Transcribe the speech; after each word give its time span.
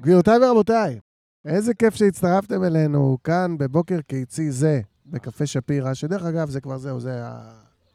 גבירותיי 0.00 0.38
ורבותיי, 0.44 1.00
איזה 1.44 1.74
כיף 1.74 1.94
שהצטרפתם 1.94 2.64
אלינו 2.64 3.18
כאן 3.24 3.58
בבוקר 3.58 4.00
קיצי 4.00 4.50
זה, 4.50 4.80
בקפה 5.06 5.46
שפירא, 5.46 5.94
שדרך 5.94 6.22
אגב, 6.22 6.50
זה 6.50 6.60
כבר 6.60 6.78
זהו, 6.78 7.00
זה 7.00 7.26
ה... 7.26 7.52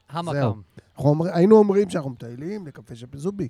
המקום. 0.10 0.62
אנחנו 0.96 1.10
אומר, 1.10 1.26
היינו 1.36 1.58
אומרים 1.58 1.90
שאנחנו 1.90 2.10
מטיילים 2.10 2.68
לקפה 2.68 2.96
שפירא, 2.96 3.22
זובי. 3.22 3.48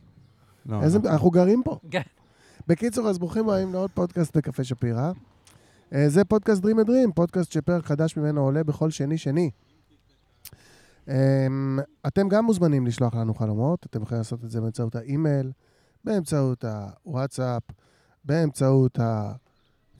לא, 0.65 0.81
איזה, 0.83 0.99
לא. 1.03 1.09
אנחנו 1.09 1.31
גרים 1.31 1.63
פה. 1.63 1.79
כן. 1.91 2.01
בקיצור, 2.67 3.09
אז 3.09 3.17
ברוכים 3.17 3.49
הבאים 3.49 3.73
לעוד 3.73 3.91
פודקאסט 3.93 4.37
בקפה 4.37 4.63
שפירא. 4.63 5.11
אה, 5.93 6.09
זה 6.09 6.25
פודקאסט 6.25 6.63
Dream 6.63 6.85
a 6.85 6.87
Dream, 6.87 7.11
פודקאסט 7.15 7.51
שפרק 7.51 7.85
חדש 7.85 8.17
ממנו 8.17 8.41
עולה 8.41 8.63
בכל 8.63 8.89
שני-שני. 8.89 9.49
אמ, 11.07 11.79
אתם 12.07 12.29
גם 12.29 12.45
מוזמנים 12.45 12.87
לשלוח 12.87 13.15
לנו 13.15 13.33
חלומות, 13.33 13.85
אתם 13.85 14.01
יכולים 14.01 14.19
לעשות 14.19 14.43
את 14.43 14.51
זה 14.51 14.61
באמצעות 14.61 14.95
האימייל, 14.95 15.51
באמצעות 16.03 16.65
הוואטסאפ, 17.05 17.63
באמצעות 18.27 18.99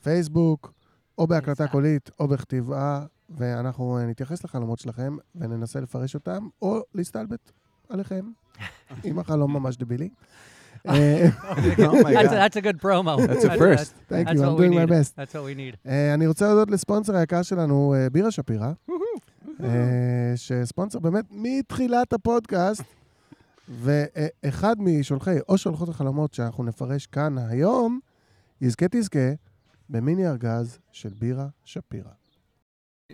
הפייסבוק, 0.00 0.72
או 1.18 1.26
בהקלטה. 1.26 1.68
קולית, 1.68 2.10
או 2.20 2.28
בכתיבה, 2.28 3.04
ואנחנו 3.30 3.98
אה, 3.98 4.06
נתייחס 4.06 4.44
לחלומות 4.44 4.78
שלכם 4.78 5.16
וננסה 5.34 5.80
לפרש 5.80 6.14
אותם, 6.14 6.48
או 6.62 6.80
להסתלבט 6.94 7.50
עליכם, 7.88 8.24
אם 9.04 9.18
החלום 9.18 9.52
ממש 9.52 9.76
דבילי. 9.76 10.08
my 10.86 10.90
That's, 10.90 11.78
a, 11.78 11.82
God. 11.82 12.42
that's 12.42 12.56
a 12.56 12.60
good 12.60 12.78
promo. 12.86 13.14
That's 13.26 13.44
a 13.44 13.56
first. 13.64 13.92
Thank 14.08 14.28
That's 14.28 14.34
you, 14.34 14.44
I'm 14.44 14.52
what 14.52 14.58
we 14.60 14.66
doing 14.66 14.74
my 14.74 14.84
need. 14.84 14.90
best. 14.90 15.16
That's 15.16 15.34
what 15.34 15.42
we 15.42 15.54
need. 15.54 15.88
אני 16.14 16.26
רוצה 16.26 16.46
להודות 16.46 16.70
לספונסר 16.70 17.16
היקר 17.16 17.42
שלנו, 17.42 17.94
אה, 17.94 18.10
בירה 18.10 18.30
שפירא, 18.30 18.72
אה, 19.64 20.32
שספונסר 20.36 20.98
באמת 20.98 21.24
מתחילת 21.30 22.12
הפודקאסט, 22.12 22.82
ואחד 23.68 24.76
משולחי 24.78 25.36
או 25.48 25.58
שולחות 25.58 25.88
החלומות 25.88 26.34
שאנחנו 26.34 26.64
נפרש 26.64 27.06
כאן 27.06 27.38
היום, 27.38 28.00
יזכה 28.61 28.85
תזכה 28.91 29.29
במיני 29.89 30.27
ארגז 30.27 30.79
של 30.91 31.09
בירה 31.09 31.47
שפירא. 31.63 32.11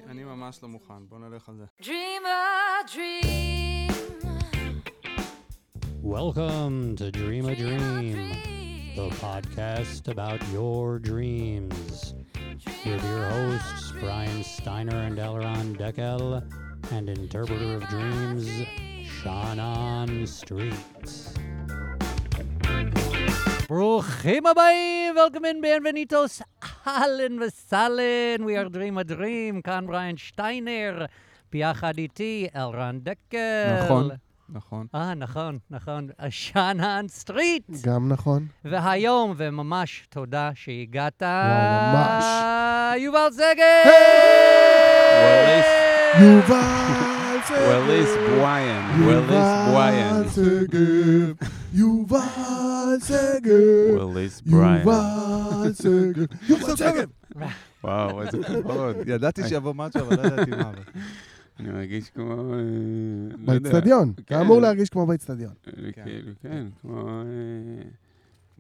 אני 0.08 0.24
ממש 0.24 0.64
לא 0.64 0.70
מוכן, 0.70 1.08
בוא 1.10 1.20
נלך 1.20 1.50
על 1.50 1.56
זה. 1.56 1.66
Dream 1.82 2.26
a 2.26 2.88
dream. 2.94 3.70
Welcome 6.04 6.96
to 6.96 7.12
Dream 7.12 7.46
a 7.46 7.56
Dream, 7.56 8.16
the 8.96 9.10
dream. 9.10 9.12
podcast 9.20 10.08
about 10.08 10.42
your 10.52 10.98
dreams. 10.98 12.16
With 12.86 13.04
your 13.04 13.26
hosts, 13.26 13.92
Brian 14.00 14.44
Steiner 14.44 15.00
and 15.08 15.18
Elron 15.18 15.78
Deckel, 15.78 16.42
and 16.92 17.10
interpreter 17.10 17.76
of 17.76 17.88
dreams, 17.90 18.50
Shannon 19.22 20.26
Street. 20.26 20.74
ברוכים 23.77 24.47
הבאים, 24.47 25.15
welcome 25.17 25.41
in, 25.41 25.65
bienvenidos, 25.65 26.43
אהלן 26.87 27.43
וסהלן, 27.43 28.41
we 28.41 28.67
are 28.67 28.69
dream 28.75 29.09
a 29.09 29.13
dream, 29.13 29.63
כאן 29.65 29.87
בריין 29.87 30.17
שטיינר, 30.17 31.05
ביחד 31.53 31.99
איתי 31.99 32.47
אלרן 32.57 32.99
דקל. 33.03 33.85
נכון. 33.85 34.11
נכון. 34.49 34.87
אה, 34.95 35.15
נכון, 35.15 35.59
נכון, 35.71 36.09
שאנן 36.29 37.07
סטריט. 37.09 37.71
גם 37.87 38.09
נכון. 38.09 38.47
והיום, 38.65 39.35
וממש 39.37 40.07
תודה 40.11 40.51
שהגעת, 40.55 41.23
ממש. 41.23 42.25
יובל 42.99 43.29
סגל! 43.33 43.91
יובל! 46.21 47.24
ווליס 47.51 48.09
בוויין, 48.31 49.03
ווליס 49.03 49.69
בוויין. 49.69 50.29
סגל! 50.29 51.35
יובל 51.73 52.19
סגל! 53.01 53.95
ווליס 53.95 54.41
בריין. 54.41 54.89
יובל 54.89 55.73
סגל! 55.73 56.27
יובל! 56.49 57.05
וואו, 57.85 58.21
איזה 58.23 58.39
כבוד. 58.45 58.97
ידעתי 59.07 59.49
שיבוא 59.49 59.75
משהו, 59.75 60.01
אבל 60.01 60.17
לא 60.17 60.23
ידעתי 60.23 60.51
מה. 60.51 60.73
אני 61.61 61.71
מרגיש 61.71 62.11
כמו... 62.11 62.33
אה, 62.33 62.59
לא 63.47 63.53
יודע. 63.53 63.71
באצטדיון. 63.71 64.13
אתה 64.15 64.23
כן. 64.27 64.41
אמור 64.41 64.61
להרגיש 64.61 64.89
כמו 64.89 65.07
באצטדיון. 65.07 65.53
אה, 65.67 65.93
כאילו, 65.93 66.33
כן, 66.43 66.67
כמו... 66.83 67.09
אה, 67.09 67.25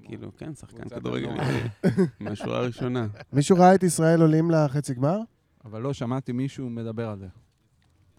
כאילו, 0.02 0.30
כן, 0.38 0.54
שחקן 0.54 0.88
כדורגל. 0.88 1.28
אה, 1.28 1.90
מהשורה 2.20 2.58
הראשונה. 2.58 3.06
מישהו 3.32 3.56
ראה 3.56 3.74
את 3.74 3.82
ישראל 3.82 4.20
עולים 4.20 4.50
לחצי 4.50 4.94
גמר? 4.94 5.18
אבל 5.64 5.80
לא 5.80 5.92
שמעתי 5.92 6.32
מישהו 6.32 6.70
מדבר 6.70 7.08
על 7.08 7.18
זה. 7.18 7.26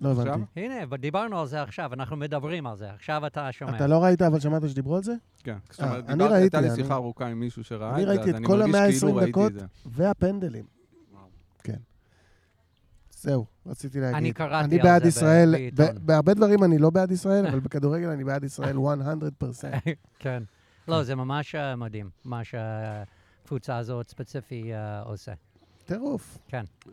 לא? 0.02 0.10
הבנתי. 0.12 0.42
הנה, 0.56 0.76
דיברנו 0.98 1.40
על 1.40 1.48
זה 1.48 1.62
עכשיו, 1.62 1.94
אנחנו 1.94 2.16
מדברים 2.18 2.68
על 2.68 2.78
זה, 2.78 2.90
עכשיו 2.94 3.28
אתה 3.28 3.52
שומע. 3.52 3.76
אתה 3.76 3.88
לא 3.88 4.04
ראית, 4.04 4.22
אבל 4.22 4.40
שמעת 4.40 4.70
שדיברו 4.70 4.96
על 4.96 5.04
זה? 5.04 5.14
כן. 5.44 5.58
אה, 5.80 5.96
אני 5.96 6.02
דיברתי, 6.02 6.24
ראיתי, 6.24 6.36
הייתה 6.44 6.62
לי 6.62 6.68
אני- 6.68 6.76
שיחה 6.76 6.94
ארוכה 6.94 7.28
עם 7.28 7.40
מישהו 7.40 7.64
שראה 7.64 7.94
אני 7.96 8.02
את 8.02 8.08
זה, 8.08 8.10
ראיתי 8.14 8.24
אז 8.24 8.30
את 8.30 8.36
אני 8.36 8.46
כל 8.48 8.58
מרגיש 8.60 8.76
ה-120 8.76 9.00
כאילו 9.00 9.16
ראיתי 9.16 9.32
דקות. 9.32 9.52
את 9.52 9.60
זה. 9.60 9.66
והפנדלים. 9.86 10.66
כן. 11.64 11.78
זהו, 13.12 13.46
רציתי 13.66 14.00
להגיד. 14.00 14.16
אני 14.18 14.34
קראתי 14.34 14.66
אני 14.66 14.76
על 14.80 14.84
בעד 14.84 15.02
זה 15.02 15.08
ישראל, 15.08 15.50
ב- 15.50 15.52
בעיתון. 15.52 15.86
ב- 15.86 16.06
בהרבה 16.06 16.34
דברים 16.34 16.64
אני 16.64 16.78
לא 16.78 16.90
בעד 16.90 17.12
ישראל, 17.12 17.48
אבל 17.48 17.60
בכדורגל 17.60 18.08
אני 18.10 18.24
בעד 18.24 18.44
ישראל 18.44 18.76
100%. 18.78 18.80
כן. 20.20 20.44
לא, 20.88 21.04
זה 21.04 21.16
ממש 21.16 21.56
אה, 21.56 21.76
מדהים, 21.76 22.10
מה 22.26 22.42
שהקבוצה 22.44 23.78
הזאת 23.78 24.10
ספציפי 24.10 24.74
אה, 24.74 25.02
עושה. 25.02 25.32
טירוף. 25.86 26.38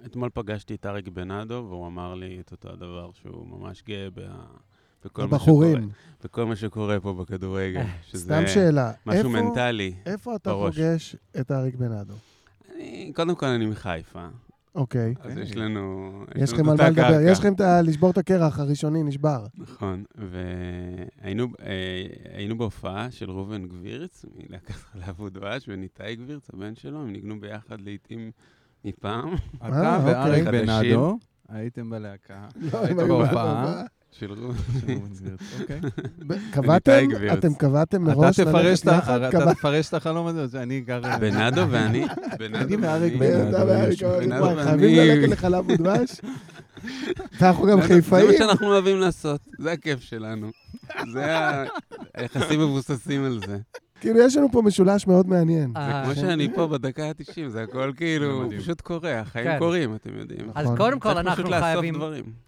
אתמול 0.07 0.31
פגשתי 0.35 0.75
את 0.75 0.87
אריק 0.87 1.09
בנאדו, 1.09 1.67
והוא 1.69 1.87
אמר 1.87 2.15
לי 2.15 2.41
את 2.41 2.53
אותו 2.53 2.69
הדבר, 2.73 3.11
שהוא 3.13 3.47
ממש 3.47 3.83
גאה 3.87 4.09
ב- 4.11 4.21
בכל 5.05 5.23
מה 5.23 5.27
שקורה- 5.27 5.27
הבחורים. 5.27 5.89
בכל 6.25 6.45
מה 6.47 6.57
שקורה 6.57 7.01
פה 7.01 7.13
בכדורגל. 7.15 7.83
שזה 8.03 8.25
סתם 8.25 8.43
שאלה. 8.47 8.93
משהו 9.07 9.19
איפה- 9.19 9.29
מנטלי. 9.43 9.95
איפה 10.07 10.37
אתה 10.37 10.51
בראש. 10.51 10.77
פוגש 10.77 11.17
את 11.41 11.51
אריק 11.51 11.75
בנאדו? 11.75 12.15
אני, 12.77 13.13
קודם 13.15 13.35
כל, 13.35 13.47
אני 13.47 13.67
מחיפה, 13.67 14.27
אוקיי. 14.75 15.15
אז 15.21 15.39
יש 15.39 15.57
לנו... 15.57 16.13
יש 16.35 16.53
לכם 16.53 16.69
על 16.69 16.77
מה 16.77 16.89
לדבר. 16.91 17.21
יש 17.27 17.39
לכם 17.39 17.53
את 17.55 17.61
ה... 17.61 17.83
לשבור 17.83 18.11
את 18.11 18.19
הקרח 18.19 18.59
הראשוני, 18.59 19.03
נשבר. 19.03 19.47
נכון, 19.59 20.05
והיינו 20.15 21.47
אה, 21.63 22.55
בהופעה 22.57 23.11
של 23.11 23.31
ראובן 23.31 23.67
גבירץ, 23.69 24.25
מלהקת 24.37 24.71
חלב 24.75 25.21
ודבש, 25.21 25.65
וניתאי 25.69 26.17
גבירץ, 26.17 26.51
הבן 26.55 26.75
שלו, 26.75 27.03
הם 27.03 27.13
ניגנו 27.13 27.41
ביחד 27.41 27.81
לעיתים 27.81 28.31
מפעם, 28.85 29.35
אתה 29.57 29.67
אה, 29.67 30.01
ואריק 30.05 30.47
אוקיי. 30.47 30.63
בנאדו 30.63 31.19
הייתם 31.49 31.91
בלהקה. 31.91 32.47
לא, 32.73 32.79
היית 32.79 32.91
הם 32.91 32.99
היו 32.99 33.09
בהופעה. 33.19 33.83
של. 34.11 34.35
אוקיי. 35.61 35.81
קבעתם? 36.53 37.07
אתם 37.33 37.55
קבעתם 37.55 38.05
אתה 38.11 38.15
מראש 38.17 38.39
ה- 38.87 38.91
יחד? 38.97 39.23
אתה 39.23 39.55
תפרש 39.55 39.89
את 39.89 39.95
החלום 39.95 40.27
הזה, 40.27 40.47
שאני 40.53 40.81
גר... 40.81 41.01
בנאדו 41.21 41.63
ואני, 41.71 42.05
בנאדו 42.39 42.75
ואריק 42.83 43.15
ואני, 43.19 43.43
בנאדו. 43.51 43.67
בנאדו 44.21 44.63
חייבים 44.63 44.99
ואני- 44.99 45.17
ללכת 45.17 45.33
לחלב 45.33 45.65
ודבש? 45.71 46.11
ואנחנו 47.41 47.67
גם 47.67 47.81
זה- 47.83 47.89
חיפאים. 47.89 48.27
זה 48.27 48.33
מה 48.33 48.39
שאנחנו 48.39 48.67
אוהבים 48.67 48.97
לעשות, 49.01 49.41
זה 49.59 49.73
הכיף 49.73 50.01
שלנו. 50.01 50.51
זה 51.13 51.25
היחסים 52.15 52.61
מבוססים 52.61 53.25
על 53.25 53.41
זה. 53.47 53.59
כאילו, 54.03 54.21
יש 54.21 54.37
לנו 54.37 54.53
פה 54.53 54.63
משולש 54.63 55.07
מאוד 55.07 55.27
מעניין. 55.27 55.73
זה 55.75 55.79
אה, 55.81 56.05
כמו 56.05 56.15
שאני 56.15 56.55
פה 56.55 56.67
בדקה 56.67 57.05
ה-90, 57.09 57.49
זה 57.49 57.63
הכל 57.63 57.93
כאילו. 57.97 58.49
פשוט 58.59 58.81
קורה, 58.81 59.21
החיים 59.21 59.47
כן. 59.47 59.59
קורים, 59.59 59.95
אתם 59.95 60.11
יודעים. 60.19 60.51
אז 60.55 60.65
נכון. 60.65 60.77
קודם 60.77 61.01
כל 61.01 61.19
אנחנו 61.19 61.51
חייבים. 61.51 61.95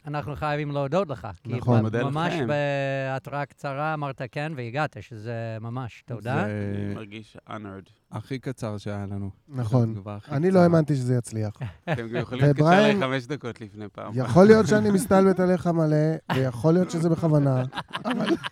אנחנו 0.07 0.37
חייבים 0.37 0.71
להודות 0.71 1.09
לך. 1.09 1.29
נכון. 1.47 1.81
מודה 1.81 2.05
ממש 2.05 2.35
לכם. 2.35 2.47
בהתראה 2.47 3.47
קצרה 3.47 3.95
אמרת 3.95 4.23
כן 4.33 4.53
והגעת, 4.57 4.97
שזה 5.01 5.33
ממש 5.61 6.03
תודה. 6.07 6.45
אני 6.45 6.51
זה 6.89 6.95
מרגיש 6.95 7.37
honored. 7.49 7.91
הכי 8.13 8.39
קצר 8.39 8.79
שהיה 8.79 9.07
לנו. 9.11 9.31
נכון. 9.49 9.95
זה 10.05 10.11
אני. 10.33 10.51
לא 10.51 10.61
האמנתי 10.61 10.95
שזה 10.97 11.15
יצליח. 11.15 11.53
אתם 11.93 12.09
גם 12.09 12.17
יכולים 12.17 12.45
להתקשר 12.45 12.69
אליי 12.73 13.01
חמש 13.01 13.27
דקות 13.27 13.61
לפני 13.61 13.85
פעם. 13.93 14.13
יכול 14.15 14.45
להיות 14.47 14.67
שאני 14.67 14.91
מסתלבט 14.91 15.41
עליך 15.41 15.67
מלא, 15.67 15.97
ויכול 16.35 16.73
להיות 16.73 16.91
שזה 16.91 17.09
בכוונה, 17.09 17.63
אבל- 18.05 18.35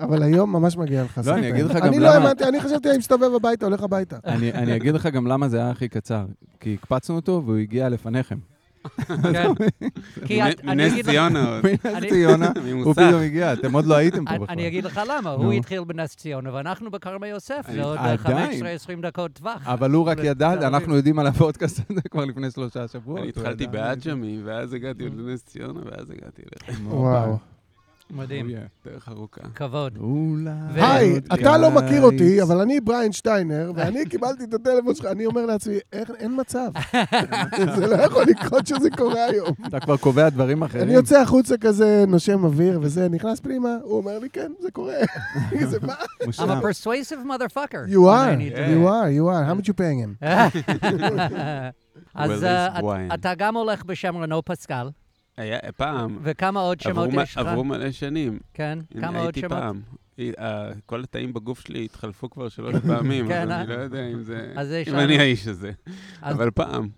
אבל 0.00 0.22
היום 0.22 0.52
ממש 0.52 0.76
מגיע 0.76 1.04
לך. 1.04 1.20
לא, 1.26 1.34
אני. 1.34 1.48
אגיד 1.50 1.64
לך 1.64 1.76
גם 1.76 1.84
אני 1.86 1.98
לא 1.98 2.06
למה- 2.08 2.14
האמנתי, 2.24 2.44
אני 2.44 2.60
חשבתי, 2.60 2.90
אני 2.90 2.98
מסתובב 2.98 3.34
הביתה, 3.36 3.66
הולך 3.66 3.82
הביתה. 3.82 4.16
אני 4.24 4.52
אני 4.52 4.76
אגיד 4.76 4.94
לך 4.94 5.06
גם 5.06 5.26
למה 5.26 5.48
זה 5.48 5.56
היה 5.58 5.70
הכי 5.70 5.88
קצר. 5.88 6.24
כי 6.60 6.76
הקפצנו 6.82 7.16
אותו 7.16 7.42
והוא 7.46 7.56
הגיע 7.56 7.88
לפניכם. 7.88 8.36
כן. 10.26 10.42
אני 10.42 10.54
מנס 10.90 11.04
ציונה. 11.06 11.60
אני- 11.64 11.76
מנס 11.84 12.04
ציונה, 12.12 12.50
הוא. 12.84 12.94
פתאום 12.94 13.20
הגיע, 13.22 13.52
אתם 13.52 13.72
עוד 13.72 13.86
לא 13.86 13.94
הייתם 13.94 14.24
פה 14.24 14.30
אני- 14.30 14.38
בכלל. 14.38 14.54
אני 14.54 14.68
אגיד 14.68 14.84
לך 14.84 15.00
למה. 15.08 15.30
הוא 15.30 15.52
התחיל 15.52 15.84
בנס 15.84 16.16
ציונה 16.16 16.54
ואנחנו 16.54 16.90
בכרמי 16.90 17.28
יוסף, 17.28 17.64
אני- 17.68 17.74
זה 17.76 17.82
עוד 17.82 17.98
עדיין. 17.98 18.62
15-20 18.98 19.02
דקות 19.02 19.32
טווח. 19.32 19.66
אבל 19.66 19.90
הוא 19.92 20.04
רק 20.06 20.18
ידע. 20.24 20.52
אנחנו 20.52 20.96
יודעים 20.96 21.18
על 21.18 21.26
הפודקאסט 21.26 21.80
הזה 21.90 22.00
כבר 22.10 22.24
לפני 22.24 22.50
שלושה 22.50 22.88
שבועות. 22.88 23.20
אני 23.20 23.28
התחלתי 23.28 23.64
ידע. 23.64 23.72
בעג'מי, 23.72 24.40
ואז 24.44 24.72
הגעתי 24.72 25.04
לנס 25.04 25.44
ציונה, 25.44 25.80
ואז 25.84 26.10
הגעתי 26.10 26.42
אליך. 26.68 26.80
וואו. 26.84 27.36
מדהים. 28.10 28.50
דרך 28.86 29.08
ארוכה. 29.08 29.40
כבוד. 29.54 29.98
היי, 30.74 31.16
אתה 31.34 31.58
לא 31.58 31.70
מכיר 31.70 32.02
אותי. 32.02 32.42
אבל 32.42 32.60
אני 32.60 32.80
בריין 32.80 33.12
שטיינר, 33.12 33.72
ואני 33.74 34.04
קיבלתי 34.10 34.44
את 34.44 34.54
הטלפון 34.54 34.94
שלך, 34.94 35.06
אני 35.06 35.26
אומר 35.26 35.46
לעצמי, 35.46 35.74
"איך- 35.92 36.10
אין 36.18 36.40
מצב. 36.40 36.70
זה 37.76 37.86
לא 37.86 37.94
יכול 38.02 38.24
לקרות 38.28 38.66
שזה 38.66 38.90
קורה 38.90 39.24
היום. 39.24 39.48
אתה 39.66 39.80
כבר 39.80 39.96
קובע 39.96 40.28
דברים 40.28 40.62
אחרים. 40.62 40.84
אני 40.84 40.92
יוצא 40.94 41.20
החוצה 41.22 41.56
כזה, 41.58 42.04
נושם 42.08 42.44
אוויר 42.44 42.78
וזה, 42.82 43.08
נכנס 43.08 43.40
פנימה, 43.40 43.76
הוא 43.82 43.96
אומר 43.96 44.18
לי, 44.18 44.28
כן, 44.30 44.52
זה 44.60 44.70
קורה. 44.70 44.94
זה 45.70 45.78
מה? 45.82 45.94
I'm 46.22 46.28
a 46.38 46.62
persuasive 46.62 47.26
motherfucker. 47.26 47.90
You 47.92 48.02
are, 48.08 48.38
you 48.74 48.86
are, 48.86 49.10
you 49.18 49.26
are. 49.28 49.44
How 49.44 49.60
much 49.60 49.68
you 49.68 49.74
paying 49.74 50.22
him? 50.22 50.26
אז 52.14 52.44
wine. 52.80 53.14
אתה 53.14 53.32
גם 53.34 53.56
הולך 53.56 53.84
בשם 53.84 54.16
רנו 54.16 54.42
פסקל, 54.44 54.88
היה 55.36 55.58
פעם, 55.76 56.18
וכמה 56.22 56.60
עוד 56.60 56.80
שמות 56.80 57.08
יש 57.12 57.36
לך? 57.36 57.46
עברו 57.46 57.64
מלא 57.64 57.90
שנים. 57.92 58.38
כן, 58.54 58.78
כמה 59.00 59.18
עוד 59.18 59.26
הייתי 59.26 59.40
שמות? 59.40 59.52
פעם. 59.52 59.80
היא- 60.16 60.32
ה- 60.40 60.70
כל 60.86 61.02
התאים 61.02 61.32
בגוף 61.32 61.60
שלי 61.60 61.84
התחלפו 61.84 62.30
כבר 62.30 62.48
שלוש 62.48 62.74
פעמים, 62.88 63.28
כן, 63.28 63.42
אז 63.42 63.50
אה? 63.50 63.60
אני 63.60 63.68
לא 63.68 63.74
יודע 63.74 64.06
אם 64.06 64.22
זה... 64.22 64.52
אז 64.56 64.70
יש 64.70 64.88
אם 64.88 64.94
אני 64.94 65.18
האיש 65.18 65.46
הזה. 65.48 65.72
אבל 66.22 66.50
פעם. 66.50 66.88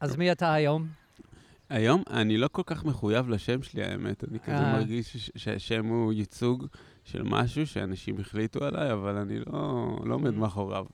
אז 0.00 0.16
מי 0.16 0.32
אתה 0.32 0.52
היום? 0.52 0.86
היום 1.70 2.02
אני 2.10 2.36
לא 2.38 2.48
כל 2.52 2.62
כך 2.66 2.84
מחויב 2.84 3.28
לשם 3.28 3.62
שלי, 3.62 3.84
האמת. 3.84 4.24
אני 4.30 4.38
כזה 4.40 4.54
אה. 4.56 4.72
מרגיש 4.72 5.30
שהשם 5.36 5.86
הוא 5.86 6.12
ייצוג 6.12 6.66
של 7.04 7.22
משהו 7.22 7.66
שאנשים 7.66 8.20
החליטו 8.20 8.64
עליי, 8.64 8.92
אבל 8.92 9.16
אני 9.16 9.38
לא 9.46 9.86
לא 10.04 10.14
עומד 10.14 10.34
מאחוריו. 10.34 10.84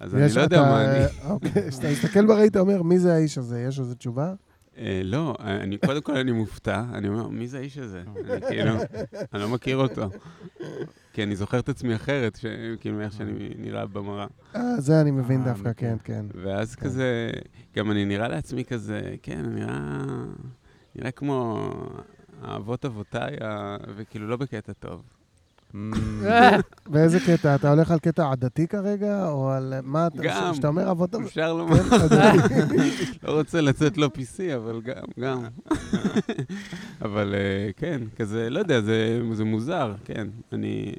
אז 0.00 0.14
אני 0.14 0.22
לא 0.36 0.40
יודע 0.40 0.60
מה 0.62 0.84
אני. 0.84 1.04
אוקיי, 1.30 1.70
כשאתה 1.70 1.90
מסתכל 1.90 2.26
בראי, 2.26 2.48
אתה 2.48 2.60
אומר, 2.60 2.82
מי 2.82 2.98
זה 2.98 3.14
האיש 3.14 3.38
הזה? 3.38 3.60
יש 3.60 3.78
איזו 3.80 3.94
תשובה? 3.94 4.34
אה, 4.78 5.00
לא, 5.04 5.34
אני, 5.40 5.78
קודם 5.78 6.00
כל 6.00 6.16
אני 6.16 6.32
מופתע, 6.32 6.84
אני 6.94 7.08
אומר, 7.08 7.28
מי 7.28 7.48
זה 7.48 7.58
האיש 7.58 7.78
הזה? 7.78 8.02
אני 8.16 8.40
כאילו, 8.48 8.72
אני 9.32 9.42
לא 9.42 9.48
מכיר 9.48 9.76
אותו. 9.76 10.10
כי 11.12 11.22
אני 11.22 11.36
זוכר 11.36 11.58
את 11.58 11.68
עצמי 11.68 11.96
אחרת, 11.96 12.38
כאילו, 12.80 13.00
איך 13.00 13.12
שאני 13.12 13.50
נראה 13.58 13.86
במראה. 13.86 14.26
אה, 14.56 14.80
זה 14.80 15.00
אני 15.00 15.10
מבין 15.10 15.40
אה, 15.40 15.46
דווקא, 15.46 15.72
כן, 15.76 15.94
מכיר. 15.94 16.14
כן. 16.16 16.26
ואז 16.34 16.74
כן. 16.74 16.84
כזה, 16.84 17.30
גם 17.76 17.90
אני 17.90 18.04
נראה 18.04 18.28
לעצמי 18.28 18.64
כזה, 18.64 19.14
כן, 19.22 19.44
אני 19.44 19.60
נראה, 19.60 19.98
נראה 20.94 21.10
כמו 21.10 21.70
האבות 22.42 22.84
אבותיי, 22.84 23.36
וכאילו 23.96 24.28
לא 24.28 24.36
בקטע 24.36 24.72
טוב. 24.72 25.02
באיזה 26.92 27.18
קטע? 27.26 27.54
אתה 27.54 27.70
הולך 27.70 27.90
על 27.90 27.98
קטע 27.98 28.30
עדתי 28.32 28.66
כרגע, 28.66 29.28
או 29.28 29.50
על 29.50 29.74
מה 29.82 30.06
אתה... 30.06 30.22
גם. 30.22 30.52
כשאתה 30.52 30.68
אומר 30.68 30.90
אבות... 30.90 31.14
אפשר 31.14 31.54
לומר, 31.54 31.82
כן, 31.82 31.94
עדתי. 31.94 32.90
לא 33.22 33.38
רוצה 33.38 33.60
לצאת 33.60 33.98
לא 33.98 34.10
PC, 34.14 34.56
אבל 34.56 34.80
גם, 34.80 35.04
גם. 35.20 35.44
אבל 37.06 37.34
אה, 37.34 37.70
כן, 37.76 38.00
כזה, 38.16 38.50
לא 38.50 38.58
יודע, 38.58 38.80
זה, 38.80 39.20
זה 39.32 39.44
מוזר, 39.44 39.94
כן. 40.04 40.26
אני... 40.52 40.94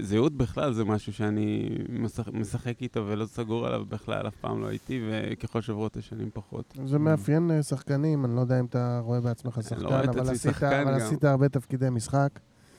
זהות 0.00 0.36
בכלל 0.36 0.72
זה 0.72 0.84
משהו 0.84 1.12
שאני 1.12 1.78
משחק, 1.88 2.32
משחק 2.32 2.82
איתו 2.82 3.06
ולא 3.06 3.26
סגור 3.26 3.66
עליו 3.66 3.84
בכלל, 3.88 4.26
אף 4.28 4.36
פעם 4.40 4.62
לא 4.62 4.66
הייתי, 4.66 5.00
וככל 5.10 5.60
שעברות 5.60 5.96
השנים 5.96 6.30
פחות. 6.32 6.78
זה 6.86 6.98
מאפיין 6.98 7.50
אה, 7.50 7.62
שחקנים, 7.62 8.24
אני 8.24 8.36
לא 8.36 8.40
יודע 8.40 8.60
אם 8.60 8.64
אתה 8.64 9.00
רואה 9.04 9.20
בעצמך 9.20 9.56
לא 9.56 9.62
שחקן, 10.34 10.88
אבל. 10.88 10.94
עשית 10.94 11.24
הרבה 11.24 11.48
תפקידי 11.48 11.90
משחק. 11.90 12.30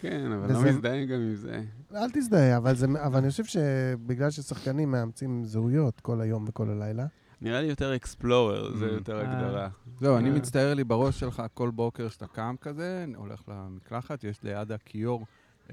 כן, 0.09 0.31
אבל 0.31 0.53
לא 0.53 0.57
וזה- 0.57 0.69
מזדהה 0.71 1.05
גם 1.05 1.19
עם 1.19 1.35
זה. 1.35 1.61
אל 1.95 2.09
תזדהה, 2.13 2.57
אבל 2.57 2.75
זה- 2.75 2.85
אבל 3.05 3.17
אני 3.17 3.29
חושב 3.29 3.45
שבגלל 3.45 4.29
ששחקנים 4.29 4.91
מאמצים 4.91 5.43
זהויות 5.45 5.99
כל 5.99 6.21
היום 6.21 6.45
וכל 6.47 6.69
הלילה, 6.69 7.05
נראה 7.41 7.61
לי 7.61 7.67
יותר 7.67 7.95
אקספלורר, 7.95 8.75
זה 8.77 8.85
Mm. 8.89 8.93
יותר 8.93 9.21
אה. 9.21 9.31
הגדרה. 9.31 9.69
זהו, 9.99 10.17
אני 10.17 10.29
אה. 10.29 10.35
מצטער 10.35 10.73
לי 10.73 10.83
בראש 10.83 11.19
שלך 11.19 11.43
כל 11.53 11.69
בוקר 11.69 12.09
שאתה 12.09 12.27
קם 12.27 12.55
כזה, 12.61 13.05
הולך 13.15 13.41
למקלחת, 13.47 14.23
יש 14.23 14.43
ליד 14.43 14.71
הכיור 14.71 15.25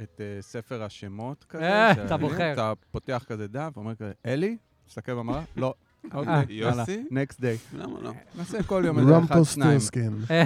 את 0.02 0.20
אה, 0.20 0.42
ספר 0.42 0.82
השמות 0.82 1.44
כזה. 1.48 1.90
אתה 1.92 2.16
בוחר. 2.16 2.52
אתה 2.52 2.72
פותח 2.90 3.24
כזה 3.28 3.48
דף, 3.48 3.72
אומר 3.76 3.94
כזה, 3.94 4.12
אלי? 4.26 4.56
מסתכל 4.88 5.14
במראה? 5.14 5.42
לא. 5.56 5.74
אה. 6.04 6.18
אוקיי, 6.18 6.44
יאללה, 6.56 6.74
יוסי? 6.82 7.04
next 7.10 7.40
day. 7.40 7.78
למה 7.78 8.00
לא? 8.00 8.12
נעשה 8.38 8.62
כל 8.62 8.82
יום 8.86 8.98
איזה 8.98 9.10
אחד, 9.18 9.42
שניים. 9.44 9.70
רומפלשטילצקין. 9.70 10.18
אה, 10.30 10.44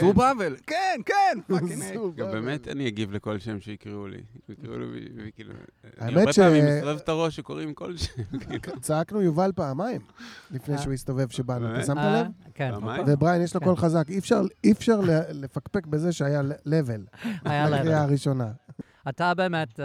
זרובבל, 0.00 0.56
כן, 0.66 1.00
כן, 1.06 1.38
fucking. 1.46 1.82
גם 2.16 2.30
באמת 2.30 2.68
אני 2.68 2.88
אגיב 2.88 3.12
לכל 3.12 3.38
שם 3.38 3.60
שיקראו 3.60 4.06
לי. 4.06 4.20
יקראו 4.48 4.78
לי, 4.78 5.08
וכאילו... 5.16 5.52
אני 5.84 6.06
האמת 6.06 6.16
הרבה 6.18 6.32
ש- 6.32 6.38
פעמים 6.38 6.64
מסתובב 6.66 6.96
את 6.96 7.08
הראש 7.08 7.36
שקוראים 7.36 7.74
כל 7.74 7.96
שם. 7.96 8.12
כאילו. 8.40 8.80
צעקנו 8.80 9.22
יובל 9.22 9.52
פעמיים, 9.54 10.00
לפני 10.50 10.74
אה. 10.74 10.80
שהוא 10.80 10.92
הסתובב 10.92 11.28
שבאנו, 11.30 11.74
אתה? 11.74 11.84
שמת 11.86 11.96
אה, 11.98 12.20
לב? 12.22 12.26
כן? 12.54 12.70
ובריין, 13.06 13.42
יש 13.42 13.54
לו 13.54 13.60
כן. 13.60 13.66
קול 13.66 13.76
חזק, 13.76 14.04
אי 14.08 14.18
אפשר- 14.18 14.42
לפקפק 15.32 15.86
בזה 15.86 16.12
שהיה 16.12 16.42
לבל, 16.66 17.04
היה 17.44 17.66
בקריאה 17.66 17.84
לב. 17.84 18.08
הראשונה. 18.08 18.48
אתה 19.08 19.34
באמת 19.34 19.80
אה, 19.80 19.84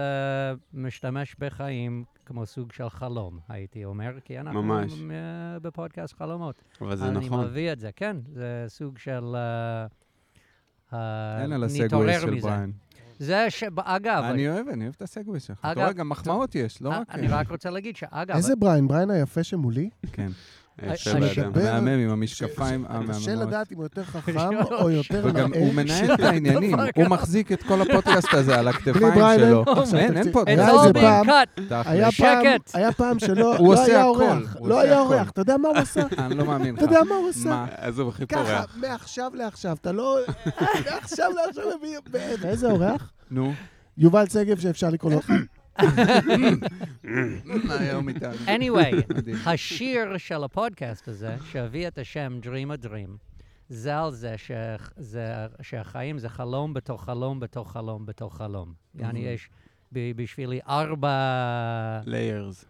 משתמש 0.73 1.35
בחיים 1.39 2.03
כמו 2.29 2.45
סוג 2.45 2.71
של 2.71 2.89
חלום, 2.89 3.39
הייתי 3.47 3.85
אומר, 3.85 4.19
כי 4.25 4.39
אנחנו 4.39 4.63
ממש. 4.63 4.93
אה, 4.93 5.59
בפודקאסט 5.59 6.15
חלומות. 6.17 6.63
אבל 6.81 6.95
זה 6.95 7.05
אני 7.05 7.25
נכון. 7.25 7.45
מביא 7.45 7.71
את 7.71 7.79
זה, 7.79 7.89
כן, 7.95 8.17
זה 8.33 8.65
סוג 8.67 8.97
של... 8.97 9.35
אה, 9.35 9.85
אה, 10.93 11.41
אין 11.41 11.51
על 11.51 11.63
ה 11.63 11.71
segues 11.71 12.21
של. 12.21 12.39
בריין. 12.39 12.71
זה 13.19 13.49
ש... 13.49 13.63
אגב, 13.77 14.23
אני 14.23 14.49
אוהב, 14.49 14.67
אני 14.67 14.83
אוהב 14.83 14.93
את 14.97 15.01
ה 15.01 15.07
segues 15.07 15.43
שלך. 15.43 15.59
אתה 15.59 15.79
רואה, 15.79 15.93
גם 15.93 16.09
מחמאות 16.09 16.55
יש, 16.55 16.81
לא 16.81 16.91
אה, 16.91 16.99
רק... 16.99 17.09
אני 17.09 17.27
רק 17.27 17.51
רוצה 17.51 17.69
להגיד 17.69 17.95
שאגב, 17.95 18.35
איזה 18.35 18.55
בריין? 18.55 18.87
בריין 18.87 19.09
היפה 19.09 19.43
שמולי? 19.43 19.89
כן. 20.11 20.31
מדבר- 21.47 21.69
המהמם 21.69 21.99
עם 22.03 22.09
המשקפיים 22.09 22.85
קשה 22.85 22.93
המהממות. 22.97 23.47
לדעת 23.47 23.71
אם 23.71 23.77
הוא 23.77 23.85
יותר 23.85 24.03
חכם 24.13 24.37
או 24.71 24.89
יותר 24.99 25.21
וגם 25.25 25.51
נאה. 25.51 25.59
הוא 25.59 25.73
מנהל 25.73 26.13
את 26.13 26.19
העניינים, 26.29 26.75
הוא. 26.95 27.07
מחזיק 27.07 27.51
את 27.51 27.63
כל 27.63 27.81
הפודקאסט 27.81 28.33
הזה 28.33 28.59
על 28.59 28.67
הכתפיים 28.67 29.13
שלו. 29.39 29.63
אין, 29.97 30.17
אין. 30.17 30.31
פה, 30.31 30.41
It's 30.41 30.49
היה 30.49 30.69
איזה 30.71 30.93
פעם- 30.93 31.29
being 31.29 31.29
cut. 31.29 31.61
תכל'ס. 31.69 32.75
היה 32.75 32.91
שלא 33.19 33.57
הוא 33.57 33.73
לא 33.75 33.81
עושה 33.81 33.91
היה 33.91 33.99
הכל, 34.01 34.07
אורח, 34.07 34.55
לא 34.61 34.79
היה. 34.81 34.99
אורח. 34.99 35.29
אתה 35.29 35.41
יודע 35.41 35.57
מה 35.57 35.67
הוא 35.69 35.77
עשה? 35.77 36.01
אני 36.17 36.35
לא 36.35 36.45
מאמין 36.45 36.75
לך. 36.75 36.83
אתה 36.83 36.91
יודע 36.91 37.03
מה 37.09 37.15
הוא 37.15 37.29
עשה? 37.29 37.49
מה? 37.49 37.65
עזוב, 37.77 38.09
הכי 38.09 38.27
ככה, 38.27 38.43
פורח. 38.45 38.75
מעכשיו 38.77 39.31
לעכשיו, 39.35 39.77
אתה 39.81 39.91
לא... 39.91 40.17
מעכשיו 40.91 41.31
לעכשיו 41.45 41.63
מביא... 41.79 41.97
ואיזה 42.41 42.71
אורח? 42.71 43.11
נו, 43.31 43.53
יובל 43.97 44.27
שגב 44.27 44.59
שאפשר 44.59 44.89
לקרוא 44.89 45.11
לו... 45.11 45.19
היום 47.69 48.09
איתנו? 48.09 48.33
anyway. 48.47 49.13
השיר 49.49 50.17
של 50.17 50.43
הפודקאסט 50.43 51.07
הזה, 51.07 51.35
שהביא 51.51 51.87
את 51.87 51.97
השם 51.97 52.39
Dream 52.43 52.81
a 52.81 52.85
Dream, 52.85 53.17
זה 53.69 53.97
על 53.99 54.11
זה, 54.11 54.37
ש... 54.37 54.51
זה... 54.97 55.25
שהחיים 55.61 56.17
זה 56.17 56.29
חלום 56.29 56.73
בתוך 56.73 57.03
חלום 57.05 57.39
בתוך 57.39 57.71
חלום 57.71 58.05
בתוך 58.05 58.37
חלום. 58.37 58.73
יעני, 58.95 59.19
יש 59.19 59.49
ב- 59.91 60.11
בשבילי 60.21 60.59
ארבע... 60.67 61.09
ליירס, 62.05 62.65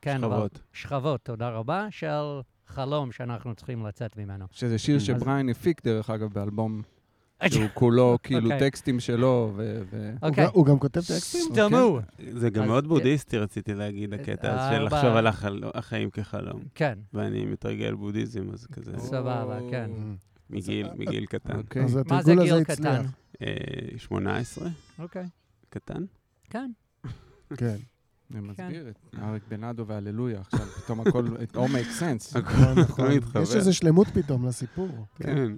כן, 0.00 0.24
אבל- 0.24 0.36
שכבות. 0.36 0.60
שכבות, 0.72 1.20
תודה 1.24 1.48
רבה, 1.48 1.86
של 1.90 2.40
חלום 2.66 3.12
שאנחנו 3.12 3.54
צריכים 3.54 3.86
לצאת 3.86 4.16
ממנו. 4.16 4.44
שזה 4.52 4.78
שיר 4.78 4.96
אז- 4.96 5.02
שבריין 5.02 5.48
הפיק, 5.48 5.84
דרך 5.84 6.10
אגב, 6.10 6.32
באלבום 6.32 6.82
שהוא 7.50 7.66
כולו 7.74 8.18
כאילו 8.22 8.50
אוקיי. 8.52 8.70
טקסטים 8.70 9.00
שלו, 9.00 9.52
ו... 9.56 9.82
הוא 9.90 10.28
אוקיי, 10.28 10.44
גם- 10.44 10.50
הוא 10.54 10.66
גם 10.66 10.78
כותב 10.78 11.00
טקסטים? 11.00 11.40
סתמו. 11.52 11.98
זה 12.32 12.50
גם 12.50 12.66
מאוד 12.66 12.86
בודהיסטי, 12.86 13.38
רציתי 13.38 13.74
להגיד, 13.74 14.14
הקטע 14.14 14.52
הזה 14.66 14.76
של 14.76 14.82
לחשוב 14.82 15.10
על 15.16 15.26
החיים 15.74 16.10
כחלום. 16.10 16.62
כן, 16.74 16.98
ואני 17.14 17.44
מתרגל 17.46 17.94
בודהיזם, 17.94 18.50
אז 18.52 18.66
כזה, 18.66 18.92
סבבה, 18.98 19.58
כן. 19.70 19.90
מגיל 20.50 20.88
מגיל 20.96 21.26
קטן. 21.26 21.56
אוקיי. 21.58 21.84
אז 21.84 21.96
מה 21.96 22.22
זה 22.22 22.32
התרגול 22.32 22.46
הזה 22.46 22.54
גיל 22.54 22.72
הצליח. 22.72 22.94
קטן? 22.96 23.06
אה, 23.42 23.98
18, 23.98 24.68
אוקיי, 24.98 25.26
קטן. 25.70 26.04
כן. 26.50 26.70
כן. 27.56 27.76
זה 28.30 28.40
מסביר 28.40 28.88
את 28.88 29.18
אריק 29.22 29.42
בנאדו 29.48 29.86
והללויה, 29.86 30.40
עכשיו 30.40 30.60
פתאום 30.66 31.00
הכל, 31.00 31.26
it 31.26 31.56
all 31.56 31.58
makes 31.58 32.00
sense. 32.00 32.38
נכון, 32.38 32.78
נכון. 32.78 33.12
מתחבר. 33.12 33.42
יש 33.42 33.54
איזה 33.56 33.72
שלמות 33.72 34.06
פתאום 34.08 34.46
לסיפור. 34.46 34.88
כן. 35.14 35.52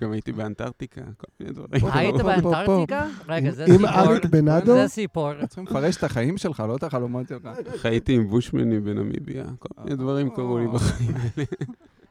גם 0.00 0.12
הייתי 0.12 0.32
באנטארקטיקה, 0.32 1.00
כל 1.16 1.26
מיני 1.40 1.52
דברים. 1.52 1.82
היית. 1.92 2.14
באנטארקטיקה? 2.14 3.06
רגע, 3.28 3.50
זה 3.50 3.64
עם 3.64 3.72
סיפור. 3.72 3.88
אריק 3.88 4.24
בנאדו? 4.24 4.74
זה 4.74 4.88
סיפור. 4.88 5.46
צריכים 5.46 5.64
לפרש 5.64 5.96
את 5.96 6.04
החיים 6.04 6.38
שלך, 6.38 6.62
לא 6.68 6.76
את 6.76 6.82
החלומות 6.82 7.28
שלך. 7.28 7.48
חייתי 7.76 8.14
עם 8.14 8.28
בושמני 8.28 8.80
בנמיביה, 8.80 9.44
כל 9.58 9.82
מיני 9.84 9.96
דברים 9.96 10.30
קרו 10.30 10.58
לי 10.58 10.66
בחיים. 10.66 11.14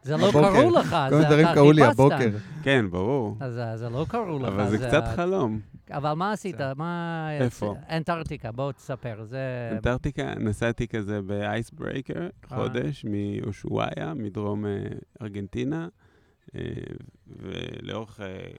זה 0.03 0.17
לא. 0.17 0.31
קראו 0.31 0.72
לך, 0.72 0.96
כל 1.10 1.10
זה 1.10 1.15
מיני 1.15 1.25
דברים 1.25 1.46
אתה 1.46 1.55
קרו 1.55 1.72
לי 1.72 1.81
חיפשת. 1.81 2.00
הבוקר. 2.00 2.29
כן, 2.63 2.86
ברור. 2.89 3.38
אז 3.39 3.62
זה 3.75 3.89
לא 3.89 4.05
קראו 4.10 4.39
לך. 4.39 4.48
אבל 4.53 4.69
זה 4.69 4.77
קצת 4.77 5.03
חלום. 5.15 5.60
אבל 5.91 6.13
מה 6.13 6.31
עשית? 6.31 6.55
מה... 6.75 7.27
איפה? 7.31 7.75
אנטארקטיקה, 7.89 8.51
בוא 8.51 8.72
תספר. 8.72 9.24
זה... 9.24 9.69
אנטארקטיקה, 9.72 10.34
נסעתי 10.39 10.88
כזה 10.88 11.22
ב 11.21 11.71
icebreaker, 11.71 12.21
אה. 12.24 12.58
חודש, 12.58 13.05
מאושואיה, 13.05 14.13
מדרום 14.15 14.65
אה, 14.65 14.72
ארגנטינה, 15.22 15.88
אה, 16.55 16.62
ולאורך, 17.38 18.19
אה, 18.21 18.51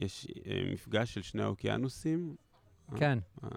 יש 0.00 0.26
אה, 0.46 0.68
מפגש 0.72 1.14
של 1.14 1.22
שני 1.22 1.42
האוקיינוסים, 1.42 2.36
כן. 2.96 3.18
ה- 3.42 3.48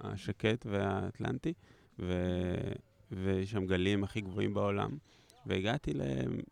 השקט 0.00 0.66
והאטלנטי, 0.66 1.52
ו- 1.98 2.72
ויש 3.12 3.50
שם 3.50 3.66
גלים 3.66 4.04
הכי 4.04 4.20
גבוהים 4.20 4.54
בעולם. 4.54 4.98
והגעתי 5.46 5.92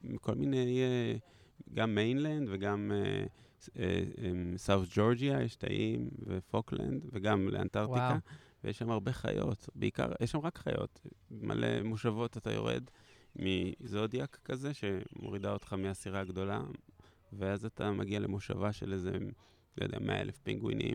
לכל 0.04 0.34
מיני, 0.34 0.80
אה, 0.82 1.16
גם 1.74 1.94
mainland 1.94 2.48
וגם 2.50 2.92
אה, 2.94 3.24
South 4.56 4.86
Georgia, 4.94 5.42
יש 5.42 5.56
איים, 5.56 6.08
ופוקלנד, 6.26 7.02
וגם 7.12 7.48
לאנטארקטיקה. 7.48 8.00
וואו. 8.08 8.18
ויש 8.64 8.78
שם 8.78 8.90
הרבה 8.90 9.12
חיות, 9.12 9.68
בעיקר, 9.74 10.12
יש 10.20 10.30
שם 10.30 10.38
רק 10.38 10.58
חיות. 10.58 11.00
מלא 11.30 11.82
מושבות, 11.82 12.36
אתה 12.36 12.52
יורד 12.52 12.84
מזודיאק 13.36 14.38
כזה, 14.44 14.70
שמורידה 14.74 15.52
אותך 15.52 15.72
מהסירה 15.72 16.20
הגדולה, 16.20 16.60
ואז 17.38 17.64
אתה 17.64 17.90
מגיע 17.90 18.18
למושבה 18.20 18.72
של 18.72 18.92
איזה, 18.92 19.10
לא 19.78 19.84
יודע, 19.84 19.98
100 20.00 20.20
אלף 20.20 20.38
פינגווינים, 20.38 20.94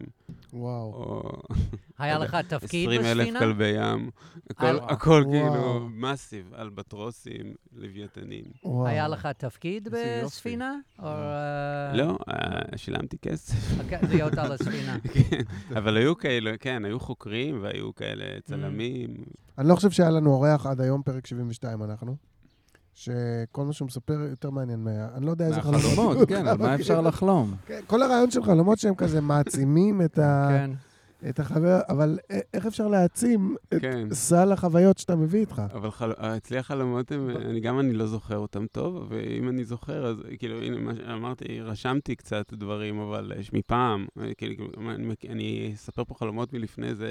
וואו. 0.53 0.93
או 0.93 1.31
היה 1.99 2.17
לא 2.19 2.23
לך 2.25 2.35
תפקיד 2.47 2.89
20 2.89 3.01
אלף 3.05 3.17
בספינה? 3.19 3.39
כלבי 3.39 3.67
ים. 3.67 4.09
הכל, 4.49 4.65
על- 4.65 4.79
הכל. 4.79 5.23
כאילו 5.31 5.87
מאסיב, 5.91 6.53
אלבטרוסים, 6.53 7.53
לוויתנים. 7.73 8.43
היה 8.85 9.07
לך 9.07 9.27
תפקיד. 9.37 9.87
בספינה? 10.23 10.75
או... 10.99 11.05
אה, 11.07 11.91
לא, 11.95 12.17
אה, 12.29 12.77
שילמתי 12.77 13.17
כסף. 13.17 13.55
אוקיי, 13.83 13.99
להיות 14.09 14.33
על 14.37 14.51
הספינה. 14.51 14.97
כן, 15.13 15.41
אבל 15.77 15.97
היו 15.97 16.17
כאלה, 16.17 16.57
כן, 16.57 16.85
היו 16.85 16.99
חוקרים 16.99 17.63
והיו 17.63 17.95
כאלה. 17.95 18.25
צלמים. 18.43 19.15
אני 19.57 19.67
לא 19.69 19.75
חושב 19.75 19.91
שהיה 19.91 20.09
לנו 20.09 20.33
אורח 20.33 20.65
עד 20.65 20.81
היום, 20.81 21.03
פרק 21.03 21.27
72 21.27 21.83
אנחנו, 21.83 22.15
שכל 22.99 23.65
מה 23.65 23.73
שהוא 23.73 23.85
מספר 23.85 24.13
יותר 24.29 24.49
מעניין 24.49 24.79
מה... 24.83 24.91
אני 25.15 25.25
לא 25.25 25.31
יודע 25.31 25.45
איזה 25.47 25.61
חלומות. 25.61 25.83
מהחלומות, 25.85 26.27
כן, 26.29 26.47
על 26.47 26.57
מה 26.57 26.75
אפשר 26.79 27.01
לחלום? 27.01 27.53
כן, 27.65 27.79
כל 27.87 28.01
הרעיון 28.01 28.31
של 28.31 28.43
חלומות 28.43 28.79
שהם 28.79 28.95
כזה 28.95 29.21
מעצימים 29.21 30.01
את, 30.01 30.17
ה... 30.19 30.47
כן. 30.49 30.71
את 31.29 31.39
החבר, 31.39 31.79
אבל 31.89 32.19
איך 32.53 32.65
אפשר 32.65 32.87
להעצים 32.87 33.55
את 33.73 33.81
כן. 33.81 34.07
סל 34.13 34.51
החוויות 34.51 34.97
שאתה 34.97 35.15
מביא 35.15 35.39
איתך? 35.39 35.61
אבל 35.73 35.91
חל... 35.91 36.11
אצלי 36.17 36.57
החלומות 36.57 37.11
הם, 37.11 37.29
אני 37.29 37.59
גם 37.59 37.79
אני 37.79 37.93
לא 37.93 38.05
זוכר 38.07 38.37
אותם 38.37 38.65
טוב, 38.71 39.07
ואם 39.09 39.49
אני 39.49 39.63
זוכר, 39.65 40.05
אז 40.05 40.17
כאילו, 40.37 40.61
הנה, 40.61 40.77
מה 40.77 40.91
שאמרתי, 40.95 41.61
רשמתי 41.61 42.15
קצת 42.15 42.53
דברים, 42.53 42.99
אבל 42.99 43.31
יש 43.39 43.53
מפעם, 43.53 44.05
אה, 44.21 44.33
כאילו, 44.37 44.65
אני, 44.95 45.05
מכ- 45.07 45.29
אני 45.29 45.71
אספר 45.75 46.03
פה 46.03 46.15
חלומות 46.15 46.53
מלפני 46.53 46.87
איזה 46.87 47.09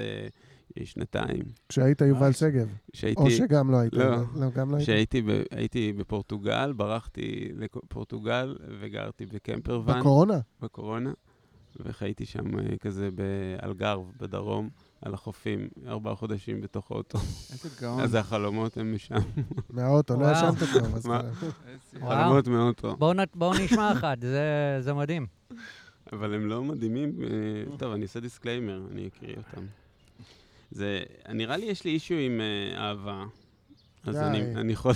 שנתיים, 0.83 1.43
כשהיית 1.69 2.01
יובל 2.01 2.31
שגב, 2.31 2.67
שהייתי... 2.93 3.21
או 3.21 3.31
שגם 3.31 3.71
לא 3.71 3.77
היית. 3.77 3.93
לא. 3.93 4.17
לא, 4.35 4.49
גם 4.55 4.71
לא 4.71 4.75
היית. 4.75 4.85
שהייתי 4.85 5.21
ב, 5.21 5.25
הייתי 5.51 5.93
בפורטוגל, 5.93 6.73
ברחתי 6.73 7.49
לפורטוגל 7.57 8.55
וגרתי 8.79 9.25
בקמפר 9.25 9.81
ואן 9.85 9.99
בקורונה? 9.99 10.39
בקורונה, 10.61 11.11
וחייתי 11.79 12.25
שם 12.25 12.59
אה, 12.59 12.77
כזה 12.77 13.09
באלגרב, 13.11 13.99
בדרום, 14.19 14.69
על 15.01 15.13
החופים, 15.13 15.67
ארבעה 15.87 16.15
חודשים 16.15 16.61
בתוך 16.61 16.91
אוטו. 16.91 17.17
איזה 17.53 17.69
גאון. 17.81 17.99
אז 17.99 18.15
החלומות 18.15 18.77
הם 18.77 18.95
משם, 18.95 19.15
מהאוטו, 19.69 20.19
לא. 20.19 20.31
ישנת 20.31 20.55
וואו. 21.05 21.23
חלומות 22.09 22.47
מאוטו. 22.47 22.97
בואו 23.35 23.53
נשמע 23.65 23.91
אחד, 23.91 24.17
זה- 24.21 24.77
זה 24.79 24.93
מדהים. 24.93 25.25
אבל 26.13 26.33
הם 26.33 26.45
לא 26.47 26.63
מדהימים. 26.63 27.15
אה, 27.23 27.27
טוב, 27.77 27.93
אני 27.93 28.01
אעשה 28.03 28.19
disclaimer, 28.19 28.81
אני 28.91 29.07
אקריא 29.07 29.35
אותם. 29.37 29.65
זה, 30.71 30.99
נראה 31.33 31.57
לי 31.57 31.65
יש 31.65 31.83
לי 31.83 31.91
issue 31.91 32.15
עם 32.15 32.41
אה, 32.41 32.77
אהבה. 32.81 33.25
אז 34.03 34.15
די. 34.15 34.21
אני, 34.21 34.55
אני 34.55 34.75
חולם, 34.75 34.95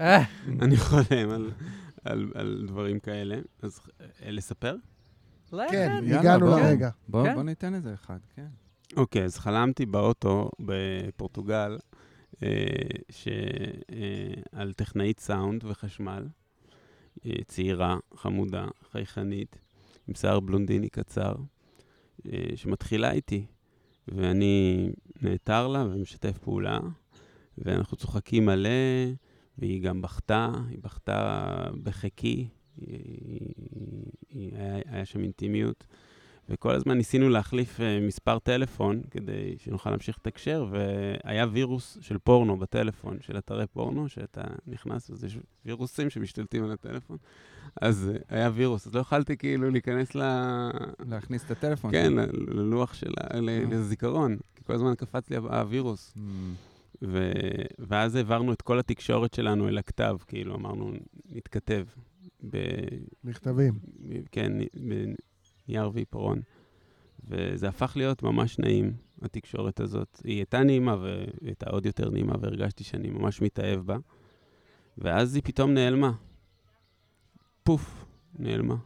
אה, 0.00 0.24
אני 0.62 0.76
חולם 0.76 1.30
על, 1.30 1.50
על, 2.04 2.32
על 2.34 2.64
דברים 2.68 3.00
כאלה. 3.00 3.36
אז 3.62 3.80
אה, 4.00 4.30
לספר? 4.30 4.76
כן, 5.50 6.02
יאללה, 6.04 6.20
הגענו 6.20 6.46
בוא. 6.46 6.60
לרגע. 6.60 6.90
בוא 7.08 7.24
כן. 7.24 7.34
בוא 7.34 7.42
ניתן 7.42 7.74
איזה 7.74 7.94
אחד, 7.94 8.18
כן. 8.36 8.46
אוקיי, 8.96 9.24
אז 9.24 9.38
חלמתי 9.38 9.86
באוטו 9.86 10.50
בפורטוגל 10.60 11.78
אה, 12.42 12.48
ש, 13.10 13.28
אה, 13.92 14.42
על 14.52 14.72
טכנאית 14.72 15.20
סאונד 15.20 15.64
וחשמל, 15.64 16.26
אה, 17.26 17.32
צעירה, 17.46 17.98
חמודה, 18.14 18.66
חייכנית, 18.92 19.58
עם 20.08 20.14
שיער 20.14 20.40
בלונדיני 20.40 20.88
קצר, 20.88 21.34
אה, 22.26 22.38
שמתחילה 22.56 23.12
איתי, 23.12 23.46
ואני 24.16 24.88
נעתר 25.22 25.68
לה 25.68 25.84
ומשתף 25.84 26.38
פעולה, 26.38 26.80
ואנחנו 27.58 27.96
צוחקים 27.96 28.46
מלא, 28.46 28.68
והיא 29.58 29.82
גם 29.82 30.02
בכתה, 30.02 30.50
היא 30.68 30.78
בכתה 30.82 31.46
בחיקי, 31.82 32.48
היא, 32.76 33.54
היא, 34.30 34.56
היה, 34.56 34.78
היה 34.86 35.04
שם 35.04 35.22
אינטימיות. 35.22 35.86
וכל 36.48 36.74
הזמן 36.74 36.96
ניסינו 36.98 37.28
להחליף 37.28 37.80
uh, 37.80 37.82
מספר 38.06 38.38
טלפון 38.38 39.02
כדי 39.10 39.54
שנוכל 39.58 39.90
להמשיך 39.90 40.16
לתקשר, 40.18 40.66
והיה 40.70 41.46
וירוס 41.52 41.98
של 42.00 42.18
פורנו 42.18 42.56
בטלפון, 42.56 43.16
של 43.20 43.38
אתרי 43.38 43.66
פורנו, 43.66 44.08
שאתה 44.08 44.42
נכנס, 44.66 45.10
אז 45.10 45.24
יש 45.24 45.38
וירוסים 45.64 46.10
שמשתלטים 46.10 46.64
על 46.64 46.72
הטלפון. 46.72 47.16
אז 47.80 48.10
uh, 48.14 48.24
היה 48.28 48.50
וירוס, 48.54 48.86
אז 48.86 48.94
לא 48.94 49.00
יכולתי 49.00 49.36
כאילו 49.36 49.70
להיכנס 49.70 50.14
ל... 50.14 50.22
להכניס 51.06 51.44
את 51.44 51.50
הטלפון. 51.50 51.90
כן, 51.90 52.12
ללוח 52.32 52.94
של 52.94 53.12
ה... 53.20 53.40
ל- 53.40 53.74
לזיכרון, 53.74 54.36
כי 54.54 54.64
כל 54.64 54.72
הזמן 54.72 54.94
קפץ 54.94 55.30
לי 55.30 55.36
הווירוס. 55.36 56.14
Mm. 56.16 56.20
ו... 57.02 57.32
ואז 57.78 58.14
העברנו 58.14 58.52
את 58.52 58.62
כל 58.62 58.78
התקשורת 58.78 59.34
שלנו 59.34 59.68
אל 59.68 59.78
הכתב, 59.78 60.16
כאילו 60.26 60.54
אמרנו, 60.54 60.92
נתכתב. 61.30 61.84
ב... 62.50 62.58
מכתבים. 63.24 63.74
כן, 64.32 64.52
בנייר 65.68 65.90
ועיפרון. 65.94 66.40
וזה 67.24 67.68
הפך 67.68 67.92
להיות 67.96 68.22
ממש 68.22 68.58
נעים, 68.58 68.92
התקשורת 69.22 69.80
הזאת. 69.80 70.20
היא 70.24 70.36
הייתה 70.36 70.62
נעימה 70.62 70.96
והיא 70.96 71.26
הייתה 71.44 71.70
עוד 71.70 71.86
יותר 71.86 72.10
נעימה, 72.10 72.34
והרגשתי 72.40 72.84
שאני 72.84 73.10
ממש 73.10 73.42
מתאהב 73.42 73.80
בה. 73.80 73.96
ואז 74.98 75.34
היא 75.34 75.42
פתאום 75.42 75.74
נעלמה. 75.74 76.12
פוף, 77.62 78.04
נעלמה. 78.38 78.76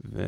ואני 0.00 0.18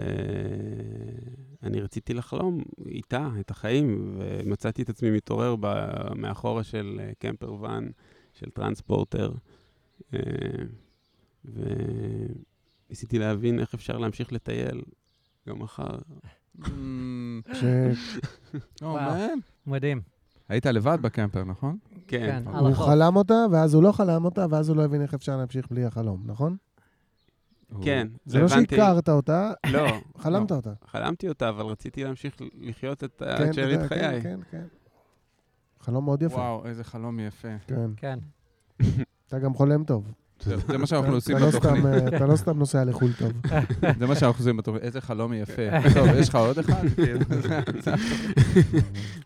רציתי 1.81 2.15
לחלום 2.15 2.63
איתה 2.87 3.31
את 3.41 3.51
החיים, 3.51 4.17
ומצאתי 4.19 4.83
את 4.83 4.89
עצמי 4.89 5.11
מתעורר 5.11 5.55
מאחורה 6.17 6.65
של 6.65 7.01
אה, 7.01 7.11
קמפר 7.19 7.53
ואן, 7.53 7.91
של 8.33 8.51
טרנספורטר. 8.51 9.33
אה, 10.15 10.21
וניסיתי 12.89 13.19
להבין 13.19 13.61
איך 13.61 13.75
אפשר 13.75 13.99
להמשיך 13.99 14.33
לטייל 14.33 14.83
גם 15.49 15.59
מחר. 15.59 15.99
Mm. 16.61 16.62
man. 18.83 19.38
מדהים. 19.67 20.00
היית 20.49 20.67
לבד 20.67 20.99
בקמפר, 21.02 21.45
נכון? 21.45 21.78
כן. 22.07 22.40
כן, 22.45 22.49
הוא. 22.49 22.75
חלם 22.75 23.17
אותה, 23.17 23.35
ואז 23.52 23.75
הוא 23.75 23.83
לא 23.83 23.93
חלם 23.93 24.25
אותה, 24.25 24.47
ואז 24.50 24.69
הוא 24.69 24.76
לא 24.76 24.85
הבין 24.85 25.02
איך 25.02 25.14
אפשר 25.14 25.37
להמשיך 25.37 25.67
בלי 25.71 25.85
החלום, 25.85 26.23
נכון? 26.26 26.57
כן, 27.83 28.09
זה 28.26 28.38
לא 28.38 28.45
הבנתי. 28.45 28.76
שהכרת 28.76 29.09
אותה, 29.09 29.52
לא, 29.67 29.87
חלמת 30.23 30.52
אותה. 30.52 30.73
חלמתי 30.87 31.28
אותה, 31.28 31.49
אבל 31.49 31.64
רציתי 31.64 32.05
להמשיך 32.05 32.37
לחיות 32.61 33.05
את 33.05 33.23
כן, 33.38 33.49
את 33.49 33.55
שארית 33.55 33.81
כן, 33.81 33.88
חיי. 33.88 34.23
כן, 34.23 34.40
כן. 34.50 34.64
חלום 35.81 36.05
מאוד 36.05 36.23
יפה. 36.23 36.35
וואו, 36.35 36.67
איזה 36.67 36.85
חלום 36.85 37.21
יפה. 37.21 37.59
כן. 37.67 37.90
כן. 37.97 38.19
אתה 39.26 39.38
גם 39.38 39.55
חולם 39.55 39.85
טוב. 39.85 40.12
זה 40.40 40.78
מה 40.78 40.87
שאנחנו 40.87 41.14
עושים 41.14 41.37
לא 41.37 41.49
בתוכנית. 41.49 41.85
אה, 41.87 42.09
אתה 42.16 42.26
לא 42.26 42.37
סתם 42.37 42.59
נוסע 42.59 42.85
לחו"ל 42.85 43.12
טוב. 43.18 43.33
זה 43.99 44.07
מה 44.07 44.14
שאנחנו 44.14 44.40
עושים 44.40 44.57
בתוכנית. 44.57 44.83
איזה 44.83 45.00
חלום 45.00 45.33
יפה. 45.33 45.62
טוב, 45.95 46.09
יש 46.16 46.28
לך 46.28 46.35
עוד 46.35 46.59
אחד? 46.59 46.83
כאילו, 46.97 47.18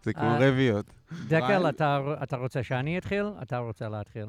זה- 0.03 0.13
כמו 0.13 0.23
אה, 0.25 0.39
רביעות. 0.51 0.87
דקל? 1.29 1.69
אתה- 1.69 2.01
אתה 2.23 2.37
רוצה 2.37 2.63
שאני 2.63 2.99
אתחיל? 2.99 3.27
אתה 3.43 3.59
רוצה 3.59 3.89
להתחיל. 3.89 4.27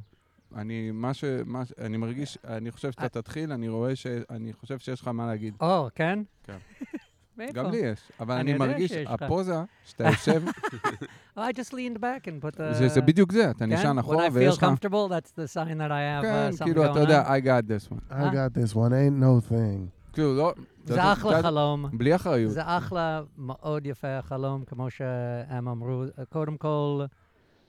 אני, 0.56 0.92
מה 0.92 1.14
ש... 1.14 1.24
מה 1.46 1.66
ש- 1.66 1.74
אני 1.82 1.98
מרגיש, 1.98 2.38
אני 2.48 2.72
חושב 2.72 2.92
שאתה 2.92 3.10
תתחיל, 3.10 3.52
אני 3.52 3.70
רואה 3.70 3.96
ש... 3.96 4.08
אני 4.30 4.54
חושב 4.54 4.80
שיש 4.80 5.02
לך 5.02 5.08
מה 5.08 5.28
להגיד. 5.28 5.54
או, 5.62 5.88
כן? 5.96 6.20
כן. 6.44 6.58
מאיפה? 7.38 7.54
גם 7.54 7.72
לי 7.72 7.78
יש, 7.78 8.00
אבל 8.20 8.34
אני 8.36 8.42
אני 8.42 8.52
יודע 8.52 8.66
מרגיש. 8.66 8.92
הפוזה 8.92 9.56
שאתה 9.86 10.04
יושב, 10.04 10.44
Oh, 11.38 11.42
I 11.42 11.52
just 11.54 11.72
leaned 11.74 11.98
back 12.00 12.28
and 12.28 12.46
put 12.46 12.56
the... 12.58 12.74
זה 12.74 12.88
זה 12.88 13.02
בדיוק 13.02 13.32
זה, 13.32 13.50
אתה 13.50 13.60
כן? 13.60 13.74
נשען 13.74 13.98
When 13.98 14.02
אחורה 14.02 14.28
I 14.28 14.30
ויש 14.34 14.56
feel 14.56 14.58
לך... 14.58 14.64
comfortable, 14.64 15.10
that's 15.12 15.32
the 15.32 15.56
sign 15.56 15.78
that 15.78 15.92
I 15.92 16.22
have 16.22 16.22
כן, 16.22 16.50
uh, 16.52 16.56
something 16.60 16.64
כאילו, 16.64 16.86
אתה 16.86 16.94
going 16.94 16.98
יודע, 16.98 17.24
on. 17.24 17.28
I 17.28 17.46
got 17.46 17.68
this 17.68 17.92
one. 17.94 18.12
I 18.14 18.16
got 18.34 18.58
this 18.58 18.74
one, 18.76 18.92
ain't 18.92 19.24
no 19.24 19.50
thing. 19.52 19.90
כאילו, 20.14 20.36
לא... 20.38 20.54
זה 20.86 20.94
אתה- 20.94 21.14
אחלה 21.14 21.40
אתה- 21.40 21.48
חלום. 21.48 21.86
בלי 21.94 22.16
אחריות. 22.16 22.52
זה 22.52 22.62
אחלה, 22.66 23.22
מאוד 23.38 23.86
יפה 23.86 24.18
החלום, 24.18 24.64
כמו 24.66 24.90
שהם 24.90 25.68
אמרו. 25.68 26.04
קודם 26.30 26.58
כל, 26.58 27.04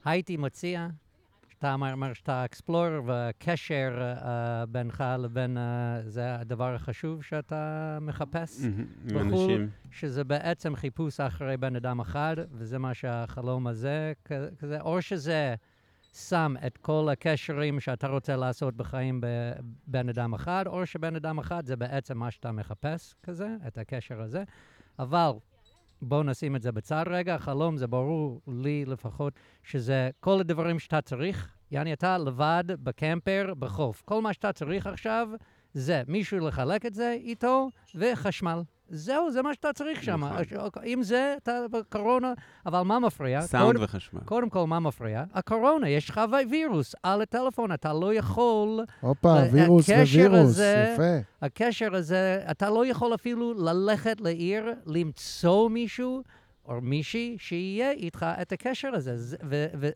הייתי 0.04 0.36
מציע, 0.36 0.86
שאתה 1.54 1.72
אומר- 1.74 1.92
אומר 1.92 2.12
שאתה 2.12 2.44
אקספלור, 2.44 2.88
והקשר 3.04 3.98
אה, 4.02 4.66
בינך 4.66 5.04
לבין, 5.18 5.58
אה, 5.58 6.00
זה 6.06 6.34
הדבר 6.34 6.74
החשוב 6.74 7.22
שאתה 7.22 7.98
מחפש, 8.00 8.64
עם 8.64 8.86
בחו"ל. 9.08 9.20
אנשים. 9.20 9.68
שזה 9.90 10.24
בעצם 10.24 10.76
חיפוש 10.76 11.20
אחרי 11.20 11.56
בן 11.56 11.76
אדם 11.76 12.00
אחד, 12.00 12.36
וזה 12.52 12.78
מה 12.78 12.94
שהחלום 12.94 13.66
הזה 13.66 14.12
כזה, 14.58 14.80
או 14.80 15.02
שזה 15.02 15.54
שם 16.14 16.54
את 16.66 16.78
כל 16.78 17.08
הקשרים 17.12 17.80
שאתה 17.80 18.06
רוצה 18.08 18.36
לעשות 18.36 18.74
בחיים 18.76 19.20
בבן 19.22 20.08
אדם 20.08 20.34
אחד, 20.34 20.64
או 20.66 20.86
שבן 20.86 21.16
אדם 21.16 21.38
אחד 21.38 21.66
זה 21.66 21.76
בעצם 21.76 22.18
מה 22.18 22.30
שאתה 22.30 22.52
מחפש 22.52 23.14
כזה, 23.22 23.48
את 23.66 23.78
הקשר 23.78 24.20
הזה. 24.20 24.44
אבל 24.98 25.30
בואו 26.04 26.22
נשים 26.22 26.56
את 26.56 26.62
זה 26.62 26.72
בצד 26.72 27.04
רגע, 27.06 27.34
החלום 27.34 27.76
זה 27.76 27.86
ברור 27.86 28.40
לי 28.48 28.84
לפחות, 28.84 29.32
שזה 29.62 30.10
כל 30.20 30.40
הדברים 30.40 30.78
שאתה 30.78 31.00
צריך, 31.00 31.54
יעני 31.70 31.92
אתה 31.92 32.18
לבד 32.18 32.64
בקמפר 32.68 33.52
בחוף. 33.58 34.02
כל 34.04 34.22
מה 34.22 34.32
שאתה 34.32 34.52
צריך 34.52 34.86
עכשיו 34.86 35.28
זה 35.74 36.02
מישהו 36.08 36.46
לחלק 36.48 36.86
את 36.86 36.94
זה 36.94 37.16
איתו, 37.20 37.68
וחשמל. 37.94 38.62
זהו, 38.88 39.30
זה 39.32 39.42
מה 39.42 39.54
שאתה 39.54 39.72
צריך 39.72 40.02
שם. 40.02 40.24
נכון. 40.24 40.36
אם 40.86 41.02
זה, 41.02 41.34
אתה 41.42 41.52
בקורונה, 41.70 42.32
אבל 42.66 42.80
מה 42.82 42.98
מפריע? 42.98 43.40
סאונד 43.42 43.66
קודם- 43.66 43.84
וחשמל. 43.84 44.20
קודם 44.24 44.48
כל, 44.48 44.66
מה 44.66 44.80
מפריע? 44.80 45.24
הקורונה, 45.34 45.88
יש 45.88 46.10
לך 46.10 46.20
וירוס 46.50 46.94
על 47.02 47.22
הטלפון, 47.22 47.72
אתה 47.72 47.92
לא 47.92 48.14
יכול, 48.14 48.84
הופה, 49.00 49.36
וירוס 49.52 49.88
ווירוס, 49.88 50.38
הזה- 50.40 50.92
יפה. 50.94 51.46
הקשר 51.46 51.94
הזה, 51.94 52.42
אתה 52.50 52.70
לא 52.70 52.86
יכול 52.86 53.14
אפילו 53.14 53.54
ללכת 53.54 54.20
לעיר, 54.20 54.66
למצוא 54.86 55.68
מישהו 55.70 56.22
או 56.68 56.80
מישהי 56.80 57.36
שיהיה 57.38 57.90
איתך 57.90 58.26
את 58.42 58.52
הקשר 58.52 58.88
הזה. 58.94 59.36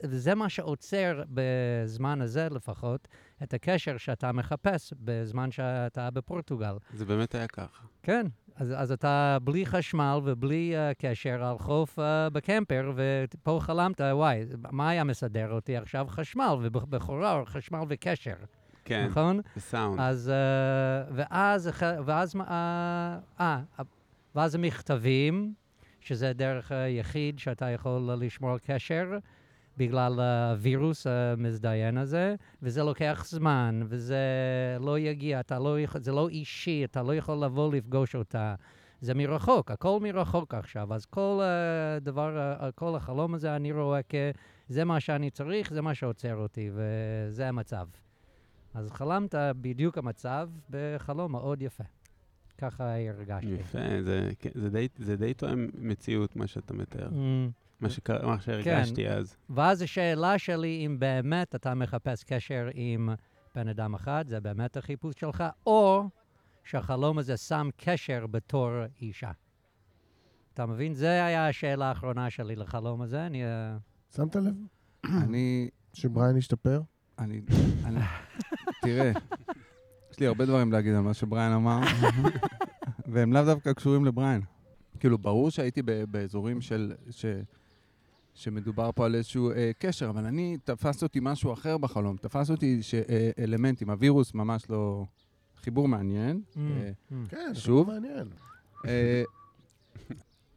וזה 0.02 0.34
מה 0.34 0.48
שעוצר 0.48 1.22
בזמן 1.28 2.20
הזה 2.22 2.48
לפחות, 2.50 3.08
את 3.42 3.54
הקשר 3.54 3.96
שאתה 3.96 4.32
מחפש 4.32 4.92
בזמן 5.00 5.50
שאתה 5.50 6.10
בפורטוגל. 6.10 6.76
זה 6.94 7.04
באמת 7.04 7.34
היה 7.34 7.46
ככה. 7.46 7.84
כן, 8.02 8.26
אז, 8.56 8.72
אז 8.76 8.92
אתה 8.92 9.38
בלי 9.42 9.66
חשמל 9.66 10.20
ובלי 10.24 10.74
uh, 10.74 10.94
קשר 10.94 11.44
על 11.44 11.58
חוף 11.58 11.98
uh, 11.98 12.02
בקמפר, 12.32 12.92
ופה 12.94 13.58
חלמת, 13.62 14.00
וואי, 14.00 14.44
מה 14.70 14.88
היה 14.88 15.04
מסדר 15.04 15.52
אותי 15.52 15.76
עכשיו? 15.76 16.06
חשמל, 16.08 16.56
ובכורה 16.62 17.42
חשמל 17.46 17.80
וקשר, 17.88 18.34
כן, 18.84 19.06
נכון? 19.10 19.40
וסאונד. 19.56 20.00
אז, 20.00 20.32
uh, 21.08 21.12
ואז, 21.14 21.70
ואז, 22.04 22.36
אה, 22.36 23.18
אה, 23.40 23.60
ואז 24.34 24.54
המכתבים, 24.54 25.54
שזה 26.00 26.30
הדרך 26.30 26.72
היחיד 26.72 27.38
שאתה 27.38 27.70
יכול 27.70 28.10
לשמור 28.20 28.50
על 28.50 28.58
קשר, 28.58 29.18
בגלל 29.78 30.20
הווירוס 30.20 31.06
המזדיין 31.06 31.98
הזה, 31.98 32.34
וזה 32.62 32.82
לוקח 32.82 33.24
זמן, 33.28 33.80
וזה 33.88 34.18
לא 34.80 34.98
יגיע, 34.98 35.40
לא 35.60 35.80
יכול, 35.80 36.00
זה 36.00 36.12
לא 36.12 36.28
אישי, 36.28 36.84
אתה 36.84 37.02
לא 37.02 37.14
יכול 37.14 37.44
לבוא 37.44 37.72
לפגוש 37.72 38.14
אותה. 38.16 38.54
זה 39.00 39.14
מרחוק, 39.14 39.70
הכל 39.70 39.98
מרחוק 40.02 40.54
עכשיו. 40.54 40.94
אז 40.94 41.06
כל 41.06 41.40
הדבר, 41.42 42.56
uh, 42.60 42.72
כל 42.74 42.96
החלום 42.96 43.34
הזה, 43.34 43.56
אני 43.56 43.72
רואה 43.72 44.00
כזה 44.02 44.84
מה 44.84 45.00
שאני 45.00 45.30
צריך, 45.30 45.72
זה 45.72 45.82
מה 45.82 45.94
שעוצר 45.94 46.36
אותי, 46.36 46.70
וזה 46.74 47.48
המצב. 47.48 47.86
אז 48.74 48.90
חלמת 48.92 49.34
בדיוק 49.60 49.98
המצב 49.98 50.48
בחלום 50.70 51.32
מאוד 51.32 51.62
יפה. 51.62 51.84
ככה 52.58 52.94
הרגשתי. 53.08 53.50
יפה, 53.50 53.78
זה- 54.02 54.30
כן, 54.38 54.50
זה 54.54 54.70
די- 54.70 54.88
זה 54.98 55.16
די 55.16 55.34
תואם 55.34 55.68
מציאות, 55.78 56.36
מה 56.36 56.46
שאתה 56.46 56.74
מתאר. 56.74 57.08
Mm. 57.08 57.67
מה 57.80 57.90
שקרה- 57.90 58.26
מה 58.26 58.40
שהרגשתי 58.40 59.08
אז. 59.08 59.36
ואז 59.50 59.82
השאלה 59.82 60.38
שלי, 60.38 60.86
אם 60.86 60.98
באמת 60.98 61.54
אתה 61.54 61.74
מחפש 61.74 62.24
קשר 62.24 62.68
עם 62.74 63.08
בן 63.54 63.68
אדם 63.68 63.94
אחד, 63.94 64.24
זה 64.28 64.40
באמת 64.40 64.76
החיפוש 64.76 65.14
שלך, 65.20 65.44
או 65.66 66.04
שהחלום 66.64 67.18
הזה 67.18 67.36
שם 67.36 67.68
קשר 67.76 68.26
בתור 68.26 68.70
אישה. 69.00 69.30
אתה 70.54 70.66
מבין? 70.66 70.94
זה 70.94 71.08
היה 71.24 71.48
השאלה 71.48 71.86
האחרונה 71.88 72.30
שלי 72.30 72.56
לחלום 72.56 73.02
הזה. 73.02 73.26
אני... 73.26 73.44
אה, 73.44 73.76
שמת 74.16 74.36
לב 74.36 74.54
אני... 75.24 75.68
שבריין 75.92 76.36
השתפר? 76.36 76.80
אני... 77.18 77.40
אני- 77.84 78.00
תראה, 78.82 79.12
יש 80.10 80.20
לי 80.20 80.26
הרבה 80.26 80.46
דברים 80.46 80.72
להגיד 80.72 80.94
על 80.94 81.00
מה 81.00 81.14
שבריין 81.14 81.52
אמר, 81.52 81.80
והם 83.12 83.32
לאו 83.32 83.44
דווקא 83.44 83.72
קשורים 83.72 84.04
לבריין. 84.04 84.42
כאילו, 85.00 85.18
ברור 85.18 85.50
שהייתי 85.50 85.82
באזורים 86.10 86.60
של... 86.60 86.94
ש... 87.10 87.24
שמדובר 88.38 88.90
פה 88.94 89.06
על 89.06 89.14
איזשהו 89.14 89.50
אה, 89.50 89.70
קשר, 89.78 90.08
אבל 90.08 90.24
אני, 90.24 90.56
תפס 90.64 91.02
אותי 91.02 91.18
משהו 91.22 91.52
אחר 91.52 91.78
בחלום. 91.78 92.16
תפס 92.16 92.50
אותי 92.50 92.82
שאלמנטים, 92.82 93.90
הווירוס 93.90 94.34
ממש 94.34 94.70
לא... 94.70 95.04
חיבור 95.56 95.88
מעניין. 95.88 96.42
Mm, 96.54 96.58
אה, 96.58 96.90
mm. 97.10 97.14
כן, 97.28 97.50
זה 97.54 97.60
שוב? 97.60 97.90
מעניין. 97.90 98.28
אה, 98.86 99.22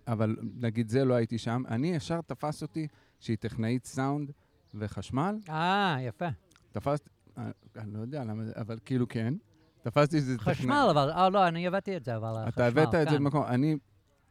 אבל 0.08 0.36
נגיד 0.42 0.90
זה 0.90 1.06
לא 1.06 1.14
הייתי 1.14 1.38
שם. 1.38 1.64
אני 1.68 1.88
ישר 1.88 2.22
תפס 2.22 2.62
אותי 2.62 2.88
שהיא 3.20 3.38
טכנאית 3.40 3.86
סאונד 3.86 4.32
וחשמל. 4.74 5.36
אה, 5.50 5.98
יפה. 6.02 6.28
תפסתי, 6.72 7.10
אה, 7.38 7.52
אני 7.76 7.94
לא 7.94 8.00
יודע 8.00 8.24
למה 8.24 8.46
זה, 8.46 8.52
אבל 8.56 8.78
כאילו 8.86 9.08
כן. 9.08 9.34
תפסתי 9.82 10.18
שזה 10.18 10.38
טכנאי. 10.38 10.56
חשמל, 10.56 10.88
אבל... 10.92 11.12
אה, 11.12 11.30
לא, 11.30 11.48
אני 11.48 11.68
הבאתי 11.68 11.98
את 11.98 12.04
זה, 12.04 12.16
אבל 12.16 12.30
החשמל, 12.38 12.50
אתה 12.50 12.68
הבאת 12.68 12.96
את 12.96 13.10
זה 13.10 13.16
כן. 13.16 13.16
למקום. 13.16 13.44
אני, 13.44 13.76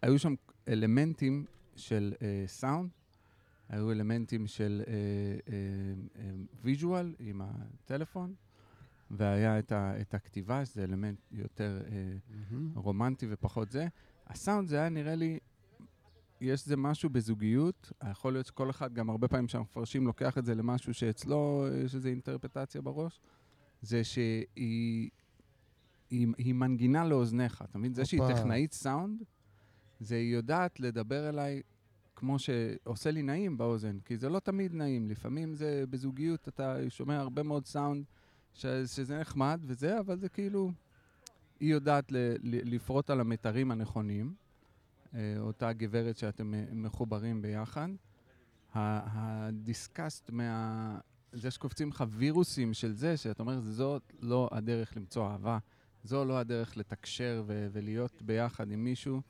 היו 0.02 0.18
שם 0.18 0.34
אלמנטים 0.68 1.44
של 1.76 2.12
אה, 2.22 2.44
סאונד, 2.46 2.90
היו 3.70 3.92
אלמנטים 3.92 4.46
של 4.46 4.82
אה, 4.86 4.92
אה, 4.92 6.22
אה, 6.22 6.30
visual 6.62 7.14
עם 7.18 7.40
הטלפון, 7.44 8.34
והיה 9.10 9.58
את, 9.58 9.72
ה, 9.72 10.00
את 10.00 10.14
הכתיבה, 10.14 10.64
שזה 10.64 10.84
אלמנט 10.84 11.18
יותר 11.32 11.80
אה, 11.86 12.16
רומנטי 12.74 13.26
ופחות 13.30 13.70
זה. 13.70 13.88
הסאונד 14.26 14.68
זה 14.68 14.76
היה 14.76 14.88
נראה 14.88 15.14
לי, 15.14 15.38
יש 16.40 16.66
זה 16.66 16.76
משהו 16.76 17.10
בזוגיות, 17.10 17.92
יכול 18.10 18.32
להיות 18.32 18.46
שכל 18.46 18.70
אחד, 18.70 18.94
גם 18.94 19.10
הרבה 19.10 19.28
פעמים 19.28 19.48
שהמפרשים 19.48 20.06
לוקח 20.06 20.38
את 20.38 20.44
זה 20.44 20.54
למשהו 20.54 20.94
שאצלו 20.94 21.66
יש 21.84 21.94
איזו 21.94 22.08
אינטרפרטציה 22.08 22.80
בראש, 22.80 23.20
זה 23.82 24.04
שהיא 24.04 25.10
היא, 26.10 26.26
היא 26.38 26.54
מנגינה 26.54 27.04
לאוזניך, 27.04 27.62
אתה 27.70 27.78
מבין? 27.78 27.94
זה 27.94 28.04
שהיא. 28.04 28.20
טכנאית 28.34 28.72
סאונד, 28.72 29.22
זה 30.00 30.14
היא 30.14 30.34
יודעת 30.34 30.80
לדבר 30.80 31.28
אליי 31.28 31.62
כמו 32.20 32.36
שעושה 32.38 33.10
לי 33.10 33.22
נעים 33.22 33.58
באוזן, 33.58 33.98
כי 34.04 34.16
זה 34.16 34.28
לא 34.28 34.38
תמיד 34.38 34.74
נעים, 34.74 35.08
לפעמים 35.08 35.54
זה 35.54 35.84
בזוגיות, 35.90 36.48
אתה 36.48 36.76
שומע 36.88 37.18
הרבה 37.18 37.42
מאוד 37.42 37.66
סאונד 37.66 38.04
ש, 38.54 38.66
שזה 38.66 39.20
נחמד 39.20 39.60
וזה, 39.64 40.00
אבל 40.00 40.18
זה 40.18 40.28
כאילו... 40.28 40.70
היא 41.60 41.72
יודעת 41.72 42.12
ל, 42.12 42.16
ל, 42.42 42.74
לפרוט 42.74 43.10
על 43.10 43.20
המתרים 43.20 43.70
הנכונים, 43.70 44.34
אה, 45.14 45.34
אותה 45.38 45.72
גברת 45.72 46.16
שאתם 46.16 46.52
מחוברים 46.72 47.42
ביחד. 47.42 47.88
ה- 48.74 49.00
הדיסקסט 49.12 50.30
מה... 50.30 50.98
זה 51.32 51.50
שקופצים 51.50 51.88
לך 51.88 52.04
וירוסים 52.10 52.74
של 52.74 52.92
זה, 52.92 53.16
שאתה 53.16 53.42
אומר, 53.42 53.60
זאת 53.60 54.12
לא 54.20 54.48
הדרך 54.52 54.96
למצוא 54.96 55.28
אהבה, 55.30 55.58
זו 56.04 56.24
לא 56.24 56.38
הדרך 56.38 56.76
לתקשר 56.76 57.42
ו- 57.46 57.68
ולהיות 57.72 58.22
ביחד 58.22 58.70
עם 58.70 58.84
מישהו, 58.84 59.20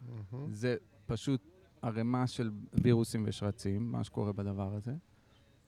זה 0.51 0.77
פשוט 1.07 1.41
ערימה 1.83 2.27
של 2.27 2.51
וירוסים 2.83 3.25
ושרצים, 3.27 3.93
מה 3.93 4.05
שקורה 4.05 4.33
בדבר 4.33 4.75
הזה. 4.75 4.95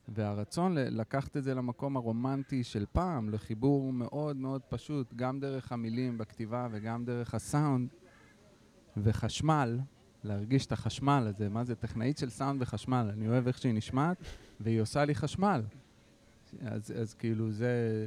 והרצון 0.09 0.75
לקחת 0.75 1.37
את 1.37 1.45
זה 1.45 1.55
למקום 1.55 1.97
הרומנטי 1.97 2.65
של 2.65 2.85
פעם, 2.93 3.31
לחיבור 3.31 3.93
מאוד 3.93 4.37
מאוד 4.37 4.63
פשוט, 4.69 5.15
גם 5.17 5.41
דרך 5.41 5.73
המילים 5.73 6.19
בכתיבה 6.19 6.69
וגם 6.71 7.05
דרך 7.05 7.35
הסאונד 7.35 7.89
וחשמל, 8.97 9.79
להרגיש 10.25 10.67
את 10.67 10.73
החשמל 10.73 11.25
הזה, 11.29 11.49
מה 11.49 11.65
זה 11.65 11.75
טכנאית 11.75 12.19
של 12.19 12.31
סאונד 12.31 12.63
וחשמל, 12.63 13.11
אני 13.13 13.29
אוהב 13.29 13.47
איך 13.47 13.59
שהיא 13.59 13.75
נשמעת, 13.75 14.17
והיא 14.61 14.81
עושה 14.81 15.05
לי 15.05 15.15
חשמל. 15.15 15.63
אז, 16.61 16.93
אז 17.01 17.15
כאילו 17.15 17.51
זה, 17.51 18.07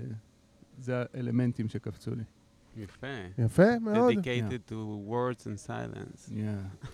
זה 0.78 1.04
האלמנטים 1.14 1.70
שקפצו 1.70 2.16
לי. 2.16 2.24
יפה. 2.78 3.08
יפה 3.38 3.80
מאוד. 3.80 4.14
Dedicated 4.14 4.70
to 4.70 5.10
words 5.10 5.48
and 5.48 5.60
silence. 5.68 6.32
Yeah. 6.32 6.88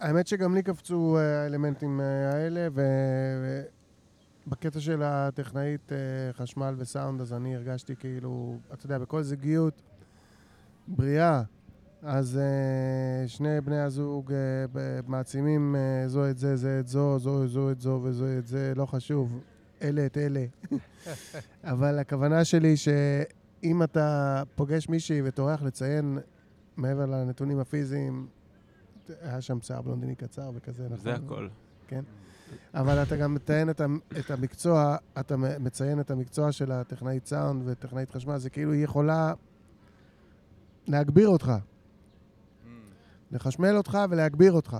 האמת 0.00 0.26
שגם 0.26 0.54
לי 0.54 0.62
קפצו 0.62 1.16
אה, 1.18 1.42
האלמנטים 1.42 2.00
אה, 2.00 2.30
האלה, 2.32 2.68
ובקטע 4.46 4.80
של 4.80 5.02
הטכנאית 5.02 5.92
אה, 5.92 5.96
חשמל 6.32 6.74
וסאונד, 6.78 7.20
אז 7.20 7.32
אני 7.32 7.56
הרגשתי 7.56 7.96
כאילו, 7.96 8.56
אתה 8.72 8.86
יודע, 8.86 8.98
בכל 8.98 9.22
זוגיות 9.22 9.82
בריאה, 10.88 11.42
אז 12.02 12.40
שני 13.26 13.60
בני 13.60 13.80
הזוג 13.80 14.32
מעצימים 15.06 15.76
זו 16.06 16.30
את 16.30 16.38
זה, 16.38 16.56
זה 16.56 16.80
את 16.80 16.88
זו, 16.88 17.18
זו, 17.18 17.46
זו 17.46 17.70
את 17.70 17.80
זו 17.80 18.00
וזו 18.02 18.24
את 18.38 18.46
זה, 18.46 18.72
לא 18.76 18.86
חשוב, 18.86 19.40
אלה 19.82 20.06
את 20.06 20.18
אלה. 20.18 20.44
אבל 21.72 21.98
הכוונה 21.98 22.44
שלי 22.44 22.76
שאם 22.76 23.82
אתה 23.82 24.42
פוגש 24.54 24.88
מישהי 24.88 25.22
וטורח 25.24 25.62
לציין 25.62 26.18
מעבר 26.76 27.06
לנתונים 27.06 27.58
הפיזיים, 27.58 28.26
היה 29.20 29.40
שם 29.40 29.60
שיער 29.60 29.82
בלונדיני 29.82 30.14
קצר 30.14 30.50
וכזה, 30.54 30.84
נכון? 30.84 30.98
זה 30.98 31.14
הכל. 31.14 31.48
אבל 32.74 33.02
אתה 33.02 33.16
גם 33.16 33.34
מציין 33.34 33.70
את, 33.70 33.80
את 34.18 34.30
המקצוע, 34.30 34.96
אתה 35.20 35.36
מציין 35.36 36.00
את 36.00 36.10
המקצוע 36.10 36.52
של 36.52 36.72
הטכנאית 36.72 37.26
סאונד 37.26 37.62
וטכנאית 37.66 38.10
חשמל, 38.10 38.38
זה 38.38 38.50
כאילו 38.50 38.72
היא 38.72 38.84
יכולה 38.84 39.32
להגביר 40.86 41.28
אותך, 41.28 41.52
לחשמל 43.30 43.76
אותך 43.76 43.98
ולהגביר 44.10 44.52
אותך. 44.52 44.76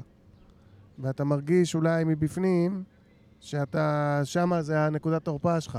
ואתה 0.98 1.24
מרגיש 1.24 1.74
אולי 1.74 2.04
מבפנים 2.04 2.84
שאתה, 3.40 4.20
שמה 4.24 4.62
זה 4.62 4.80
הנקודת 4.80 5.24
תורפה 5.24 5.60
שלך. 5.60 5.78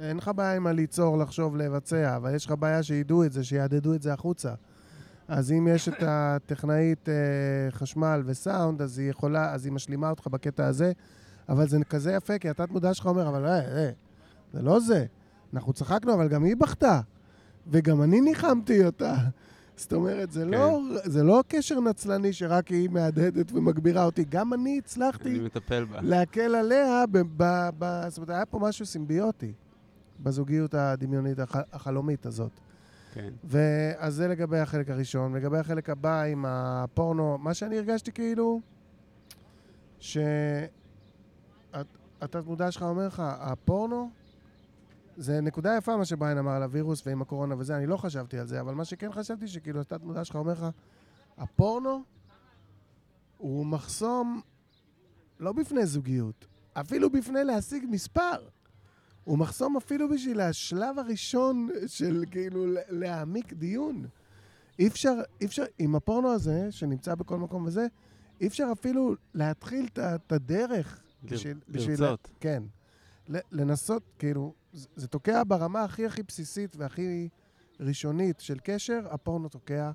אין 0.00 0.16
לך 0.16 0.30
בעיה 0.36 0.56
עם 0.56 0.66
הליצור, 0.66 1.18
לחשוב, 1.18 1.56
לבצע, 1.56 2.16
אבל 2.16 2.34
יש 2.34 2.46
לך 2.46 2.52
בעיה 2.58 2.82
שידעו 2.82 3.24
את 3.24 3.32
זה, 3.32 3.44
שיעדדו 3.44 3.94
את 3.94 4.02
זה 4.02 4.12
החוצה. 4.12 4.54
אז 5.30 5.52
אם 5.52 5.68
יש 5.70 5.88
את 5.88 6.02
הטכנאית 6.06 7.08
אה, 7.08 7.14
חשמל 7.70 8.22
וסאונד, 8.24 8.82
אז 8.82 8.98
היא 8.98 9.10
יכולה, 9.10 9.52
אז 9.52 9.64
היא 9.64 9.72
משלימה 9.72 10.10
אותך 10.10 10.26
בקטע 10.26 10.66
הזה, 10.66 10.92
אבל 11.48 11.68
זה 11.68 11.78
כזה 11.88 12.12
יפה, 12.12 12.38
כי 12.38 12.48
התת 12.48 12.70
מודע 12.70 12.94
שלך 12.94 13.06
אומר, 13.06 13.28
אבל 13.28 13.46
אה, 13.46 13.60
אה, 13.60 13.90
זה 14.52 14.62
לא 14.62 14.80
זה. 14.80 15.06
אנחנו 15.54 15.72
צחקנו, 15.72 16.14
אבל 16.14 16.28
גם 16.28 16.44
היא 16.44 16.56
בכתה. 16.56 17.00
וגם 17.66 18.02
אני 18.02 18.20
ניחמתי 18.20 18.84
אותה. 18.84 19.14
זאת 19.76 19.92
אומרת, 19.92 20.30
זה, 20.30 20.44
לא, 20.44 20.80
זה 21.04 21.22
לא 21.22 21.44
קשר 21.48 21.80
נצלני 21.80 22.32
שרק 22.32 22.68
היא 22.68 22.88
מהדהדת 22.88 23.52
ומגבירה 23.52 24.04
אותי, 24.04 24.24
גם 24.28 24.54
אני 24.54 24.62
אני 24.62 24.78
הצלחתי 24.78 25.38
מטפל 25.40 25.84
בה. 25.84 26.00
להקל 26.00 26.54
עליה, 26.54 27.04
ב, 27.10 27.18
ב, 27.36 27.68
ב, 27.78 28.08
זאת 28.08 28.18
אומרת, 28.18 28.30
היה 28.30 28.46
פה 28.46 28.58
משהו 28.58 28.86
סימביוטי 28.86 29.52
בזוגיות 30.20 30.74
הדמיונית 30.74 31.38
הח, 31.38 31.56
החלומית 31.72 32.26
הזאת. 32.26 32.60
כן. 33.12 33.32
ואז 33.44 34.14
זה 34.14 34.28
לגבי 34.28 34.58
החלק 34.58 34.90
הראשון. 34.90 35.34
לגבי 35.36 35.58
החלק 35.58 35.90
הבא 35.90 36.22
עם 36.22 36.44
הפורנו, 36.48 37.38
מה 37.38 37.54
שאני 37.54 37.78
הרגשתי 37.78 38.12
כאילו, 38.12 38.60
שהתת 39.98 40.36
מודע 42.46 42.70
שלך 42.70 42.82
אומר 42.82 43.06
לך, 43.06 43.22
הפורנו, 43.24 44.10
זה 45.16 45.40
נקודה 45.40 45.76
יפה 45.76 45.96
מה 45.96 46.04
שבריין 46.04 46.38
אמר 46.38 46.52
על 46.52 46.62
הווירוס 46.62 47.06
ועם 47.06 47.22
הקורונה 47.22 47.54
וזה, 47.58 47.76
אני 47.76 47.86
לא 47.86 47.96
חשבתי 47.96 48.38
על 48.38 48.46
זה, 48.46 48.60
אבל 48.60 48.74
מה 48.74 48.84
שכן 48.84 49.12
חשבתי, 49.12 49.48
שכאילו 49.48 49.80
התת 49.80 50.02
מודע 50.02 50.24
שלך 50.24 50.36
אומר 50.36 50.52
לך, 50.52 50.66
הפורנו 51.38 52.02
הוא 53.38 53.66
מחסום 53.66 54.40
לא 55.40 55.52
בפני 55.52 55.86
זוגיות, 55.86 56.46
אפילו 56.72 57.10
בפני 57.10 57.44
להשיג 57.44 57.84
מספר. 57.90 58.48
הוא 59.24 59.38
מחסום 59.38 59.76
אפילו 59.76 60.08
בשביל 60.08 60.40
השלב 60.40 60.98
הראשון 60.98 61.68
של 61.86 62.24
כאילו 62.30 62.66
ל- 62.66 62.78
להעמיק 62.88 63.52
דיון. 63.52 64.04
אי 64.78 64.88
אפשר, 64.88 65.14
אי 65.40 65.46
אפשר, 65.46 65.64
עם 65.78 65.94
הפורנו 65.94 66.28
הזה, 66.32 66.72
שנמצא 66.72 67.14
בכל 67.14 67.38
מקום 67.38 67.64
וזה, 67.66 67.86
אי 68.40 68.46
אפשר 68.46 68.68
אפילו 68.72 69.14
להתחיל 69.34 69.86
את 69.98 70.32
הדרך. 70.32 71.02
בשביל- 71.24 71.60
בשביל- 71.68 72.00
לרצות. 72.00 72.30
כן. 72.40 72.62
ל- 73.28 73.38
לנסות, 73.52 74.02
כאילו, 74.18 74.54
זה, 74.72 74.88
זה 74.96 75.08
תוקע 75.08 75.42
ברמה 75.46 75.82
הכי 75.84 76.06
הכי 76.06 76.22
בסיסית 76.22 76.76
והכי 76.76 77.28
ראשונית 77.80 78.40
של 78.40 78.58
קשר, 78.64 79.00
הפורנו 79.10 79.48
תוקע 79.48 79.90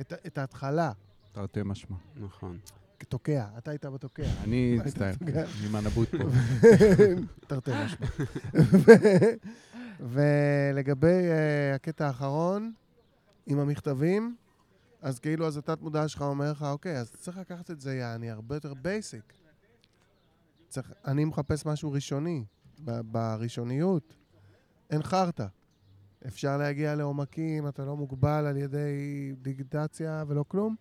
את, 0.00 0.12
את 0.26 0.38
ההתחלה. 0.38 0.92
תרתי 1.32 1.60
משמע. 1.64 1.96
נכון. 2.16 2.58
תוקע, 3.04 3.46
אתה 3.58 3.70
היית 3.70 3.84
בתוקע. 3.86 4.22
אני 4.44 4.78
מצטער, 4.84 5.12
מהנבוט 5.70 6.08
פה. 6.08 6.24
תרתי 7.48 7.70
משמע. 7.84 8.06
ולגבי 10.00 11.06
אה, 11.06 11.74
הקטע 11.74 12.06
האחרון, 12.06 12.72
עם 13.46 13.58
המכתבים, 13.58 14.36
אז 15.02 15.18
כאילו, 15.18 15.46
אז 15.46 15.56
התת 15.56 15.80
מודע 15.80 16.08
שלך 16.08 16.22
אומר 16.22 16.50
לך, 16.50 16.62
אוקיי, 16.62 16.98
אז 16.98 17.10
צריך 17.10 17.38
לקחת 17.38 17.70
את 17.70 17.80
זה, 17.80 17.94
יעני, 17.94 18.30
הרבה 18.30 18.56
יותר 18.56 18.74
בייסיק. 18.74 19.32
צריך, 20.68 20.92
אני 21.06 21.24
מחפש 21.24 21.66
משהו 21.66 21.92
ראשוני, 21.92 22.44
בראשוניות. 22.84 24.14
אין 24.90 25.02
חרטא. 25.02 25.46
אפשר 26.26 26.56
להגיע 26.56 26.94
לעומקים, 26.94 27.68
אתה 27.68 27.84
לא 27.84 27.96
מוגבל 27.96 28.46
על 28.46 28.56
ידי 28.56 29.32
דיגיטציה 29.42 30.24
ולא 30.28 30.44
כלום. 30.48 30.76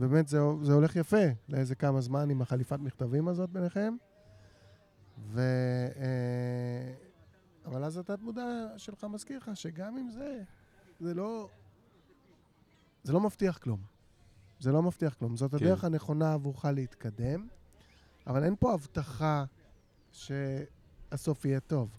באמת, 0.00 0.28
זה, 0.28 0.38
זה 0.62 0.72
הולך 0.72 0.96
יפה 0.96 1.26
לאיזה 1.48 1.74
כמה 1.74 2.00
זמן 2.00 2.30
עם 2.30 2.42
החליפת 2.42 2.78
מכתבים 2.80 3.28
הזאת 3.28 3.50
ביניכם. 3.50 3.96
ו... 5.18 5.40
אה, 5.96 6.94
אבל 7.64 7.84
אז 7.84 7.96
התת 7.96 8.18
מודע 8.22 8.68
שלך 8.76 9.04
מזכיר 9.04 9.38
לך 9.38 9.50
שגם 9.54 9.96
עם 9.96 10.10
זה, 10.10 10.42
זה 11.00 11.14
לא... 11.14 11.48
זה 13.02 13.12
לא 13.12 13.20
מבטיח 13.20 13.58
כלום. 13.58 13.80
זה 14.60 14.72
לא 14.72 14.82
מבטיח 14.82 15.14
כלום. 15.14 15.36
זאת 15.36 15.54
הדרך 15.54 15.84
הנכונה 15.84 16.32
עבורך 16.32 16.64
להתקדם, 16.64 17.48
אבל 18.26 18.44
אין 18.44 18.56
פה 18.60 18.74
הבטחה 18.74 19.44
שהסוף 20.12 21.44
יהיה 21.44 21.60
טוב. 21.60 21.98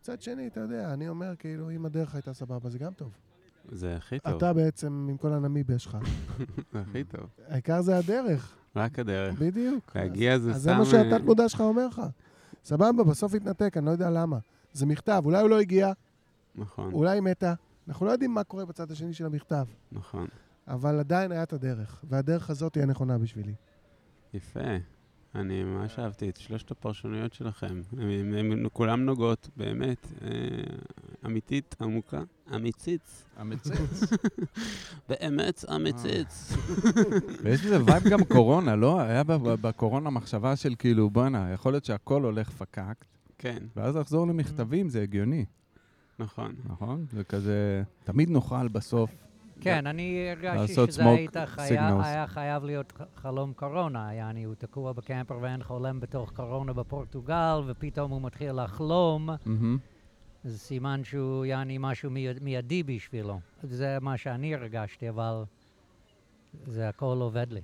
מצד 0.00 0.22
שני, 0.22 0.46
אתה 0.46 0.60
יודע, 0.60 0.92
אני 0.92 1.08
אומר, 1.08 1.36
כאילו, 1.36 1.70
אם 1.70 1.86
הדרך 1.86 2.14
הייתה 2.14 2.34
סבבה, 2.34 2.70
זה 2.70 2.78
גם 2.78 2.94
טוב. 2.94 3.25
זה 3.68 3.96
הכי 3.96 4.18
טוב. 4.18 4.36
אתה 4.36 4.52
בעצם, 4.52 5.06
עם 5.10 5.16
כל 5.16 5.32
הנמיביה 5.32 5.78
שלך, 5.78 5.96
זה 6.72 6.80
הכי 6.80 7.04
טוב. 7.04 7.26
העיקר 7.48 7.82
זה 7.82 7.98
הדרך, 7.98 8.56
רק 8.76 8.98
הדרך. 8.98 9.38
בדיוק. 9.38 9.96
להגיע 9.96 10.38
זה 10.38 10.50
אז 10.50 10.56
סתם... 10.56 10.62
זה 10.62 10.72
מה 10.72 10.80
אה, 10.80 10.84
שהתת 10.84 11.24
מודע 11.24 11.48
שלך 11.48 11.60
אומר 11.60 11.86
לך. 11.86 12.02
סבבה, 12.64 13.04
בסוף 13.04 13.34
התנתק, 13.34 13.76
אני 13.76 13.86
לא 13.86 13.90
יודע 13.90 14.10
למה. 14.10 14.38
זה 14.72 14.86
מכתב, 14.86 15.22
אולי 15.24 15.40
הוא 15.40 15.50
לא 15.50 15.60
הגיע, 15.60 15.92
נכון, 16.54 16.92
אולי 16.92 17.10
היא 17.10 17.22
מתה. 17.22 17.54
אנחנו 17.88 18.06
לא 18.06 18.10
יודעים 18.10 18.34
מה 18.34 18.44
קורה 18.44 18.64
בצד 18.64 18.90
השני 18.90 19.14
של 19.14 19.26
המכתב, 19.26 19.66
נכון. 19.92 20.26
אבל 20.68 20.98
עדיין 20.98 21.32
היה 21.32 21.42
את 21.42 21.52
הדרך, 21.52 22.04
והדרך 22.08 22.50
הזאת 22.50 22.74
היא 22.74 22.82
הנכונה 22.82 23.18
בשבילי. 23.18 23.54
יפה. 24.34 24.60
אני 25.34 25.64
ממש 25.64 25.98
אהבתי 25.98 26.28
את 26.28 26.36
שלושת 26.36 26.70
הפרשנויות 26.70 27.34
שלכם. 27.34 27.80
הן 27.98 28.66
כולן 28.72 29.00
נוגעות, 29.00 29.48
באמת, 29.56 30.06
אה, 30.22 30.28
אמיתית, 31.26 31.76
עמוקה, 31.80 32.22
אמיציץ. 32.54 33.24
המצץ. 33.36 34.00
באמת 35.08 35.64
אמיץ. 35.76 36.52
ויש 37.42 37.64
לזה 37.64 37.84
vibe 37.84 38.02
גם 38.10 38.24
קורונה, 38.24 38.76
לא? 38.76 39.00
היה 39.00 39.22
בקורונה 39.60 40.10
מחשבה 40.10 40.56
של 40.56 40.74
כאילו, 40.78 41.10
בואנה, 41.10 41.52
יכול 41.52 41.72
להיות 41.72 41.84
שהכל 41.84 42.22
הולך 42.22 42.50
פקקט, 42.50 43.04
כן, 43.38 43.58
ואז 43.76 43.96
לחזור 43.96 44.26
למכתבים 44.26 44.88
זה 44.88 45.02
הגיוני, 45.02 45.44
נכון. 46.18 46.54
נכון? 46.64 47.06
זה 47.12 47.24
כזה, 47.24 47.82
תמיד 48.04 48.30
נוכל 48.30 48.68
בסוף. 48.68 49.25
כן, 49.60 49.86
אני 49.86 50.28
הרגשתי 50.30 50.56
שזה. 50.92 51.02
היה 52.04 52.26
חייב 52.26 52.64
להיות 52.64 52.92
חלום 53.16 53.52
קורונה, 53.52 54.14
יעני, 54.14 54.44
הוא 54.44 54.54
תקוע 54.54 54.92
ב 54.92 54.99
camper 54.99 55.38
ואין 55.42 55.62
חולם 55.62 56.00
בתוך 56.00 56.32
קורונה 56.32 56.72
בפורטוגל, 56.72 57.60
ופתאום 57.66 58.10
הוא 58.10 58.22
מתחיל 58.22 58.52
לחלום, 58.64 59.26
מהמם. 59.46 59.78
זה 60.44 60.58
סימן 60.58 61.00
שהוא 61.04 61.44
יעני 61.44 61.76
משהו 61.80 62.10
מי- 62.10 62.26
מיידי 62.40 62.82
בשבילו. 62.82 63.40
זה 63.62 63.98
מה 64.00 64.16
שאני 64.16 64.54
הרגשתי, 64.54 65.08
אבל 65.08 65.42
זה 66.66 66.88
הכל 66.88 67.16
עובד 67.20 67.46
לי, 67.52 67.60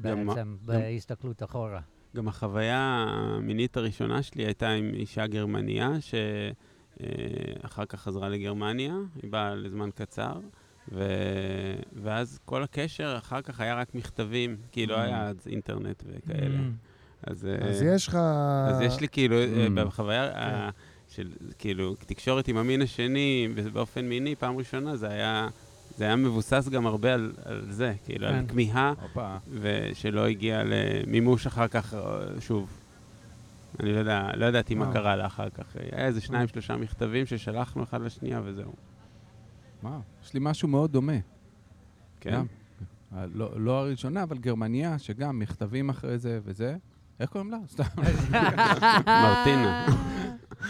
גם- 0.00 0.26
בעצם, 0.26 0.56
בהסתכלות 0.64 1.42
אחורה. 1.42 1.80
גם 2.16 2.28
החוויה 2.28 3.04
המינית 3.08 3.76
הראשונה 3.76 4.22
שלי 4.22 4.44
הייתה 4.44 4.68
עם 4.70 4.90
אישה 4.94 5.26
גרמניה, 5.26 5.90
שאחר 6.00 7.84
כך 7.84 8.00
חזרה 8.00 8.28
לגרמניה, 8.28 8.94
היא 9.22 9.30
באה 9.32 9.54
לזמן 9.54 9.90
קצר, 9.94 10.32
ו... 10.92 11.04
ואז 12.02 12.38
כל 12.44 12.62
הקשר 12.62 13.14
אחר 13.18 13.42
כך 13.42 13.60
היה 13.60 13.74
רק 13.74 13.94
מכתבים, 13.94 14.56
כי 14.72 14.86
לא 14.86 14.96
Mm. 14.96 15.00
היה 15.00 15.22
אז 15.28 15.36
אינטרנט 15.46 16.02
וכאלה. 16.06 16.56
Mm. 16.56 17.30
אז, 17.30 17.46
אה, 17.46 17.68
אז 17.68 17.82
יש 17.82 18.08
לך... 18.08 18.14
אז 18.68 18.80
יש 18.80 19.00
לי 19.00 19.08
כאילו, 19.08 19.36
אה, 19.36 19.66
Mm. 19.66 19.70
בחוויה 19.86 20.24
ה- 20.38 20.70
של 21.08 21.28
כאילו 21.58 21.94
תקשורת 21.94 22.48
עם 22.48 22.56
המין 22.56 22.82
השני 22.82 23.48
באופן 23.72 24.04
מיני, 24.08 24.34
פעם 24.36 24.56
ראשונה, 24.56 24.96
זה 24.96 25.08
היה... 25.08 25.48
זה 25.98 26.04
היה 26.04 26.16
מבוסס 26.16 26.68
גם 26.68 26.86
הרבה 26.86 27.14
על, 27.14 27.32
על 27.44 27.66
זה, 27.70 27.92
כאילו, 28.04 28.26
על 28.26 28.32
כן. 28.32 28.46
כמיהה 28.46 28.92
הופה. 29.02 29.36
ושלא 29.60 30.26
הגיע 30.26 30.62
למימוש 30.64 31.46
אחר 31.46 31.68
כך, 31.68 31.94
אה, 31.94 32.00
שוב. 32.40 32.68
אני 33.80 33.92
לא 33.92 33.98
יודע, 33.98 34.30
לא 34.36 34.46
ידעתי 34.46 34.74
מה. 34.74 34.92
קרה 34.92 35.16
לה 35.16 35.26
אחר 35.26 35.48
כך. 35.50 35.64
היה 35.92 36.06
איזה 36.06 36.20
שניים, 36.20 36.48
שלושה 36.48 36.76
מכתבים 36.76 37.26
ששלחנו 37.26 37.82
אחד 37.82 38.00
לשנייה 38.02 38.40
וזהו. 38.44 38.72
וואו, 39.82 40.00
יש 40.22 40.34
לי 40.34 40.40
משהו 40.42 40.68
מאוד 40.68 40.92
דומה. 40.92 41.18
כן? 42.20 42.32
גם. 42.32 42.46
לא, 43.34 43.60
לא 43.60 43.80
הראשונה, 43.80 44.22
אבל 44.22 44.38
גרמניה, 44.38 44.98
שגם 44.98 45.38
מכתבים 45.38 45.88
אחרי 45.88 46.18
זה 46.18 46.40
וזה. 46.44 46.76
איך 47.20 47.30
קוראים 47.30 47.50
לה? 47.50 47.58
סתם. 47.68 47.84
מרטינה. 49.24 49.86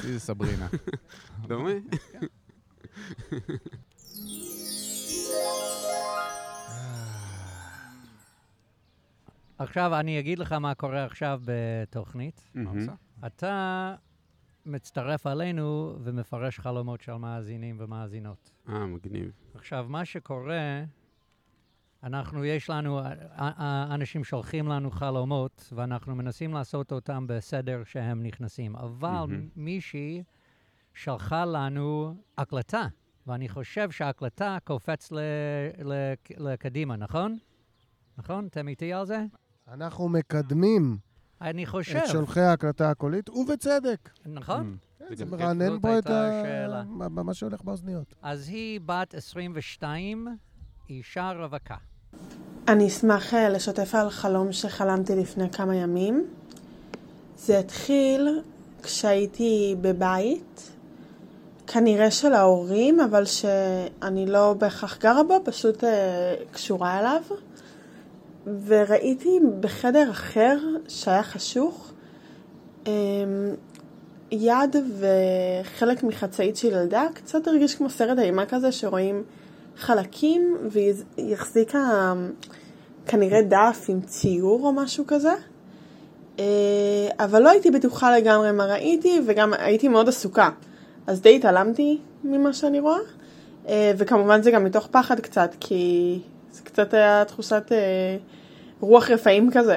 זה 0.03 0.21
סברינה. 0.21 0.67
דומה? 1.47 1.71
עכשיו, 9.59 10.01
אני 10.01 10.19
אגיד 10.19 10.39
לך 10.39 10.53
מה 10.53 10.75
קורה 10.75 11.05
עכשיו 11.05 11.41
בתוכנית. 11.45 12.51
אתה 13.27 13.95
מצטרף 14.67 15.27
עלינו 15.27 15.97
ומפרש 16.03 16.61
חלומות 16.61 17.01
של 17.01 17.15
מאזינים 17.15 17.77
ומאזינות. 17.81 18.53
אה, 18.69 18.87
מגניב. 18.87 19.33
עכשיו, 19.55 19.87
מה 19.89 20.05
שקורה, 20.05 20.85
אנחנו, 22.03 22.45
יש 22.45 22.71
לנו, 22.71 23.01
אנשים 23.91 24.25
שולחים 24.25 24.69
לנו 24.69 24.91
חלומות, 24.91 25.73
ואנחנו 25.77 26.15
מנסים 26.15 26.55
לעשות 26.55 26.93
אותם 26.93 27.27
בסדר 27.29 27.83
שהם 27.85 28.23
נכנסים. 28.23 28.77
אבל 28.77 29.09
מהמם. 29.09 29.49
מישהי 29.57 30.23
שלחה 30.95 31.45
לנו 31.45 32.15
הקלטה, 32.39 32.87
ואני 33.27 33.49
חושב 33.49 33.91
שההקלטה 33.91 34.59
קופץ 34.65 35.13
ל- 35.13 35.19
ל- 35.85 36.15
לקדימה, 36.37 36.97
נכון? 36.97 37.39
נכון? 38.19 38.47
אתם 38.47 38.69
איתי 38.69 38.93
על 38.93 39.07
זה? 39.07 39.25
אנחנו 39.69 40.09
מקדמים 40.09 40.99
אני 41.43 41.67
חושב, 41.67 41.97
את 41.97 42.09
שולחי 42.09 42.41
ההקלטה 42.41 42.91
הקולית, 42.91 43.29
ובצדק. 43.31 44.11
נכון? 44.27 44.77
Mm. 44.83 44.87
כן, 45.09 45.15
זה 45.15 45.25
מרענן 45.25 45.81
פה 45.81 45.99
את 45.99 46.07
ה... 46.07 46.83
מה 46.99 47.35
שהולך 47.35 47.63
באוזניות. 47.63 48.15
אז 48.23 48.49
היא 48.49 48.81
בת 48.87 49.15
22, 49.15 50.37
אישה 50.91 51.33
רווקה. 51.39 51.77
אני 52.69 52.87
אשמח 52.87 53.35
אה, 53.35 53.49
לשתף 53.49 53.95
על 53.95 54.11
חלום 54.11 54.53
שחלמתי 54.53 55.17
לפני 55.17 55.51
כמה 55.51 55.77
ימים. 55.77 56.27
זה 57.37 57.59
התחיל 57.59 58.43
כשהייתי 58.83 59.77
בבית 59.81 60.71
כנראה 61.67 62.11
של 62.11 62.33
ההורים, 62.33 63.01
אבל 63.01 63.25
שאני 63.25 64.27
לא 64.27 64.55
בהכרח 64.59 64.99
גרה 64.99 65.23
בו, 65.23 65.41
פשוט 65.45 65.85
אה, 65.85 66.35
קשורה 66.51 66.99
אליו. 66.99 67.23
וראיתי 68.67 69.41
בחדר 69.61 70.11
אחר 70.11 70.59
שהיה 70.89 71.23
חשוך, 71.23 71.93
אה, 72.87 72.93
יד 74.31 74.77
וחלק 74.99 76.03
מחצאית 76.03 76.57
של 76.57 76.69
ילדה, 76.69 77.07
קצת 77.15 77.49
הרגיש 77.49 77.75
כמו 77.75 77.91
סרט 77.91 78.19
אימה 78.19 78.47
כזה 78.47 78.73
שרואים 78.73 79.23
חלקים 79.77 80.57
והיא 80.71 80.95
החזיקה 81.33 82.13
כנראה 83.07 83.43
דף 83.43 83.85
עם 83.89 84.01
ציור 84.01 84.61
או 84.67 84.73
משהו 84.73 85.05
כזה. 85.07 85.33
אה, 86.39 86.45
אבל 87.19 87.43
לא 87.43 87.51
הייתי 87.51 87.71
בטוחה 87.71 88.17
לגמרי 88.19 88.53
מה 88.53 88.65
ראיתי 88.65 89.21
וגם 89.27 89.53
הייתי 89.59 89.89
מאוד 89.89 90.09
עסוקה. 90.09 90.51
אז 91.07 91.21
די 91.21 91.37
התעלמתי 91.37 91.99
ממה 92.25 92.53
שאני 92.53 92.81
רואה. 92.81 92.99
אה, 93.69 93.93
וכמובן 93.99 94.43
זה 94.43 94.51
גם 94.51 94.65
מתוך 94.65 94.87
פחד 94.87 95.21
קצת, 95.21 95.55
כי 95.61 96.19
זה 96.53 96.63
קצת 96.63 96.95
היה 96.95 97.25
תחושת 97.25 97.73
אה, 97.73 98.17
רוח 98.81 99.11
רפאים 99.11 99.51
כזה. 99.53 99.77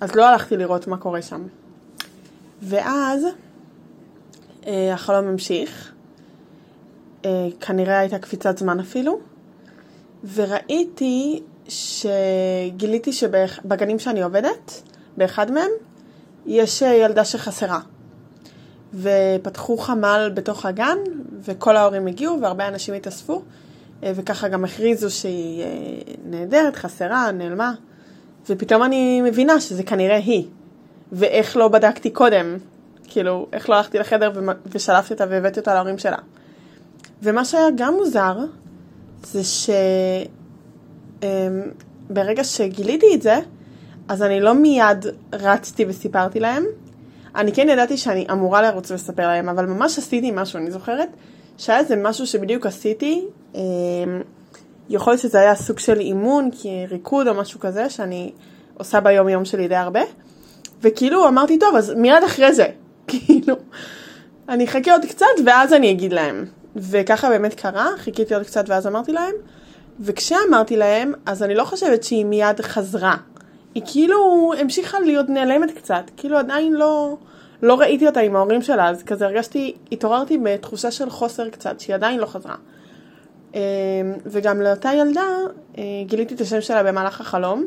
אז 0.00 0.14
לא 0.14 0.28
הלכתי 0.28 0.56
לראות 0.56 0.86
מה 0.86 0.96
קורה 0.96 1.22
שם. 1.22 1.46
ואז 2.62 3.24
אה, 4.66 4.94
החלום 4.94 5.26
המשיך. 5.26 5.92
אה, 7.24 7.48
כנראה 7.60 7.98
הייתה 7.98 8.18
קפיצת 8.18 8.58
זמן 8.58 8.80
אפילו. 8.80 9.20
וראיתי 10.34 11.42
שגיליתי 11.68 13.12
שבגנים 13.12 13.98
שאני 13.98 14.22
עובדת, 14.22 14.82
באחד 15.16 15.50
מהם, 15.50 15.70
יש 16.46 16.82
אה, 16.82 16.94
ילדה 16.94 17.24
שחסרה. 17.24 17.80
ופתחו 18.94 19.76
חמ"ל 19.76 20.30
בתוך 20.34 20.66
הגן, 20.66 20.98
וכל 21.40 21.76
ההורים 21.76 22.06
הגיעו, 22.06 22.40
והרבה 22.40 22.68
אנשים 22.68 22.94
התאספו, 22.94 23.42
אה, 24.02 24.12
וככה 24.14 24.48
גם 24.48 24.64
הכריזו 24.64 25.10
שהיא 25.10 25.62
אה, 25.62 25.68
נהדרת, 26.24 26.76
חסרה, 26.76 27.32
נעלמה. 27.32 27.72
ופתאום 28.48 28.82
אני 28.82 29.22
מבינה 29.22 29.60
שזה 29.60 29.82
כנראה 29.82 30.16
היא. 30.16 30.46
ואיך 31.12 31.56
לא 31.56 31.68
בדקתי 31.68 32.10
קודם, 32.10 32.56
כאילו, 33.08 33.46
איך 33.52 33.70
לא 33.70 33.74
הלכתי 33.74 33.98
לחדר 33.98 34.32
ושלפתי 34.66 35.12
אותה 35.12 35.24
והבאתי 35.28 35.60
אותה 35.60 35.74
להורים 35.74 35.98
שלה. 35.98 36.16
ומה 37.22 37.44
שהיה 37.44 37.66
גם 37.76 37.94
מוזר, 37.94 38.38
זה 39.22 39.40
שברגע 41.20 42.44
שגיליתי 42.44 43.06
את 43.14 43.22
זה, 43.22 43.38
אז 44.08 44.22
אני 44.22 44.40
לא 44.40 44.54
מיד 44.54 45.06
רצתי 45.32 45.84
וסיפרתי 45.88 46.40
להם. 46.40 46.64
אני 47.34 47.52
כן 47.52 47.68
ידעתי 47.68 47.96
שאני 47.96 48.26
אמורה 48.32 48.62
לרוץ 48.62 48.90
ולספר 48.90 49.26
להם, 49.26 49.48
אבל 49.48 49.66
ממש 49.66 49.98
עשיתי 49.98 50.30
משהו, 50.34 50.58
אני 50.58 50.70
זוכרת 50.70 51.08
שהיה 51.58 51.78
איזה 51.78 51.96
משהו 51.96 52.26
שבדיוק 52.26 52.66
עשיתי, 52.66 53.24
אה, 53.54 53.60
יכול 54.90 55.12
להיות 55.12 55.22
שזה 55.22 55.40
היה 55.40 55.54
סוג 55.54 55.78
של 55.78 56.00
אימון, 56.00 56.50
כי 56.52 56.86
ריקוד 56.90 57.28
או 57.28 57.34
משהו 57.34 57.60
כזה, 57.60 57.90
שאני 57.90 58.32
עושה 58.74 59.00
ביום 59.00 59.28
יום 59.28 59.44
שלי 59.44 59.68
די 59.68 59.76
הרבה, 59.76 60.00
וכאילו 60.82 61.28
אמרתי, 61.28 61.58
טוב, 61.58 61.76
אז 61.76 61.90
מיד 61.96 62.24
אחרי 62.26 62.52
זה, 62.52 62.66
כאילו, 63.08 63.54
אני 64.48 64.64
אחכה 64.64 64.92
עוד 64.92 65.04
קצת 65.04 65.26
ואז 65.46 65.72
אני 65.72 65.90
אגיד 65.90 66.12
להם. 66.12 66.44
וככה 66.76 67.28
באמת 67.28 67.54
קרה, 67.54 67.88
חיכיתי 67.96 68.34
עוד 68.34 68.42
קצת 68.42 68.64
ואז 68.68 68.86
אמרתי 68.86 69.12
להם, 69.12 69.34
וכשאמרתי 70.00 70.76
להם, 70.76 71.12
אז 71.26 71.42
אני 71.42 71.54
לא 71.54 71.64
חושבת 71.64 72.04
שהיא 72.04 72.24
מיד 72.24 72.60
חזרה. 72.60 73.16
היא 73.74 73.82
כאילו 73.86 74.52
המשיכה 74.58 75.00
להיות 75.00 75.28
נעלמת 75.28 75.70
קצת, 75.70 76.02
כאילו 76.16 76.38
עדיין 76.38 76.72
לא, 76.72 77.16
לא 77.62 77.74
ראיתי 77.80 78.06
אותה 78.06 78.20
עם 78.20 78.36
ההורים 78.36 78.62
שלה, 78.62 78.88
אז 78.88 79.02
כזה 79.02 79.26
הרגשתי, 79.26 79.74
התעוררתי 79.92 80.38
בתחושה 80.38 80.90
של 80.90 81.10
חוסר 81.10 81.48
קצת, 81.48 81.80
שהיא 81.80 81.94
עדיין 81.94 82.20
לא 82.20 82.26
חזרה. 82.26 82.54
אה, 83.54 83.60
וגם 84.26 84.60
לאותה 84.60 84.90
ילדה 84.92 85.28
אה, 85.78 85.82
גיליתי 86.06 86.34
את 86.34 86.40
השם 86.40 86.60
שלה 86.60 86.82
במהלך 86.82 87.20
החלום, 87.20 87.66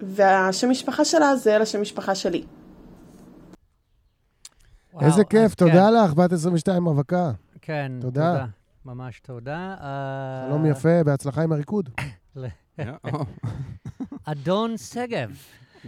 והשם 0.00 0.70
משפחה 0.70 1.04
שלה 1.04 1.36
זה 1.36 1.58
לשם 1.58 1.82
משפחה 1.82 2.14
שלי. 2.14 2.44
וואו, 4.92 5.06
איזה 5.06 5.24
כיף, 5.24 5.54
כן, 5.54 5.66
תודה 5.66 5.90
לך, 5.90 6.14
בת 6.14 6.32
22 6.32 6.86
רווקה. 6.86 7.30
כן, 7.62 7.92
תודה. 8.00 8.32
תודה. 8.32 8.46
ממש 8.84 9.20
תודה. 9.20 9.74
אה, 9.80 10.46
שלום 10.48 10.66
יפה, 10.66 11.04
בהצלחה 11.04 11.42
עם 11.42 11.52
הריקוד. 11.52 11.90
אדון 14.24 14.76
שגב, 14.76 15.30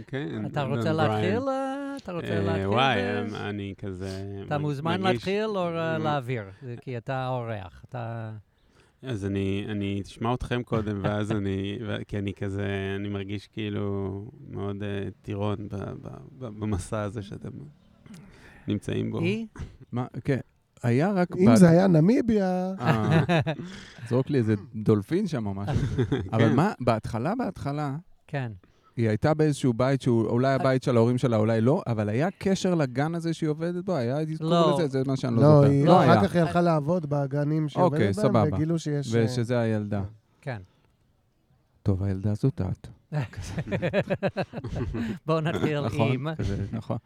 כן. 0.07 0.45
אתה 0.45 0.63
רוצה. 0.63 0.93
להתחיל? 0.93 1.49
אה, 1.49 1.95
אתה 2.03 2.11
רוצה 2.11 2.27
אה, 2.27 2.39
להתחיל? 2.39 2.67
וואי, 2.67 2.97
אה, 2.97 3.49
אני 3.49 3.73
כזה... 3.77 4.41
אתה 4.47 4.57
מוזמן 4.57 5.01
להתחיל 5.01 5.45
או 5.45 5.67
אה, 5.67 5.97
להעביר? 5.97 6.43
כי 6.81 6.97
אתה 6.97 7.27
אורח. 7.27 7.83
אתה... 7.89 8.31
אז 9.03 9.25
אני, 9.25 9.65
אני 9.69 10.01
אשמע 10.05 10.33
אתכם 10.33 10.63
קודם, 10.63 10.99
ואז 11.03 11.31
אני, 11.31 11.79
כי 12.07 12.17
אני 12.17 12.33
כזה, 12.33 12.95
אני 12.95 13.09
מרגיש 13.09 13.47
כאילו 13.47 14.25
מאוד 14.49 14.75
uh, 14.75 14.85
טירון 15.21 15.67
ב, 15.69 15.75
ב, 15.75 16.07
ב, 16.39 16.45
במסע 16.45 17.01
הזה 17.01 17.21
שאתם 17.21 17.49
נמצאים 18.67 19.11
בו. 19.11 19.19
היא? 19.19 19.47
מה, 19.91 20.05
כן, 20.23 20.39
היה 20.83 21.11
רק... 21.11 21.35
אם 21.37 21.55
זה 21.55 21.69
היה 21.69 21.87
נמיביה, 21.87 22.73
אה, 22.79 23.23
זרוק 24.09 24.29
לי 24.29 24.37
איזה 24.37 24.55
דולפין 24.75 25.27
שם 25.27 25.45
או 25.45 25.53
משהו. 25.53 26.03
אבל 26.31 26.49
כן. 26.49 26.55
מה, 26.55 26.73
בהתחלה, 26.79 27.33
בהתחלה, 27.35 27.95
כן. 28.27 28.51
היא 28.97 29.07
הייתה 29.09 29.33
באיזשהו 29.33 29.73
בית 29.73 30.01
שהוא 30.01 30.25
אולי 30.27 30.53
הבית 30.53 30.83
של 30.83 30.97
ההורים 30.97 31.17
שלה, 31.17 31.37
אולי 31.37 31.61
לא, 31.61 31.81
אבל 31.87 32.09
היה 32.09 32.27
קשר 32.37 32.75
לגן 32.75 33.15
הזה 33.15 33.33
שהיא 33.33 33.49
עובדת 33.49 33.85
בו? 33.85 33.95
היה 33.95 34.19
אזכור 34.19 34.49
לא. 34.49 34.73
לזה? 34.79 34.87
זה 34.87 35.01
מה 35.07 35.17
שאני 35.17 35.35
לא 35.35 35.41
לא, 35.41 35.55
זוכר. 35.55 35.69
היא- 35.69 35.85
לא 35.85 35.99
היה. 35.99 36.13
אחר 36.19 36.27
כך 36.27 36.33
היא 36.35 36.41
הלכה 36.41 36.61
לעבוד 36.61 37.05
בגנים 37.09 37.69
שהיא 37.69 37.83
אוקיי, 37.83 38.07
עובדת 38.07 38.31
בהם. 38.31 38.53
וגילו 38.53 38.79
שיש... 38.79 39.15
אה, 39.15 39.25
ושזה 39.25 39.59
הילדה. 39.59 40.03
כן. 40.41 40.61
טוב, 41.83 42.03
הילדה 42.03 42.33
זאת 42.33 42.61
את. 42.61 42.87
בואו 45.25 45.41
נתחיל 45.41 45.81
נכון, 45.85 46.11
עם... 46.11 46.27
כזה, 46.35 46.65
נכון. 46.71 46.97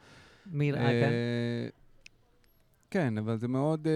מיל... 0.52 0.76
אה, 0.76 0.82
כן. 0.82 0.88
אה, 0.88 1.68
כן, 2.90 3.18
אבל 3.18 3.38
זה 3.38 3.48
מאוד... 3.48 3.88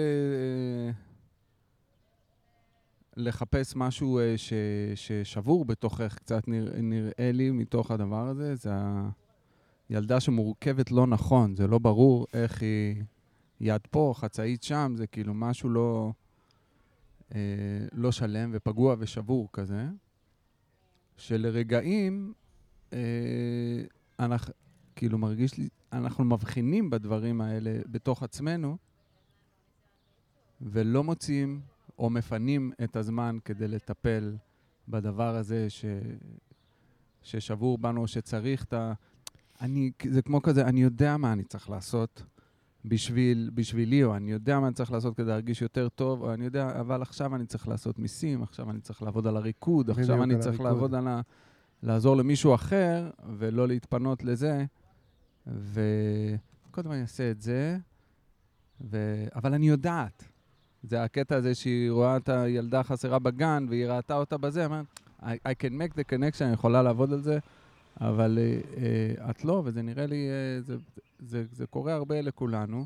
לחפש 3.20 3.76
משהו 3.76 4.20
אה, 4.20 4.38
ש- 4.38 4.54
ששבור 4.96 5.66
בתוכך, 5.66 6.16
קצת 6.16 6.48
נרא- 6.48 6.72
נראה 6.82 7.32
לי 7.34 7.52
מתוך 7.52 7.92
הדבר 7.92 8.28
הזה, 8.28 8.56
זה 8.56 8.72
הילדה 9.90 10.20
שמורכבת 10.20 10.92
לא 10.92 11.08
נכון, 11.08 11.56
זה 11.56 11.68
לא 11.68 11.80
ברור 11.80 12.28
איך 12.34 12.62
היא 12.62 13.04
יד 13.62 13.82
פה, 13.92 14.14
חצאית 14.16 14.64
שם, 14.64 14.94
זה 14.98 15.08
כאילו 15.08 15.34
משהו 15.34 15.70
לא, 15.70 16.12
אה, 17.36 17.40
לא 17.94 18.12
שלם 18.12 18.50
ופגוע 18.54 18.96
ושבור 19.00 19.50
כזה, 19.54 19.86
שלרגעים 21.18 22.34
אה, 22.94 23.00
אנחנו, 24.20 24.54
כאילו 24.96 25.18
מרגיש 25.18 25.58
לי, 25.58 25.70
אנחנו 25.94 26.24
מבחינים 26.24 26.90
בדברים 26.90 27.42
האלה 27.42 27.80
בתוך 27.92 28.24
עצמנו, 28.24 28.78
ולא 30.62 31.04
מוצאים 31.04 31.62
או 32.00 32.10
מפנים 32.10 32.72
את 32.84 32.96
הזמן 32.96 33.38
כדי 33.46 33.68
לטפל 33.68 34.36
בדבר 34.88 35.36
הזה 35.36 35.70
ש... 35.70 35.86
ששבור 37.22 37.78
בנו, 37.78 38.08
שצריך 38.08 38.64
את 38.64 38.74
ה... 38.74 38.94
אני, 39.62 39.92
זה 40.10 40.22
כמו 40.22 40.42
כזה, 40.42 40.66
אני 40.66 40.82
יודע 40.82 41.18
מה 41.18 41.34
אני 41.34 41.44
צריך 41.44 41.70
לעשות 41.70 42.24
בשביל, 42.86 43.52
בשבילי, 43.54 44.04
או 44.04 44.16
אני 44.16 44.32
יודע 44.32 44.60
מה 44.60 44.68
אני 44.68 44.76
צריך 44.76 44.92
לעשות 44.92 45.18
כדי 45.18 45.26
להרגיש 45.26 45.62
יותר 45.62 45.90
טוב, 45.90 46.22
או 46.22 46.34
אני 46.34 46.46
יודע, 46.46 46.80
אבל 46.80 47.02
עכשיו 47.02 47.36
אני 47.36 47.46
צריך 47.46 47.68
לעשות 47.68 48.00
מיסים, 48.00 48.44
עכשיו 48.44 48.70
אני 48.70 48.82
צריך 48.82 49.02
לעבוד 49.02 49.28
על 49.28 49.38
הריקוד, 49.38 49.90
עכשיו 49.90 50.24
אני 50.24 50.34
צריך 50.40 50.48
הריקוד. 50.48 50.66
לעבוד 50.66 50.96
על 50.96 51.08
ה... 51.08 51.22
לעזור 51.84 52.18
למישהו 52.18 52.56
אחר, 52.56 53.10
ולא 53.38 53.68
להתפנות 53.68 54.24
לזה. 54.24 54.66
וקודם 55.48 56.92
אני 56.92 57.02
אעשה 57.02 57.32
את 57.32 57.42
זה, 57.42 57.78
ו... 58.82 59.26
אבל 59.36 59.54
אני 59.54 59.70
יודעת. 59.70 60.29
זה 60.84 61.04
הקטע 61.04 61.36
הזה 61.36 61.56
שהיא 61.56 61.92
רואה 61.92 62.18
את 62.18 62.30
הילדה 62.30 62.84
חסרה 62.84 63.20
בגן, 63.20 63.66
והיא 63.70 63.86
ראתה 63.86 64.16
אותה 64.16 64.38
בזה, 64.38 64.66
אמרת, 64.66 64.86
I, 65.22 65.24
I 65.24 65.52
can 65.64 65.72
make 65.72 65.94
the 65.94 66.14
connection, 66.14 66.44
אני 66.44 66.54
יכולה 66.54 66.82
לעבוד 66.84 67.14
על 67.14 67.22
זה, 67.22 67.40
אבל 68.02 68.40
אה, 68.78 69.30
את 69.30 69.46
לא, 69.46 69.62
וזה 69.66 69.82
נראה 69.82 70.06
לי, 70.06 70.28
אה, 70.30 70.62
זה, 70.62 70.76
זה, 71.20 71.44
זה 71.52 71.66
קורה 71.68 71.94
הרבה 71.94 72.22
לכולנו, 72.22 72.86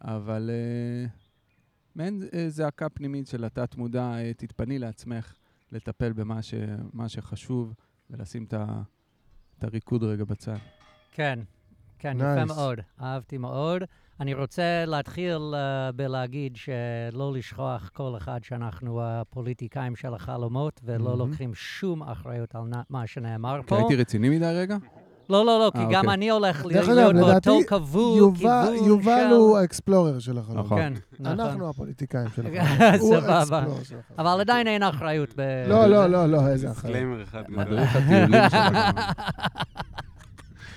אבל 0.00 0.50
אה, 0.52 1.08
מעין 1.94 2.22
אה, 2.34 2.48
זעקה 2.48 2.88
פנימית 2.88 3.26
של 3.26 3.44
התת-מודע, 3.44 4.02
אה, 4.02 4.32
תתפני 4.36 4.78
לעצמך 4.78 5.34
לטפל 5.72 6.12
במה 6.12 6.42
ש, 6.42 6.54
שחשוב, 7.08 7.74
ולשים 8.10 8.44
את 8.44 8.54
הריקוד 9.64 10.04
רגע 10.04 10.24
בצד. 10.24 10.56
כן, 11.12 11.38
כן, 11.98 12.16
יפה 12.16 12.42
Nice. 12.42 12.46
מאוד. 12.46 12.78
אהבתי 13.00 13.38
מאוד. 13.38 13.82
אני 14.20 14.34
רוצה 14.34 14.84
להתחיל 14.86 15.36
uh, 15.36 15.92
בלהגיד 15.96 16.56
שלא 16.56 17.32
לשכוח 17.34 17.90
כל 17.94 18.14
אחד 18.16 18.40
שאנחנו 18.42 19.00
הפוליטיקאים 19.02 19.96
של 19.96 20.14
החלומות 20.14 20.80
ולא 20.84 21.04
מהמם. 21.04 21.18
לוקחים 21.18 21.54
שום 21.54 22.02
אחריות 22.02 22.54
על 22.54 22.62
מה 22.90 23.06
שנאמר 23.06 23.60
פה. 23.66 23.76
הייתי 23.76 23.96
רציני 23.96 24.28
מדי 24.28 24.52
רגע? 24.54 24.76
לא, 25.30 25.46
לא, 25.46 25.58
לא, 25.58 25.70
כי 25.74 25.78
אה, 25.78 25.84
גם 25.90 26.00
אוקיי. 26.00 26.14
אני 26.14 26.30
הולך 26.30 26.66
להיות 26.66 26.88
אגב, 26.88 27.12
באותו 27.12 27.58
כיוון, 27.68 28.16
יובל 28.18 28.66
כיוון 28.72 28.88
יובל 28.88 29.26
של... 29.28 29.34
הוא 29.34 29.58
ה 29.58 29.65
explorer 29.65 30.18
של 30.18 30.38
החלום. 30.38 30.58
נכון. 30.58 30.78
כן, 30.78 30.92
נכון. 31.20 31.40
אנחנו 31.40 31.68
הפוליטיקאים 31.68 32.28
של 32.36 32.46
החלום. 32.56 33.00
הוא 33.00 33.20
סבבה. 33.20 33.38
ה 33.38 33.43
explorer 33.43 33.82
של 33.82 33.96
החלום. 33.98 34.18
אבל 34.18 34.40
עדיין 34.40 34.66
אין 34.66 34.82
אחריות 34.82 35.34
ב... 35.36 35.40
לא, 35.68 35.86
לא, 35.86 36.06
לא, 36.06 36.26
לא, 36.26 36.48
איזה 36.48 36.70
אחריות. 36.70 36.96
disclaimer 36.96 37.22
אחד. 37.22 37.42
מדריך 37.48 37.96
הטיולים 37.96 38.40
שלנו. 38.50 38.78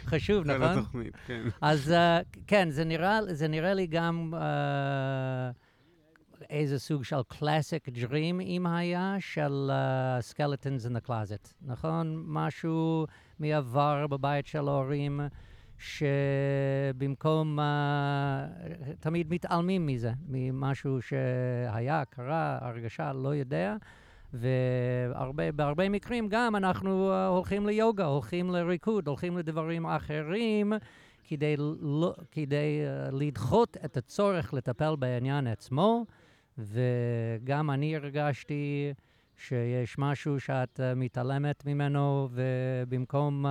חשוב, 0.09 0.45
נכון? 0.45 0.77
התוכנית, 0.77 1.15
כן. 1.27 1.41
אז 1.61 1.93
אה, 1.93 2.25
כן, 2.47 2.69
זה 2.69 2.85
נראה, 2.85 3.19
זה 3.27 3.47
נראה 3.47 3.73
לי 3.73 3.87
גם 3.87 4.33
אה, 4.33 4.37
איזה 6.49 6.79
סוג 6.79 7.03
של 7.03 7.23
classic 7.27 7.89
dream, 7.89 8.41
אם 8.41 8.67
היה, 8.67 9.15
של 9.19 9.71
skeletons 10.31 10.85
in 10.85 10.95
the 10.95 11.07
closet, 11.07 11.53
נכון? 11.61 12.23
משהו 12.27 13.05
מעבר 13.39 14.07
בבית 14.07 14.47
של 14.47 14.67
ההורים, 14.67 15.19
שבמקום, 15.77 17.59
uh, 17.59 17.63
תמיד 18.99 19.33
מתעלמים 19.33 19.85
מזה, 19.85 20.11
ממשהו 20.27 21.01
שהיה, 21.01 22.03
קרה, 22.09 22.57
הרגשה, 22.61 23.13
לא 23.13 23.35
יודע. 23.35 23.75
ובהרבה 24.33 25.89
מקרים 25.89 26.27
גם 26.29 26.55
אנחנו 26.55 27.11
uh, 27.11 27.29
הולכים 27.29 27.67
ליוגה, 27.67 28.05
הולכים 28.05 28.49
לריקוד, 28.49 29.07
הולכים 29.07 29.37
לדברים 29.37 29.85
אחרים 29.85 30.73
כדי, 31.23 31.55
לא, 31.81 32.13
כדי 32.31 32.81
uh, 32.85 33.15
לדחות 33.15 33.77
את 33.85 33.97
הצורך 33.97 34.53
לטפל 34.53 34.95
בעניין 34.99 35.47
עצמו, 35.47 36.05
וגם 36.57 37.71
אני 37.71 37.95
הרגשתי 37.95 38.93
שיש 39.37 39.97
משהו 39.97 40.39
שאת 40.39 40.79
uh, 40.79 40.95
מתעלמת 40.95 41.65
ממנו, 41.65 42.29
ובמקום... 42.31 43.45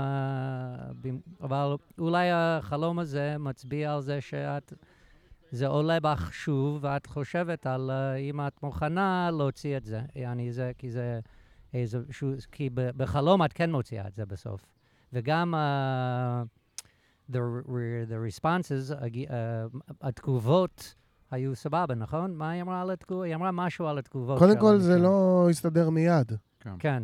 במ... 1.01 1.19
אבל 1.41 1.77
אולי 1.99 2.29
החלום 2.33 2.99
הזה 2.99 3.37
מצביע 3.39 3.95
על 3.95 4.01
זה 4.01 4.21
שאת... 4.21 4.73
זה 5.53 5.67
עולה 5.67 6.01
בך 6.01 6.29
שוב, 6.33 6.79
ואת 6.83 7.07
חושבת 7.07 7.67
על 7.67 7.91
uh, 7.91 8.19
אם 8.19 8.41
את 8.47 8.63
מוכנה 8.63 9.31
להוציא 9.31 9.77
את 9.77 9.85
זה. 9.85 10.01
יעני 10.15 10.53
זה, 10.53 10.73
כי 10.79 10.91
זה 10.91 11.21
איזה, 11.75 11.99
שהוא, 12.11 12.33
כי 12.53 12.71
בחלום 12.75 13.45
את 13.45 13.53
כן 13.53 13.71
מוציאה 13.71 14.07
את 14.07 14.15
זה 14.15 14.27
בסוף. 14.27 14.67
וגם 15.13 15.55
uh, 15.55 17.33
the, 17.33 17.39
re- 17.67 18.11
the 18.11 18.37
responses, 18.37 18.93
uh, 18.93 19.31
התגובות 20.03 20.95
היו 21.31 21.57
סבבה, 21.57 21.95
נכון? 21.95 22.35
מה 22.35 22.51
היא 22.51 22.63
אמרה 22.63 22.81
על 22.81 22.91
התגובות? 22.91 23.25
היא 23.25 23.35
אמרה 23.35 23.53
משהו 23.53 23.87
על 23.87 23.99
התגובות. 23.99 24.39
קודם 24.39 24.61
כל, 24.61 24.79
זה 24.79 24.93
אנשים. 24.93 25.05
לא 25.05 25.47
הסתדר 25.51 25.91
מיד, 25.91 26.33
כן, 26.61 27.03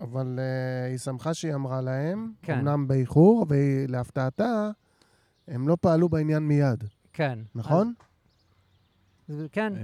אבל 0.00 0.38
אה, 0.38 0.88
היא 0.88 0.98
שמחה 0.98 1.34
שהיא 1.34 1.54
אמרה 1.54 1.80
להם, 1.80 2.32
כן. 2.42 2.58
אמנם 2.58 2.88
באיחור, 2.88 3.46
ולהפתעתה, 3.48 4.70
הם 5.48 5.68
לא 5.68 5.76
פעלו 5.80 6.08
בעניין 6.08 6.42
מיד, 6.42 6.84
כן. 7.14 7.38
נכון? 7.54 7.92
אז, 9.28 9.44
כן, 9.52 9.72
אה, 9.76 9.80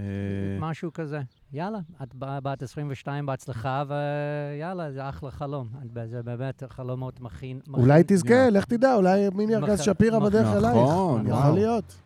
משהו 0.61 0.93
כזה. 0.93 1.21
יאללה, 1.53 1.79
את 2.03 2.09
בת 2.19 2.63
22 2.63 3.27
בהצלחה, 3.27 3.85
ויאללה, 3.89 4.93
זה 4.93 5.09
אחלה 5.09 5.31
חלום. 5.31 5.69
זה 6.11 6.23
באמת 6.23 6.63
חלומות 6.69 7.21
מכין... 7.21 7.61
אולי 7.75 8.03
תזכה, 8.07 8.51
לך 8.51 8.65
תדע, 8.65 8.95
אולי 8.95 9.29
מיני 9.35 9.55
ארגז 9.57 9.79
מח- 9.81 9.85
שפירא 9.85 10.19
מח- 10.19 10.25
בדרך 10.27 10.47
אלייך. 10.57 10.77
נכון, 10.77 11.27
יכול 11.27 11.39
וואו. 11.41 11.55
להיות. 11.55 12.01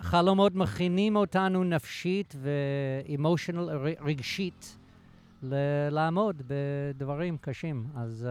חלומות 0.00 0.54
מכינים 0.54 1.16
אותנו 1.16 1.64
נפשית 1.64 2.34
ואמושיונל, 2.42 3.70
רגשית, 4.00 4.76
ל- 5.42 5.54
לעמוד 5.90 6.42
בדברים 6.46 7.36
קשים. 7.40 7.86
אז 7.96 8.26
uh, 8.26 8.28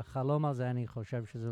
החלום 0.00 0.44
הזה, 0.46 0.70
אני 0.70 0.86
חושב 0.86 1.24
שזה 1.32 1.48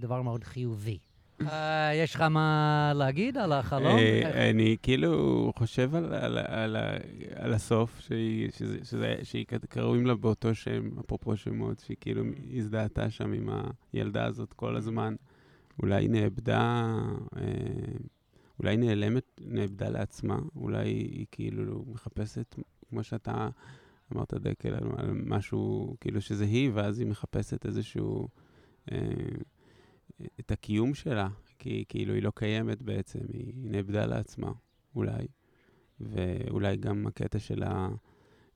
דבר 0.00 0.22
מאוד 0.22 0.44
חיובי. 0.44 0.98
Uh, 1.40 1.46
יש 1.94 2.14
לך 2.14 2.20
מה 2.20 2.92
להגיד 2.94 3.38
על 3.38 3.52
החלום? 3.52 3.98
אה, 3.98 4.50
אני 4.50 4.76
כאילו 4.82 5.52
חושב 5.56 5.94
על, 5.94 7.54
הסוף, 7.54 8.00
קוראים 9.72 10.06
לה 10.06 10.14
באותו 10.14 10.54
שם, 10.54 10.98
אפרופו 11.00 11.36
שמות, 11.36 11.78
שהיא 11.78 11.96
כאילו 12.00 12.24
הזדהתה 12.56 13.10
שם 13.10 13.32
עם 13.32 13.48
הילדה 13.92 14.24
הזאת 14.24 14.52
כל 14.52 14.76
הזמן. 14.76 15.14
אולי 15.82 16.08
נאבדה, 16.08 16.94
אה, 17.36 17.42
אולי 18.58 18.76
נעלמת, 18.76 19.40
נאבדה 19.40 19.88
לעצמה, 19.88 20.38
אולי 20.56 20.88
היא 20.88 21.26
כאילו 21.30 21.84
מחפשת, 21.92 22.54
כמו 22.88 23.02
שאתה 23.02 23.48
אמרת, 24.14 24.34
דקל, 24.34 24.74
על 24.74 25.10
משהו, 25.26 25.96
כאילו 26.00 26.20
שזה 26.20 26.44
היא, 26.44 26.70
ואז 26.74 26.98
היא 26.98 27.06
מחפשת 27.06 27.66
איזשהו... 27.66 28.28
את 30.40 30.50
הקיום 30.50 30.94
שלה, 30.94 31.28
כי 31.58 31.84
כאילו 31.88 32.14
היא 32.14 32.22
לא 32.22 32.32
קיימת 32.34 32.82
בעצם, 32.82 33.18
היא 33.32 33.52
נאבדה 33.56 34.06
לעצמה, 34.06 34.52
אולי. 34.94 35.26
ואולי 36.00 36.76
גם 36.76 37.06
הקטע 37.06 37.38
של 37.38 37.62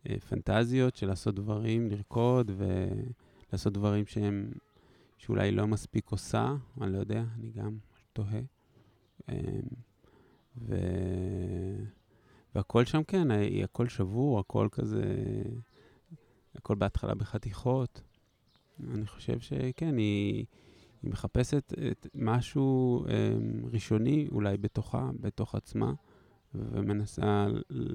הפנטזיות, 0.07 0.97
של 0.97 1.07
לעשות 1.07 1.35
דברים, 1.35 1.91
לרקוד 1.91 2.51
ולעשות 2.57 3.73
דברים 3.73 4.07
שהם, 4.07 4.53
שאולי 5.19 5.51
לא 5.51 5.67
מספיק 5.67 6.11
עושה, 6.11 6.55
אני 6.81 6.93
לא 6.93 6.99
יודע, 6.99 7.25
אני 7.39 7.51
גם 7.51 7.79
תוהה. 8.13 8.41
אמ, 9.29 9.35
ו... 10.57 10.77
והכל 12.55 12.85
שם, 12.85 13.03
כן, 13.03 13.29
הכל 13.65 13.89
שבור, 13.89 14.39
הכל 14.39 14.69
כזה, 14.73 15.03
הכל 16.55 16.75
בהתחלה 16.75 17.15
בחתיכות. 17.15 18.03
אני 18.95 19.07
חושב 19.07 19.41
שכן, 19.41 19.97
היא... 19.97 20.45
היא 21.03 21.11
מחפשת 21.11 21.73
את 21.91 22.07
משהו 22.15 23.05
um, 23.07 23.11
ראשוני 23.73 24.29
אולי 24.33 24.57
בתוכה, 24.57 25.11
בתוך 25.21 25.55
עצמה, 25.55 25.93
ומנסה 26.55 27.47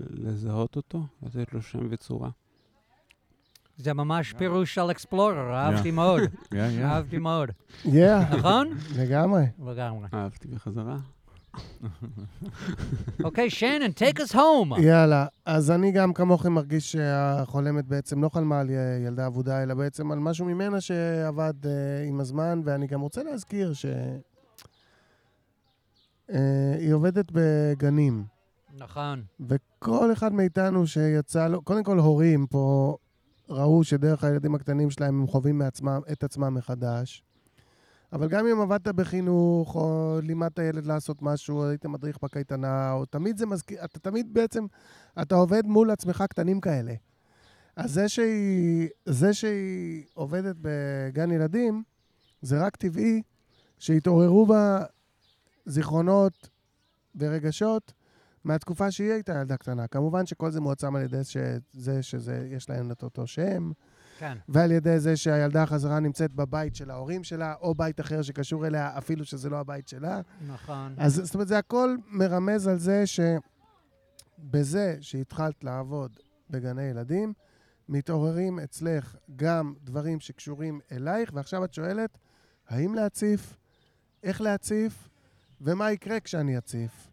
לזהות 0.10 0.76
אותו, 0.76 1.04
לתת 1.22 1.54
לו 1.54 1.62
שם 1.62 1.88
וצורה. 1.90 2.30
זה 3.78 3.94
ממש 3.94 4.34
פירוש 4.34 4.76
של 4.76 4.92
אקספלורר, 4.92 5.54
אהבתי 5.56 5.92
מאוד. 5.92 6.22
אהבתי 6.84 7.18
מאוד. 7.18 7.50
נכון? 8.38 8.68
לגמרי. 8.96 9.44
לגמרי. 9.66 10.08
אהבתי 10.14 10.48
בחזרה. 10.48 10.98
אוקיי, 13.24 13.50
שנן, 13.50 13.92
take 13.96 14.20
us 14.20 14.34
home. 14.34 14.82
יאללה, 14.82 15.26
אז 15.46 15.72
אני 15.72 15.92
גם 15.92 16.14
כמוכם 16.14 16.52
מרגיש 16.52 16.92
שהחולמת 16.92 17.86
בעצם 17.86 18.24
לא 18.24 18.30
חלמה 18.30 18.60
על 18.60 18.70
ילדה 19.06 19.28
אבודה, 19.28 19.64
אלא 19.64 19.74
בעצם 19.74 20.12
על 20.12 20.20
משהו 20.20 20.46
ממנה 20.46 20.82
שעבד 20.82 21.54
uh, 21.64 21.68
עם 22.08 22.20
הזמן, 22.20 22.62
ואני 22.64 22.88
גם 22.88 23.02
רוצה 23.02 23.24
להזכיר 23.24 23.74
שהיא 23.74 23.94
uh, 26.32 26.94
עובדת 26.94 27.32
בגנים, 27.32 28.24
נכון. 28.78 29.24
וכל 29.40 30.14
אחד 30.14 30.34
מאיתנו 30.34 30.88
שיצא 30.88 31.48
לו, 31.48 31.62
קודם 31.62 31.84
כל 31.84 32.00
הורים 32.00 32.48
פה 32.48 32.96
ראו 33.50 33.84
שדרך 33.84 34.24
הילדים 34.24 34.56
הקטנים 34.56 34.90
שלהם 34.90 35.22
הם 35.22 35.28
חווים 35.28 35.58
מעצמם, 35.58 36.02
את 36.12 36.24
עצמם 36.24 36.54
מחדש. 36.54 37.24
אבל 38.16 38.28
גם 38.28 38.48
אם 38.48 38.62
עבדת 38.62 38.88
בחינוך, 38.88 39.76
או 39.76 40.20
לימדת 40.24 40.60
ילד 40.60 40.86
לעשות 40.86 41.22
משהו, 41.22 41.58
או 41.58 41.70
היית 41.70 41.86
מדריך 41.86 42.18
בקייטנה, 42.24 42.92
או 42.92 43.06
תמיד 43.06 43.38
זה 43.38 43.46
מזכיר, 43.46 43.86
אתה 43.86 44.00
תמיד 44.00 44.34
בעצם, 44.34 44.66
אתה 45.22 45.36
עובד 45.36 45.66
מול 45.66 45.92
עצמך 45.92 46.24
קטנים 46.30 46.62
כאלה. 46.62 46.94
אז 47.76 47.92
זה 47.94 48.10
שהיא, 48.10 48.90
זה 49.06 49.34
שהיא 49.34 50.04
עובדת 50.14 50.56
בגן 50.62 51.32
ילדים, 51.32 51.84
זה 52.42 52.66
רק 52.66 52.76
טבעי 52.76 53.22
שהתעוררו 53.80 54.46
בה 54.46 54.84
זיכרונות 55.66 56.50
ורגשות 57.16 57.94
מהתקופה 58.44 58.92
שהיא 58.92 59.12
הייתה 59.12 59.34
ילדה 59.34 59.58
קטנה. 59.58 59.88
כמובן 59.88 60.26
שכל 60.26 60.52
זה 60.52 60.62
מועצם 60.62 60.96
על 60.96 61.02
ידי 61.02 61.24
שזה, 61.24 62.04
שזה, 62.04 62.48
יש 62.52 62.70
להם 62.70 62.92
את 62.92 63.04
אותו 63.04 63.28
שם, 63.28 63.72
כן. 64.20 64.38
ועל 64.50 64.72
ידי 64.72 65.00
זה 65.00 65.18
שהילדה 65.18 65.64
החזרה 65.64 66.00
נמצאת 66.00 66.32
בבית 66.32 66.76
של 66.76 66.92
ההורים 66.92 67.24
שלה, 67.24 67.54
או 67.62 67.76
בית 67.76 68.00
אחר 68.00 68.22
שקשור 68.22 68.68
אליה, 68.68 68.98
אפילו 68.98 69.26
שזה 69.26 69.50
לא 69.50 69.60
הבית 69.60 69.88
שלה. 69.88 70.22
נכון. 70.48 70.96
אז 70.98 71.22
זאת 71.24 71.34
אומרת, 71.34 71.48
זה 71.48 71.58
הכל 71.58 71.96
מרמז 72.08 72.68
על 72.68 72.78
זה 72.78 73.04
שבזה 74.38 74.98
שהתחלת 75.02 75.64
לעבוד 75.64 76.18
בגני 76.50 76.84
ילדים, 76.84 77.34
מתעוררים 77.90 78.60
אצלך 78.60 79.16
גם 79.36 79.74
דברים 79.84 80.20
שקשורים 80.20 80.80
אלייך, 80.92 81.32
ועכשיו 81.34 81.66
את 81.66 81.74
שואלת, 81.74 82.18
האם 82.68 82.96
להציף, 82.96 83.58
איך 84.24 84.42
להציף, 84.42 85.10
ומה 85.62 85.92
יקרה 85.92 86.20
כשאני 86.20 86.58
אציף. 86.58 87.12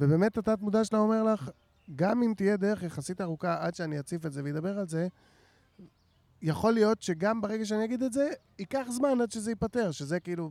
ובאמת 0.00 0.38
התת-מודע 0.38 0.84
שלה 0.84 0.98
אומר 0.98 1.22
לך, 1.22 1.50
גם 1.96 2.22
אם 2.22 2.32
תהיה 2.36 2.56
דרך 2.56 2.82
יחסית 2.82 3.20
ארוכה 3.20 3.56
עד 3.60 3.74
שאני 3.74 4.00
אציף 4.00 4.26
את 4.26 4.32
זה 4.32 4.42
וידבר 4.44 4.78
על 4.78 4.86
זה, 4.88 5.08
יכול 6.46 6.72
להיות 6.72 7.02
שגם 7.02 7.40
ברגע 7.40 7.64
שאני 7.64 7.84
אגיד 7.84 8.02
את 8.02 8.12
זה, 8.12 8.30
ייקח 8.58 8.86
זמן 8.90 9.20
עד 9.20 9.30
שזה 9.30 9.50
ייפתר, 9.50 9.90
שזה 9.90 10.20
כאילו, 10.20 10.50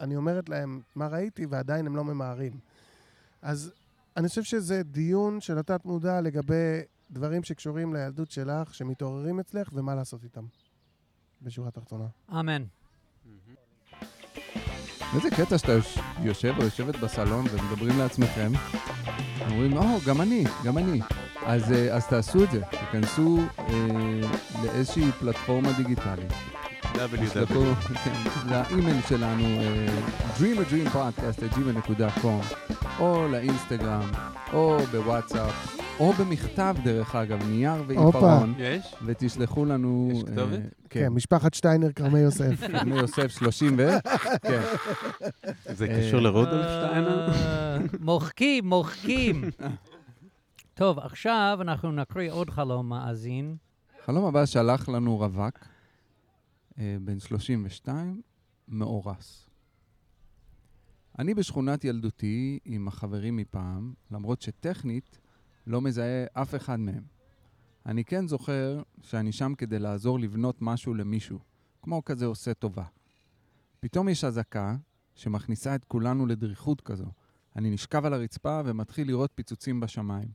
אני 0.00 0.16
אומרת 0.16 0.48
להם 0.48 0.80
מה 0.94 1.06
ראיתי 1.06 1.46
ועדיין 1.46 1.86
הם 1.86 1.96
לא 1.96 2.04
ממהרים. 2.04 2.58
אז 3.42 3.72
אני 4.16 4.28
חושב 4.28 4.42
שזה 4.42 4.82
דיון 4.82 5.40
של 5.40 5.58
התת-מודע 5.58 6.20
לגבי 6.20 6.80
דברים 7.10 7.42
שקשורים 7.42 7.94
לילדות 7.94 8.30
שלך, 8.30 8.74
שמתעוררים 8.74 9.40
אצלך, 9.40 9.70
ומה 9.72 9.94
לעשות 9.94 10.24
איתם, 10.24 10.44
בשורה 11.42 11.68
התחתונה. 11.68 12.06
אמן. 12.30 12.64
איזה 15.14 15.30
קטע 15.30 15.58
שאתה 15.58 15.72
יוש- 15.72 15.98
יושב 16.22 16.54
או 16.58 16.64
יושבת 16.64 16.96
בסלון 16.96 17.44
ומדברים 17.50 17.98
לעצמכם, 17.98 18.52
אומרים, 19.50 19.76
או, 19.76 19.82
גם 20.06 20.20
אני, 20.20 20.44
גם 20.64 20.78
אני. 20.78 21.00
אז, 21.46 21.72
אה, 21.72 21.94
אז 21.96 22.06
תעשו 22.06 22.44
את 22.44 22.50
זה, 22.50 22.60
תיכנסו 22.70 23.38
אה, 23.58 23.74
לאיזושהי 24.64 25.10
פלטפורמה 25.20 25.72
דיגיטלית. 25.72 26.32
תשלחו 27.30 27.64
כן, 28.04 28.12
לאימייל 28.50 28.96
שלנו, 29.08 29.44
אה, 29.44 29.86
dreamadreampodcast.gmail.com, 30.38 32.54
או 33.00 33.28
לאינסטגרם, 33.30 34.10
או 34.52 34.78
בוואטסאפ, 34.92 35.66
או 36.00 36.12
במכתב, 36.12 36.76
דרך 36.84 37.14
אגב, 37.14 37.38
נייר 37.48 37.82
ועיפרון, 37.86 38.54
יש? 38.58 38.94
ותשלחו 39.04 39.64
לנו... 39.64 40.08
יש 40.12 40.22
כתובת? 40.32 40.58
אה, 40.96 41.02
כן, 41.02 41.12
משפחת 41.12 41.54
שטיינר, 41.54 41.92
כרמי 41.92 42.18
יוסף. 42.18 42.60
כרמי 42.72 42.96
יוסף 42.96 43.28
30 43.28 43.76
ו... 43.78 43.88
כן. 44.42 44.62
זה 45.64 45.88
קשור 45.88 46.20
לרודולף 46.20 46.66
שטיינר? 46.66 47.28
אה, 47.28 47.78
מוחקים, 48.00 48.68
מוחקים. 48.68 49.44
טוב, 50.74 50.98
עכשיו 50.98 51.58
אנחנו 51.60 51.92
נקריא 51.92 52.32
עוד 52.32 52.50
חלום 52.50 52.88
מאזין. 52.88 53.56
חלום 54.04 54.24
הבא 54.24 54.46
שלח 54.46 54.88
לנו 54.88 55.16
רווק, 55.18 55.58
אה, 56.78 56.96
בן 57.00 57.18
32, 57.18 58.22
מאורס. 58.68 59.46
אני 61.18 61.34
בשכונת 61.34 61.84
ילדותי 61.84 62.58
עם 62.64 62.88
החברים 62.88 63.36
מפעם, 63.36 63.92
למרות 64.10 64.42
שטכנית 64.42 65.18
לא 65.66 65.80
מזהה 65.80 66.24
אף 66.32 66.54
אחד 66.54 66.80
מהם. 66.80 67.15
אני 67.86 68.04
כן 68.04 68.28
זוכר 68.28 68.82
שאני 69.00 69.32
שם 69.32 69.54
כדי 69.58 69.78
לעזור 69.78 70.20
לבנות 70.20 70.56
משהו 70.60 70.94
למישהו, 70.94 71.38
כמו 71.82 72.04
כזה 72.04 72.26
עושה 72.26 72.54
טובה. 72.54 72.84
פתאום 73.80 74.08
יש 74.08 74.24
אזעקה 74.24 74.76
שמכניסה 75.14 75.74
את 75.74 75.84
כולנו 75.84 76.26
לדריכות 76.26 76.80
כזו. 76.80 77.06
אני 77.56 77.70
נשכב 77.70 78.04
על 78.04 78.14
הרצפה 78.14 78.60
ומתחיל 78.64 79.08
לראות 79.08 79.30
פיצוצים 79.34 79.80
בשמיים. 79.80 80.28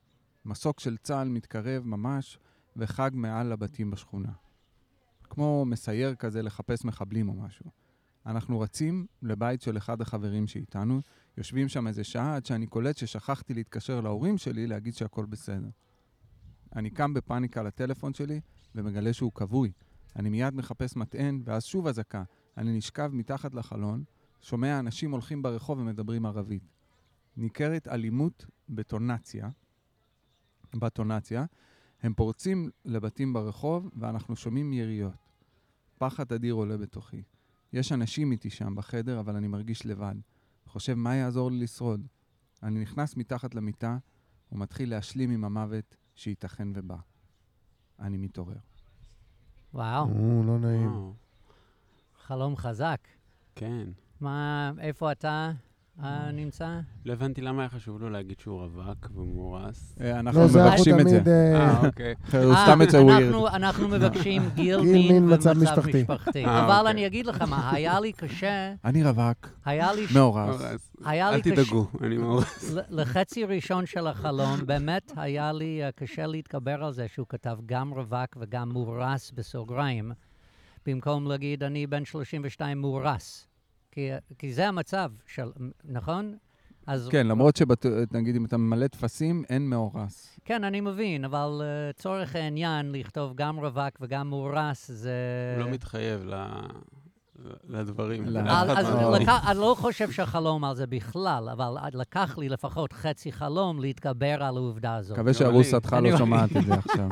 מסוק 0.46 0.80
של 0.80 0.98
צה"ל 0.98 1.30
מתקרב 1.30 1.84
ממש, 1.86 2.40
וחג 2.76 3.12
מעל 3.14 3.48
לבתים 3.48 3.92
בשכונה. 3.92 4.32
כמו 5.24 5.66
מסייר 5.66 6.16
כזה 6.16 6.42
לחפש 6.42 6.86
מחבלים 6.86 7.30
או 7.30 7.34
משהו. 7.34 7.66
אנחנו 8.26 8.60
רצים 8.60 9.06
לבית 9.22 9.62
של 9.62 9.78
אחד 9.78 10.02
החברים 10.02 10.48
שאיתנו, 10.48 11.02
יושבים 11.38 11.70
שם 11.70 11.88
איזה 11.88 12.04
שעה 12.04 12.36
עד 12.36 12.46
שאני 12.46 12.68
קולט 12.68 12.98
ששכחתי 12.98 13.54
להתקשר 13.54 14.02
להורים 14.02 14.38
שלי 14.38 14.68
להגיד 14.68 14.94
שהכל 14.96 15.26
בסדר. 15.26 15.70
אני 16.76 16.90
קם 16.90 17.14
בפאניקה 17.14 17.64
לטלפון 17.64 18.14
שלי 18.14 18.42
ומגלה 18.76 19.14
שהוא 19.14 19.32
כבוי. 19.32 19.72
אני 20.16 20.30
מיד 20.30 20.54
מחפש 20.56 20.96
מטען, 20.96 21.42
ואז 21.46 21.66
שוב 21.66 21.88
אזעקה. 21.88 22.24
אני 22.58 22.78
נשכב 22.78 23.12
מתחת 23.14 23.54
לחלון, 23.54 24.04
שומע 24.42 24.80
אנשים 24.80 25.12
הולכים 25.12 25.42
ברחוב 25.42 25.80
ומדברים 25.80 26.26
ערבית. 26.26 26.64
ניכרת 27.38 27.88
אלימות 27.88 28.46
בטונציה, 28.70 29.50
בטונציה, 30.76 31.46
הם 32.02 32.14
פורצים 32.14 32.70
לבתים 32.86 33.34
ברחוב, 33.34 33.90
ואנחנו 33.96 34.36
שומעים 34.36 34.74
יריות. 34.74 35.14
פחד 35.98 36.34
אדיר 36.34 36.54
עולה 36.54 36.78
בתוכי. 36.78 37.24
יש 37.74 37.92
אנשים 37.92 38.32
איתי 38.32 38.50
שם 38.50 38.76
בחדר, 38.76 39.20
אבל 39.20 39.36
אני 39.36 39.48
מרגיש 39.48 39.86
לבד. 39.86 40.16
חושב, 40.66 40.94
מה 40.94 41.16
יעזור 41.16 41.52
לי 41.52 41.60
לשרוד? 41.60 42.08
אני 42.64 42.80
נכנס 42.82 43.18
מתחת 43.18 43.56
למיטה 43.56 43.98
ומתחיל 44.52 44.90
להשלים 44.90 45.32
עם 45.32 45.46
המוות 45.46 45.96
שייתכן 46.22 46.68
ובא. 46.76 46.96
אני 48.00 48.18
מתעורר. 48.18 48.58
וואו, 49.74 50.04
או, 50.04 50.44
לא 50.44 50.60
נעים. 50.60 50.92
וואו, 50.92 51.14
חלום 52.24 52.56
חזק. 52.56 53.08
כן. 53.56 53.88
מה, 54.20 54.72
איפה 54.80 55.12
אתה 55.12 55.52
אה, 56.04 56.32
נמצא? 56.32 56.80
לא 57.06 57.14
הבנתי 57.14 57.42
למה 57.42 57.62
היה 57.62 57.70
חשוב 57.70 58.02
לו 58.02 58.10
להגיד 58.10 58.40
שהוא 58.40 58.62
רווק 58.62 59.10
ומאורס. 59.16 59.96
אה, 60.02 60.20
אנחנו 60.20 60.42
לא, 60.42 60.48
זה 60.48 60.64
אנחנו 60.64 60.76
מבקשים 60.76 61.00
את 61.00 61.08
זה. 61.10 61.22
אה, 61.56 61.60
אה, 61.70 61.88
אוקיי. 61.88 62.16
הוא 62.44 62.54
אה, 62.54 62.66
סתם 62.66 62.82
יצא 62.82 62.98
ווירד. 62.98 63.46
אנחנו- 63.54 63.88
מבקשים 63.88 64.42
גיל, 64.56 64.82
מין 64.82 64.94
מין, 65.14 65.34
מצב 65.34 65.54
ומצב 65.58 65.88
משפחתי. 65.88 66.06
אה, 66.46 66.66
אבל 66.66 66.78
אוקיי. 66.78 66.92
אני 66.92 67.08
אגיד 67.08 67.26
לך 67.26 67.42
מה, 67.42 67.72
היה 67.74 68.00
לי 68.00 68.12
קשה, 68.14 68.74
אני 68.86 69.04
רווק, 69.04 69.48
היה 69.66 69.94
לי 69.94 70.06
מאורס. 70.16 70.62
אל. 71.08 71.42
תדאגו, 71.42 71.88
אני 72.02 72.18
מאורס. 72.18 72.74
לחצי 72.90 73.44
ראשון 73.44 73.86
של 73.86 74.08
החלום, 74.08 74.66
באמת 74.66 75.12
היה 75.16 75.52
לי 75.52 75.84
אה, 75.84 75.92
קשה 75.92 76.28
להתגבר 76.28 76.84
על 76.84 76.94
זה 76.94 77.08
שהוא 77.08 77.26
כתב 77.30 77.58
גם 77.66 77.94
רווק 77.94 78.38
וגם 78.40 78.70
מאורס 78.70 79.32
בסוגריים, 79.32 80.12
במקום 80.86 81.28
להגיד 81.28 81.64
אני 81.64 81.88
בן 81.88 82.06
32 82.06 82.82
מאורס. 82.82 83.48
כי, 83.92 84.10
כי 84.40 84.54
זה 84.54 84.68
המצב 84.68 85.12
של, 85.28 85.52
נכון? 85.86 86.36
אז 86.88 87.08
כן, 87.12 87.28
למרות 87.28 87.56
שנגיד 87.56 88.36
אם 88.36 88.46
אתה 88.46 88.58
ממלא 88.58 88.88
טפסים, 88.88 89.44
אין 89.50 89.70
מאורס. 89.70 90.40
כן, 90.46 90.64
אני 90.64 90.82
מבין, 90.82 91.26
אבל 91.26 91.62
לצורך 91.64 92.36
העניין, 92.36 92.92
לכתוב 92.92 93.34
גם 93.36 93.58
רווק 93.60 93.98
וגם 94.02 94.30
מאורס 94.30 94.92
זה... 94.92 95.14
הוא 95.58 95.66
לא 95.66 95.72
מתחייב 95.72 96.26
ל- 96.26 96.66
לדברים. 97.70 98.26
לא. 98.26 98.40
אף 98.40 98.78
אז. 98.78 98.96
אני 99.50 99.58
לא 99.60 99.76
חושב 99.80 100.12
שחלום 100.12 100.64
על 100.66 100.76
זה 100.76 100.88
בכלל, 100.88 101.50
אבל 101.52 101.76
לקח 101.94 102.38
לי 102.38 102.50
לפחות 102.50 102.94
חצי 102.94 103.32
חלום 103.32 103.80
להתגבר 103.80 104.44
על 104.44 104.58
העובדה 104.58 104.96
הזאת. 104.96 105.18
מקווה 105.18 105.34
אני- 105.94 106.12
לא 106.12 106.18
שומעת 106.18 106.58
את 106.58 106.66
זה 106.66 106.74
עכשיו. 106.74 107.10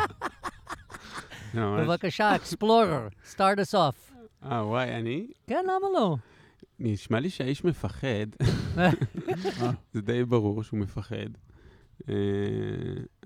בבקשה, 1.56 2.36
אקספלורר, 2.36 3.08
start 3.36 3.58
us 3.60 3.74
off. 3.74 4.14
אה, 4.52 4.66
וואי, 4.68 4.96
אני? 4.96 5.28
כן, 5.48 5.64
למה 5.64 5.88
לא? 6.00 6.16
נשמע 6.80 7.20
לי 7.20 7.30
שהאיש 7.30 7.64
מפחד. 7.64 8.28
זה 9.94 10.02
די 10.02 10.26
ברור 10.26 10.64
שהוא 10.64 10.80
מפחד. 10.80 11.30
אה, 12.10 12.14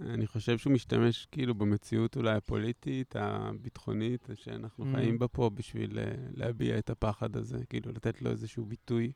אני 0.01 0.27
חושב 0.27 0.57
שהוא 0.57 0.73
משתמש 0.73 1.27
כאילו 1.31 1.55
במציאות 1.55 2.17
אולי 2.17 2.35
הפוליטית, 2.35 3.15
הביטחונית, 3.19 4.29
שאנחנו 4.35 4.85
Mm. 4.85 4.95
חיים 4.95 5.19
בה 5.19 5.27
פה 5.27 5.49
בשביל 5.53 5.99
אה, 5.99 6.05
להביע 6.35 6.77
את 6.77 6.89
הפחד 6.89 7.35
הזה, 7.35 7.57
כאילו 7.69 7.91
לתת 7.91 8.21
לו 8.21 8.31
איזשהו 8.31 8.65
ביטוי, 8.65 9.11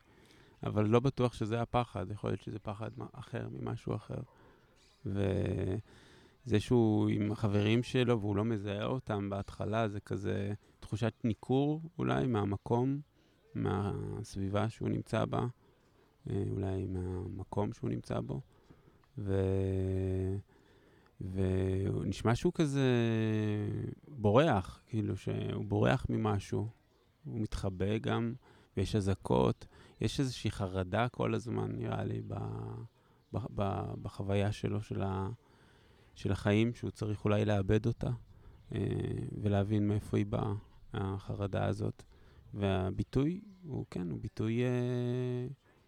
אבל 0.64 0.86
לא 0.88 1.00
בטוח 1.00 1.34
שזה 1.34 1.62
הפחד, 1.62 2.12
יכול 2.12 2.30
להיות 2.30 2.42
שזה 2.42 2.60
פחד 2.60 2.90
אחר 3.14 3.48
ממשהו 3.52 3.96
אחר. 3.96 4.22
וזה 5.06 6.60
שהוא 6.60 7.10
עם 7.10 7.32
החברים 7.32 7.84
שלו 7.84 8.20
והוא 8.22 8.36
לא 8.36 8.46
מזהה 8.46 8.86
אותם 8.86 9.30
בהתחלה, 9.30 9.88
זה 9.90 10.00
כזה 10.00 10.54
תחושת 10.80 11.14
ניכור 11.24 11.82
אולי 12.00 12.28
מהמקום, 12.28 13.00
מהסביבה 13.64 14.70
שהוא 14.70 14.90
נמצא 14.90 15.26
בה, 15.26 15.48
אה, 16.30 16.44
אולי 16.52 16.86
מהמקום 16.86 17.74
שהוא 17.74 17.90
נמצא 17.90 18.20
בו. 18.20 18.42
ו... 19.18 19.36
ונשמע 21.22 22.36
שהוא 22.36 22.54
כזה 22.54 22.90
בורח, 24.08 24.82
כאילו 24.88 25.18
שהוא 25.18 25.66
בורח 25.66 26.06
ממשהו. 26.10 26.68
הוא 27.24 27.40
מתחבא 27.40 27.98
גם, 27.98 28.34
ויש 28.78 28.96
אזעקות. 28.96 29.66
יש 30.02 30.20
איזושהי 30.20 30.52
חרדה 30.52 31.10
כל 31.10 31.34
הזמן, 31.34 31.72
נראה 31.72 32.04
לי, 32.04 32.22
ב... 32.28 32.34
ב... 33.34 33.38
ב... 33.56 33.94
בחוויה 34.02 34.52
שלו, 34.52 34.82
של, 34.82 35.02
ה... 35.02 35.30
של 36.16 36.32
החיים, 36.32 36.74
שהוא 36.74 36.92
צריך 36.92 37.26
אולי 37.26 37.46
לאבד 37.46 37.86
אותה, 37.86 38.10
אה, 38.76 38.80
ולהבין 39.42 39.88
מאיפה 39.88 40.18
היא 40.18 40.26
באה, 40.26 40.54
החרדה 40.94 41.66
הזאת. 41.66 42.04
והביטוי 42.58 43.42
הוא, 43.64 43.86
כן, 43.92 44.10
הוא 44.10 44.20
ביטוי 44.20 44.64
אה, 44.64 45.48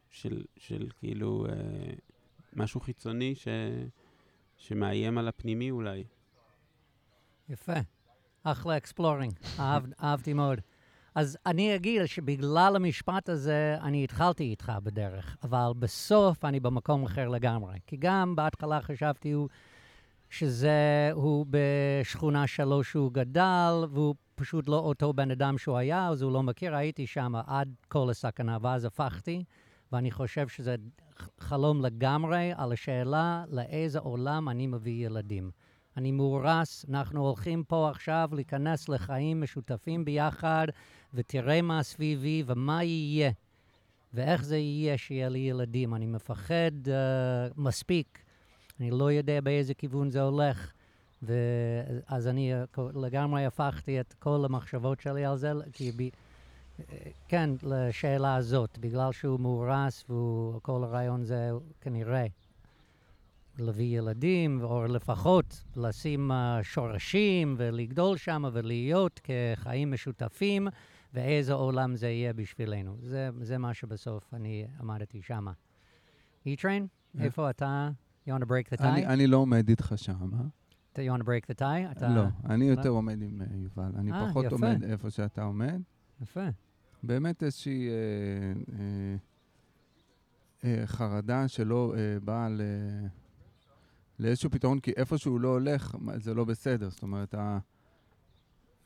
של, 0.10 0.44
של 0.58 0.90
כאילו 1.00 1.46
אה, 1.50 1.54
משהו 2.54 2.80
חיצוני 2.80 3.36
ש, 3.36 3.48
שמאיים 4.58 5.18
על 5.18 5.28
הפנימי 5.28 5.72
אולי. 5.72 6.04
יפה. 7.50 7.74
אחלה 8.44 8.78
exploring, 8.78 9.34
אהב, 9.60 9.84
אהבתי 10.04 10.34
מאוד. 10.34 10.60
אז 11.16 11.38
אני 11.46 11.76
אגיד 11.76 12.06
שבגלל 12.06 12.76
המשפט 12.76 13.30
הזה, 13.30 13.78
אני 13.82 14.04
התחלתי 14.04 14.44
איתך 14.44 14.72
בדרך, 14.84 15.38
אבל 15.44 15.72
בסוף 15.80 16.46
אני 16.46 16.60
במקום 16.60 17.04
אחר 17.04 17.28
לגמרי. 17.28 17.80
כי 17.88 17.98
גם 18.00 18.36
בהתחלה 18.36 18.82
חשבתי 18.82 19.32
הוא, 19.32 19.50
שזה, 20.30 21.10
הוא 21.14 21.46
בשכונה 21.50 22.48
שלו 22.48 22.84
שהוא 22.84 23.14
גדל, 23.14 23.74
והוא 23.92 24.16
פשוט 24.40 24.70
לא 24.70 24.76
אותו 24.76 25.14
בן 25.14 25.32
אדם 25.32 25.58
שהוא 25.58 25.78
היה, 25.78 26.08
אז 26.08 26.22
הוא 26.22 26.32
לא 26.32 26.44
מכיר. 26.44 26.76
הייתי 26.76 27.08
שם 27.08 27.34
עד 27.48 27.76
כל 27.88 28.10
הסכנה, 28.10 28.58
ואז 28.62 28.86
הפכתי, 28.86 29.44
ואני 29.92 30.12
חושב 30.12 30.48
שזה 30.48 30.76
חלום 31.40 31.86
לגמרי 31.86 32.52
על 32.56 32.72
השאלה 32.72 33.44
לאיזה 33.52 34.00
עולם 34.00 34.50
אני 34.50 34.68
מביא 34.68 35.06
ילדים. 35.06 35.52
אני 35.98 36.12
מאורס, 36.12 36.86
אנחנו 36.90 37.28
הולכים 37.28 37.64
פה 37.64 37.90
עכשיו 37.90 38.30
להיכנס 38.32 38.90
לחיים 38.90 39.42
משותפים 39.42 40.06
ביחד, 40.06 40.68
ותראה 41.14 41.62
מה 41.62 41.84
סביבי 41.84 42.44
ומה 42.46 42.84
יהיה, 42.84 43.32
ואיך 44.14 44.44
זה 44.44 44.58
יהיה 44.58 44.98
שיהיה 44.98 45.30
לי 45.30 45.40
ילדים. 45.40 45.96
אני 45.96 46.06
מפחד 46.06 46.72
uh, 46.86 46.90
מספיק, 47.58 48.24
אני 48.80 48.92
לא 48.92 49.12
יודע 49.12 49.42
באיזה 49.42 49.74
כיוון 49.74 50.10
זה 50.10 50.22
הולך, 50.22 50.74
ואז 51.22 52.28
אני 52.28 52.54
uh, 52.78 52.82
לגמרי 52.96 53.46
הפכתי 53.46 54.00
את 54.00 54.14
כל 54.20 54.46
המחשבות 54.46 55.00
שלי 55.00 55.26
על 55.26 55.38
זה, 55.38 55.52
כי 55.74 55.92
ב... 55.92 56.10
כן, 57.28 57.50
לשאלה 57.64 58.36
הזאת, 58.36 58.78
בגלל 58.78 59.12
שהוא 59.12 59.40
מאורס 59.40 60.04
וכל 60.04 60.84
הרעיון 60.84 61.24
זה 61.24 61.50
כנראה 61.82 62.26
להביא 63.58 63.98
ילדים, 63.98 64.64
או 64.64 64.88
לפחות 64.88 65.64
לשים 65.76 66.32
uh, 66.32 66.64
שורשים 66.64 67.56
ולגדול 67.58 68.18
שם 68.18 68.44
ולהיות 68.54 69.22
כחיים 69.24 69.92
משותפים, 69.92 70.68
ואיזה 71.14 71.54
עולם 71.54 71.96
זה 71.96 72.10
יהיה 72.10 72.34
בשבילנו. 72.34 72.98
זה, 73.02 73.30
זה 73.42 73.58
מה 73.58 73.74
שבסוף 73.74 74.34
אני 74.34 74.68
עמדתי 74.80 75.22
שם. 75.22 75.48
E-Train, 76.48 77.20
איפה 77.20 77.50
אתה? 77.50 77.90
You 78.28 78.32
want 78.32 78.42
to 78.42 78.46
break 78.46 78.74
the 78.74 78.78
tie? 78.82 78.86
אני, 78.86 79.06
אני 79.06 79.28
לא 79.28 79.38
עומד 79.38 79.70
איתך 79.70 79.94
שם, 79.96 80.34
אה? 80.34 80.40
אתה- 80.94 81.02
you 81.02 81.18
want 81.18 81.22
to 81.22 81.26
break 81.26 81.56
the 81.56 81.60
tie? 81.60 81.92
אתה... 81.92 82.10
לא, 82.10 82.24
אני 82.46 82.66
יותר 82.66 82.90
עומד 82.90 83.22
עם 83.22 83.42
אה, 83.42 83.48
יובל. 83.58 83.92
אני 83.96 84.12
אה, 84.12 84.28
פחות. 84.30 84.46
עומד 84.46 84.84
איפה 84.84 85.10
שאתה 85.10 85.44
עומד. 85.44 85.82
יפה. 86.22 86.48
באמת 87.04 87.44
איזושהי 87.44 87.88
אה, 87.90 87.94
אה, 88.80 89.16
אה, 90.64 90.88
חרדה 90.88 91.48
שלא 91.48 91.94
אה, 91.98 92.20
באה 92.20 92.50
ל... 92.50 92.62
לאיזשהו 94.20 94.50
פתרון, 94.50 94.80
כי 94.80 94.92
איפה 94.98 95.18
שהוא 95.18 95.40
לא 95.40 95.48
הולך, 95.48 95.96
זה 96.16 96.34
לא 96.34 96.46
בסדר. 96.46 96.90
זאת 96.90 97.04
אומרת, 97.04 97.34
ה... 97.34 97.60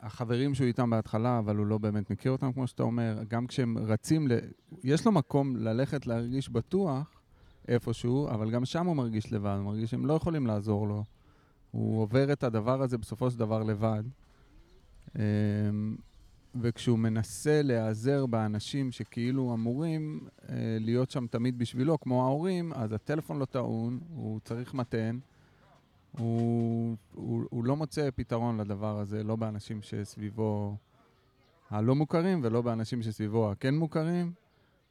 החברים 0.01 0.53
שהוא 0.53 0.67
איתם 0.67 0.89
בהתחלה, 0.89 1.39
אבל 1.39 1.55
הוא 1.55 1.65
לא 1.65 1.77
באמת 1.77 2.11
מכיר 2.11 2.31
אותם, 2.31 2.53
כמו 2.53 2.67
שאתה 2.67 2.83
אומר, 2.83 3.19
גם 3.27 3.47
כשהם 3.47 3.77
רצים, 3.77 4.27
ל... 4.27 4.31
יש 4.83 5.05
לו 5.05 5.11
מקום 5.11 5.55
ללכת 5.55 6.07
להרגיש 6.07 6.49
בטוח 6.49 7.21
איפשהו, 7.67 8.29
אבל 8.29 8.51
גם 8.51 8.65
שם 8.65 8.85
הוא 8.85 8.95
מרגיש 8.95 9.33
לבד, 9.33 9.55
הוא 9.57 9.65
מרגיש 9.65 9.91
שהם 9.91 10.05
לא 10.05 10.13
יכולים 10.13 10.47
לעזור 10.47 10.87
לו. 10.87 11.03
הוא 11.73 12.01
עובר 12.01 12.33
את 12.33 12.43
הדבר 12.43 12.81
הזה 12.81 12.97
בסופו 12.97 13.31
של 13.31 13.39
דבר 13.39 13.63
לבד. 13.63 14.03
אמ, 15.15 15.95
וכשהוא 16.61 16.99
מנסה 16.99 17.61
להיעזר 17.61 18.25
באנשים 18.25 18.91
שכאילו 18.91 19.53
אמורים 19.53 20.27
אה, 20.49 20.55
להיות 20.79 21.11
שם 21.11 21.27
תמיד 21.27 21.59
בשבילו, 21.59 21.99
כמו 21.99 22.23
ההורים, 22.23 22.73
אז 22.73 22.91
הטלפון 22.91 23.39
לא 23.39 23.45
טעון, 23.45 23.99
הוא 24.15 24.39
צריך 24.43 24.73
מתן. 24.73 25.19
הוא, 26.17 26.95
הוא, 27.13 27.43
הוא 27.49 27.63
לא 27.63 27.75
מוצא 27.75 28.09
פתרון 28.15 28.57
לדבר 28.57 28.99
הזה, 28.99 29.23
לא 29.23 29.35
באנשים 29.35 29.81
שסביבו 29.81 30.77
הלא 31.69 31.95
מוכרים 31.95 32.39
ולא 32.43 32.61
באנשים 32.61 33.01
שסביבו 33.01 33.51
הכן 33.51 33.75
מוכרים. 33.75 34.31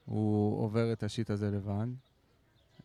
הוא 0.04 0.62
עובר 0.62 0.92
את 0.92 1.02
השיט 1.02 1.30
הזה 1.30 1.50
לבד. 1.50 1.86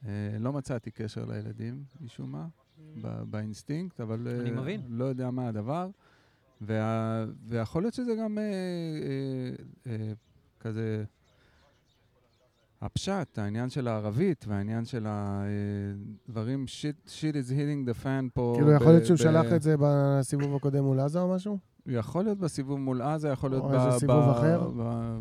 אה, 0.06 0.12
לא 0.39 0.54
מצאתי 0.54 0.91
קשר 0.91 1.26
לילדים, 1.26 1.84
משום 2.02 2.32
מה, 2.32 2.48
באינסטינקט, 3.30 4.02
אבל 4.02 4.28
אני 4.42 4.50
אה, 4.50 4.56
מבין. 4.56 4.82
לא 4.90 5.06
יודע 5.06 5.32
מה 5.32 5.48
הדבר. 5.48 5.90
וה, 6.62 7.26
ויכול 7.48 7.84
להיות 7.84 7.94
שזה 7.94 8.16
גם 8.16 8.38
אה, 8.38 8.44
אה, 8.44 9.92
אה, 9.92 10.14
כזה 10.60 11.04
הפשט, 12.82 13.40
העניין 13.40 13.70
של 13.70 13.88
הערבית 13.88 14.46
והעניין 14.48 14.86
של 14.86 15.06
הדברים, 15.08 16.66
shit, 16.68 17.10
shit 17.10 17.34
is 17.34 17.50
hitting 17.52 17.90
the 17.90 18.04
fan 18.04 18.30
פה. 18.34 18.54
כאילו, 18.56 18.72
יכול 18.72 18.88
להיות 18.88 19.06
שהוא 19.06 19.16
ב- 19.18 19.22
שלח 19.22 19.54
את 19.56 19.62
זה 19.62 19.76
בסיבוב 19.80 20.56
הקודם 20.56 20.84
מול 20.84 21.00
עזה 21.00 21.22
או 21.22 21.36
משהו? 21.36 21.58
יכול 21.88 22.24
להיות 22.24 22.38
בסיבוב 22.38 22.80
מול 22.80 23.02
עזה, 23.02 23.30
יכול 23.30 23.50
להיות 23.52 23.64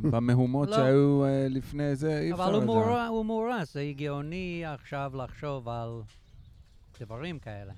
במהומות 0.02 0.68
לא. 0.70 0.76
שהיו 0.76 1.24
אה, 1.24 1.46
לפני 1.50 1.96
זה, 1.96 2.18
אי 2.20 2.32
אפשר 2.32 2.44
אבל 2.44 2.52
לדעת. 2.56 2.66
מאורס, 2.66 3.08
הוא 3.08 3.26
מאורס, 3.26 3.74
זה 3.74 3.80
הגיוני 3.80 4.62
עכשיו 4.66 5.12
לחשוב 5.14 5.68
על 5.68 5.90
דברים 7.00 7.38
כאלה. 7.38 7.72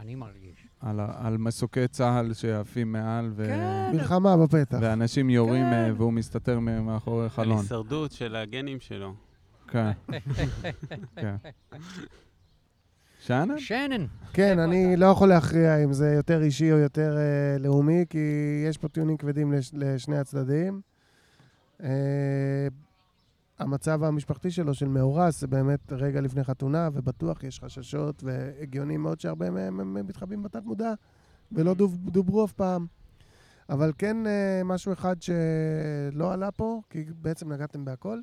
אני 0.00 0.14
מרגיש. 0.14 0.66
על 0.80 1.00
על 1.00 1.36
מסוקי 1.38 1.88
צה"ל 1.88 2.32
שעפים 2.32 2.92
מעל, 2.92 3.30
ו- 3.36 3.46
כן. 3.46 3.90
מלחמה 3.92 4.36
בפתח. 4.36 4.78
ואנשים 4.80 5.30
יורים 5.30 5.64
כן. 5.64 5.72
אה, 5.72 5.90
והוא 5.96 6.12
מסתתר 6.12 6.58
מאחורי 6.60 7.22
על 7.22 7.28
חלון. 7.28 7.58
הישרדות 7.58 8.12
של 8.12 8.36
הגנים 8.36 8.80
שלו. 8.80 9.14
כן. 9.68 9.90
כן. 11.16 11.36
שאנן? 13.20 13.58
שנן. 13.58 14.06
כן, 14.32 14.58
אני? 14.58 14.96
לא 14.96 15.06
יכול 15.06 15.28
להכריע 15.28 15.84
אם 15.84 15.92
זה 15.92 16.12
יותר 16.16 16.42
אישי 16.42 16.72
או 16.72 16.78
יותר 16.78 17.16
אה, 17.16 17.58
לאומי, 17.58 18.04
כי 18.10 18.18
יש 18.68 18.78
פה 18.78 18.88
טיעונים 18.88 19.16
כבדים 19.16 19.52
לש, 19.52 19.70
לשני 19.72 20.18
הצדדים. 20.18 20.80
אה, 21.82 21.88
המצב 23.60 24.04
המשפחתי 24.04 24.50
שלו, 24.50 24.74
של 24.74 24.88
מאורס, 24.88 25.40
זה 25.40 25.46
באמת 25.46 25.92
רגע 25.92 26.20
לפני 26.20 26.44
חתונה, 26.44 26.88
ובטוח 26.92 27.44
יש 27.44 27.60
חששות, 27.60 28.24
והגיוני 28.24 28.96
מאוד 28.96 29.20
שהרבה 29.20 29.50
מהם 29.50 29.80
הם 29.80 30.06
מתחבאים 30.06 30.42
בתת 30.42 30.64
מודע, 30.64 30.92
ולא 31.52 31.74
דוב, 31.74 31.96
דוברו 32.10 32.44
אף 32.44 32.52
פעם. 32.52 32.86
אבל 33.68 33.92
כן 33.98 34.26
אה, 34.26 34.62
משהו 34.64 34.92
אחד 34.92 35.16
שלא 35.22 36.32
עלה 36.32 36.50
פה, 36.50 36.80
כי 36.90 37.04
בעצם 37.14 37.52
נגעתם 37.52 37.84
בהכל, 37.84 38.20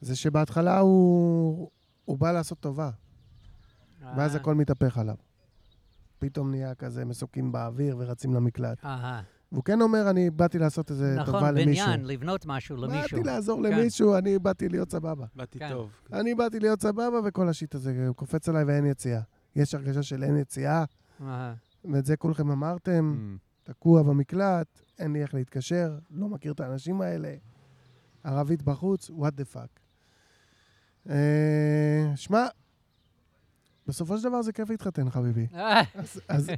זה 0.00 0.16
שבהתחלה 0.16 0.78
הוא, 0.78 1.70
הוא 2.04 2.18
בא 2.18 2.32
לעשות 2.32 2.60
טובה. 2.60 2.90
ואז 4.16 4.34
אה, 4.34 4.40
הכל 4.40 4.54
מתהפך 4.54 4.98
עליו. 4.98 5.16
פתאום 6.18 6.50
נהיה 6.50 6.74
כזה 6.74 7.04
מסוקים 7.04 7.52
באוויר 7.52 7.96
ורצים 7.98 8.34
למקלט. 8.34 8.84
אהה. 8.84 9.22
והוא 9.54 9.64
כן 9.64 9.80
אומר, 9.80 10.10
אני 10.10 10.30
באתי 10.30 10.58
לעשות 10.58 10.90
איזה 10.90 11.16
טובה 11.26 11.38
נכון, 11.38 11.54
למישהו. 11.54 11.86
בניין, 11.86 12.06
לבנות 12.06 12.46
משהו 12.46 12.76
למישהו. 12.76 13.16
באתי 13.18 13.28
לעזור 13.28 13.62
כן. 13.62 13.72
למישהו, 13.72 14.16
אני 14.16 14.38
באתי 14.38 14.68
להיות 14.68 14.90
סבבה. 14.90 15.26
באתי 15.36 15.58
כן. 15.58 15.68
טוב. 15.72 15.90
אני 16.12 16.34
באתי 16.34 16.60
להיות 16.60 16.82
סבבה, 16.82 17.18
וכל 17.24 17.48
השיט 17.48 17.74
הזה 17.74 18.08
קופץ 18.16 18.48
עליי 18.48 18.64
ואין 18.64 18.86
יציאה. 18.86 19.20
יש 19.56 19.74
הרגשה 19.74 20.02
של 20.02 20.22
אין 20.22 20.36
יציאה. 20.36 20.84
ואת 21.84 22.04
זה 22.06 22.16
כולכם 22.16 22.50
אמרתם, 22.50 23.14
Mm. 23.16 23.38
תקוע 23.72 24.02
במקלט, 24.02 24.66
אין 24.98 25.12
לי 25.12 25.22
איך 25.22 25.34
להתקשר, 25.34 25.98
לא 26.10 26.28
מכיר 26.28 26.52
את 26.52 26.60
האנשים 26.60 27.00
האלה, 27.00 27.34
ערבית 28.24 28.62
בחוץ, 28.62 29.10
what 29.10 29.32
the 29.40 29.54
fuck. 29.56 29.80
אה, 31.10 32.12
שמע, 32.16 32.46
בסופו 33.86 34.18
של 34.18 34.28
דבר 34.28 34.42
זה 34.42 34.52
כיף 34.52 34.70
להתחתן, 34.70 35.10
חביבי. 35.10 35.46
אה, 35.54 35.80
אז, 35.94 36.20
אז, 36.28 36.50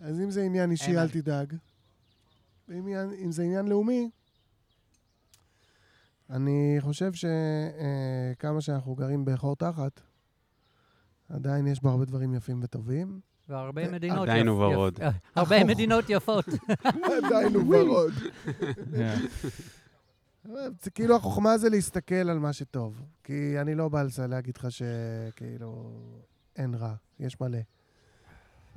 אז 0.00 0.20
אם 0.20 0.30
זה 0.30 0.42
עניין 0.42 0.70
אישי. 0.70 0.98
אל 0.98 1.08
תדאג. 1.08 1.54
ואם 2.68 2.78
עניין- 2.78 3.10
אם 3.24 3.32
זה 3.32 3.42
עניין 3.42 3.66
לאומי, 3.68 4.10
אני 6.30 6.76
חושב 6.80 7.12
שכמה 7.12 8.60
שאנחנו 8.60 8.94
גרים 8.94 9.24
בחור 9.24 9.56
תחת, 9.56 10.00
עדיין 11.28 11.66
יש 11.66 11.82
בו 11.82 11.88
הרבה 11.88 12.04
דברים 12.04 12.34
יפים 12.34 12.60
וטובים. 12.62 13.20
והרבה 13.48 13.88
מדינות 13.92 14.28
עדיין 14.28 14.48
הוא 14.48 14.64
ורוד. 14.64 14.98
אה, 15.02 15.10
הרבה 15.34 15.64
מדינות 15.64 16.04
יפות. 16.08 16.44
עדיין 17.26 17.54
הוא 17.54 17.74
ורוד. 17.76 18.12
כן. 18.96 19.16
זה 20.82 20.90
כאילו 20.94 21.16
החוכמה 21.16 21.58
זה 21.58 21.68
להסתכל 21.68 22.14
על 22.14 22.38
מה 22.38 22.52
שטוב. 22.52 23.02
כי 23.24 23.60
אני 23.60 23.74
לא 23.74 23.88
בא 23.88 24.02
להגיד 24.28 24.56
לך 24.56 24.66
שכאילו 24.70 25.90
אין 26.56 26.74
רע, 26.74 26.94
יש 27.20 27.40
מלא. 27.40 27.58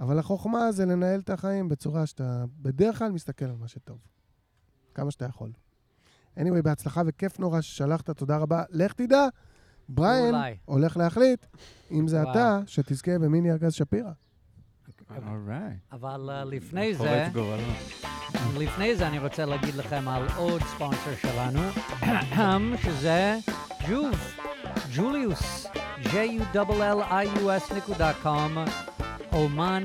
אבל 0.01 0.19
החוכמה 0.19 0.71
זה 0.71 0.85
לנהל 0.85 1.19
את 1.19 1.29
החיים 1.29 1.69
בצורה 1.69 2.05
שאתה 2.05 2.45
בדרך 2.61 2.99
כלל 2.99 3.11
מסתכל 3.11 3.45
על 3.45 3.55
מה 3.59 3.67
שטוב. 3.67 3.97
כמה 4.95 5.11
שאתה 5.11 5.25
יכול. 5.25 5.51
anyway, 6.39 6.61
בהצלחה 6.63 7.01
וכיף 7.05 7.39
נורא 7.39 7.61
ששלחת, 7.61 8.09
תודה 8.09 8.37
רבה. 8.37 8.63
לך 8.69 8.93
תדע, 8.93 9.27
בריין 9.89 10.35
אולי. 10.35 10.57
הולך 10.65 10.97
להחליט 10.97 11.45
אם 11.91 12.07
זה 12.07 12.21
וואו. 12.21 12.31
אתה 12.31 12.59
שתזכה 12.65 13.19
במיני 13.19 13.51
ארגז 13.51 13.73
שפירא. 13.73 14.11
אבל 15.91 16.29
אה, 16.29 16.45
לפני 16.45 16.95
זה. 16.95 17.27
לפני 18.57 18.95
זה 18.95 19.07
אני 19.07 19.19
רוצה 19.19 19.45
להגיד 19.45 19.75
לכם 19.75 20.07
על 20.07 20.27
עוד 20.37 20.61
ספונסר 20.61 21.15
שלנו, 21.15 21.59
שזה 22.83 23.37
ג'וב, 23.89 24.15
ג'וליוס, 24.95 25.65
j-u-l-l-i-u-s 26.03 27.73
נקודה 27.75 28.11
קום, 28.23 28.57
אומן 29.33 29.83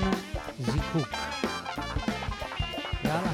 זיקוק. 0.61 1.09
יאללה. 3.05 3.33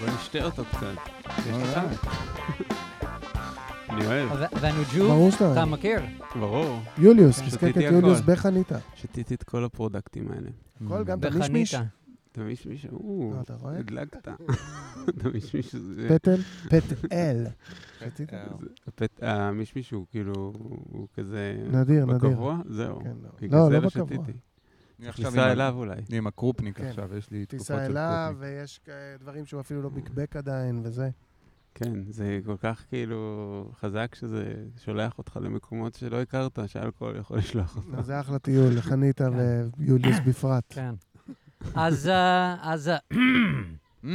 בוא 0.00 0.08
נשתה 0.14 0.44
אותו 0.44 0.64
קצת. 0.64 0.94
יש 1.38 1.46
לך? 1.46 1.78
אורייט. 1.78 2.00
אני 3.90 4.06
אוהב, 4.06 4.30
ו- 4.32 4.56
הבאנו 4.56 4.82
ג'וב, 4.94 5.08
ברור 5.08 5.30
שאתה 5.30 5.52
אתה. 5.52 5.64
מכיר? 5.64 6.00
ברור. 6.40 6.80
יוליוס, 6.98 7.40
את 7.54 7.62
הכל. 7.64 7.80
יוליוס 7.80 8.20
בחניתה. 8.20 8.78
שתיתי 8.94 9.34
את 9.34 9.42
כל 9.42 9.64
הפרודקטים 9.64 10.30
האלה. 10.32 10.48
הכל, 10.84 11.04
גם 11.04 11.18
את 11.18 11.24
המישמיש. 11.24 11.74
בחניתה. 11.74 11.90
אתה 12.32 12.40
מישמיש, 12.40 12.86
או, 12.92 13.32
לא, 13.36 13.40
אתה 13.40 13.54
רואה? 13.54 13.78
הדלקת. 13.78 14.28
אתה 15.08 15.28
מישמיש, 15.34 15.74
זה... 15.76 16.08
פטל, 16.08 16.36
פטל. 18.94 19.06
המישמיש 19.26 19.90
הוא 19.90 20.06
כאילו, 20.10 20.52
הוא 20.64 21.08
כזה... 21.14 21.54
נדיר, 21.72 22.06
נדיר. 22.06 22.30
בקבוע? 22.30 22.58
זהו. 22.68 23.00
כן, 23.02 23.12
לא, 23.50 23.64
זה 23.68 23.80
לא 23.80 23.88
לא 23.96 24.10
בקבוע. 25.00 25.12
שתיתי. 25.12 25.28
אני 25.28 25.28
עכשיו 25.28 25.30
עם 25.30 25.34
ניסע 25.36 25.48
ה- 25.48 25.52
אליו 25.52 25.74
אולי. 25.76 26.00
אני 26.10 26.18
עם 26.18 26.26
הקרופניק 26.26 26.76
כן. 26.78 26.84
עכשיו, 26.86 27.16
יש 27.16 27.30
לי 27.30 27.46
תקופות 27.46 27.66
של 27.66 27.74
טיסה 27.74 27.86
אליו, 27.86 28.28
קרופניק. 28.32 28.50
ויש 28.58 28.80
דברים 29.20 29.46
שהוא 29.46 29.60
אפילו 29.60 29.82
לא 29.82 29.88
ביקבק 29.88 30.36
עדיין, 30.36 30.80
וזה. 30.84 31.10
כן, 31.74 31.92
זה 32.10 32.40
כל 32.46 32.56
כך 32.56 32.84
כאילו 32.88 33.70
חזק 33.80 34.14
שזה 34.14 34.54
שולח 34.84 35.18
אותך 35.18 35.38
למקומות 35.42 35.94
שלא 35.94 36.20
הכרת, 36.22 36.58
שאלכוהול 36.66 37.16
יכול 37.16 37.38
לשלוח 37.38 37.76
אותך. 37.76 37.98
אז 37.98 38.06
זה 38.06 38.20
אחלה 38.20 38.38
טיול, 38.38 38.74
לחניתה 38.76 39.28
ויוליוס 39.78 40.16
בפרט. 40.26 40.64
כן. 40.68 40.94
אז, 41.74 42.08
אה, 42.08 42.56
אז, 42.62 42.88
אה, 42.88 42.96
Mm. 44.02 44.06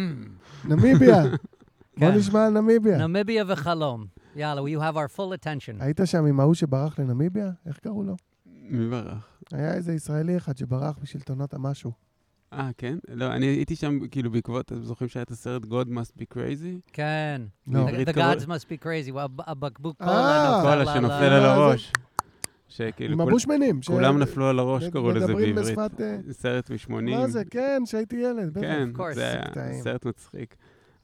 נמיביה, 0.65 1.23
בוא 1.99 2.11
כן. 2.11 2.17
נשמע 2.17 2.45
על 2.45 2.53
נמיביה. 2.53 3.07
נמיביה 3.07 3.43
וחלום. 3.47 4.05
יאללה, 4.36 4.61
you 4.61 4.79
have 4.81 4.95
our 4.95 5.17
full 5.17 5.43
attention. 5.43 5.83
היית 5.83 5.99
שם 6.05 6.25
עם 6.25 6.39
ההוא 6.39 6.53
שברח 6.53 6.99
לנמיביה? 6.99 7.49
איך 7.65 7.77
קראו 7.79 8.03
לו? 8.03 8.15
מי 8.45 8.89
ברח? 8.89 9.34
היה 9.52 9.74
איזה 9.74 9.93
ישראלי 9.93 10.38
אחד 10.38 10.58
שברח 10.58 10.98
בשלטונות 11.02 11.54
המשהו. 11.54 11.91
אה, 12.54 12.70
כן? 12.78 12.98
לא, 13.10 13.32
אני 13.32 13.46
הייתי 13.46 13.76
שם, 13.76 14.00
כאילו, 14.12 14.32
בעקבות, 14.32 14.66
אתם 14.66 14.84
זוכרים 14.84 15.10
שהיה 15.10 15.24
את 15.24 15.32
הסרט 15.32 15.64
God 15.64 15.88
must 15.88 16.20
be 16.22 16.26
crazy? 16.34 16.89
כן. 16.93 17.41
לא. 17.68 17.88
The- 17.89 18.10
The 18.10 18.14
gods 18.16 18.46
must 18.46 18.64
be 18.66 18.84
crazy. 18.86 19.20
הב- 19.20 19.50
הבקבוק 19.50 20.02
אה, 20.02 20.08
קולה 20.08 20.62
קולה 20.62 20.76
נופל 20.76 20.89
על 20.89 20.96
שנופל 20.98 21.14
על 21.34 21.46
הראש. 21.46 21.91
שכאילו, 22.68 23.14
עם 23.14 23.22
הבושמנים. 23.22 23.80
כולם 23.88 24.20
נפלו 24.20 24.46
על 24.48 24.60
הראש, 24.60 24.88
קראו 24.88 25.12
לזה 25.12 25.26
מדברים 25.28 25.56
בעברית. 25.56 25.78
בשפת... 25.78 26.02
אה, 26.02 26.18
סרט 26.32 26.72
מ-80. 26.72 26.89
מה 26.91 27.28
זה? 27.28 27.43
כן, 27.50 27.82
שהייתי 27.86 28.16
ילד. 28.16 28.58
כן, 28.62 28.89
Of 28.96 29.00
course. 29.00 29.14
זה 29.14 29.32
היה. 29.56 29.74
סרט 29.84 30.06
מצחיק. 30.06 30.56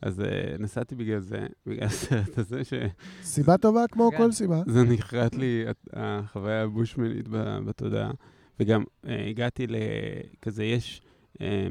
אז 0.02 0.22
אה, 0.22 0.56
נסעתי 0.60 0.96
בגלל 0.96 1.20
זה, 1.20 1.48
בגלל 1.66 1.84
הסרט 1.88 2.38
הזה, 2.38 2.64
שזה 2.64 2.88
סיבה 3.22 3.58
טובה 3.58 3.86
כמו 3.92 4.10
כן. 4.12 4.18
כל 4.18 4.32
סיבה. 4.32 4.62
נחרט 4.90 5.36
לי 5.36 5.64
הת- 5.68 5.88
החוויה 5.94 6.64
הבושמנית 6.64 7.28
ב- 7.28 7.60
בתודעה. 7.66 8.12
וגם 8.60 8.84
אה, 9.08 9.30
הגעתי 9.30 9.68
לכזה, 9.68 10.64
יש, 10.64 11.02
אה, 11.42 11.68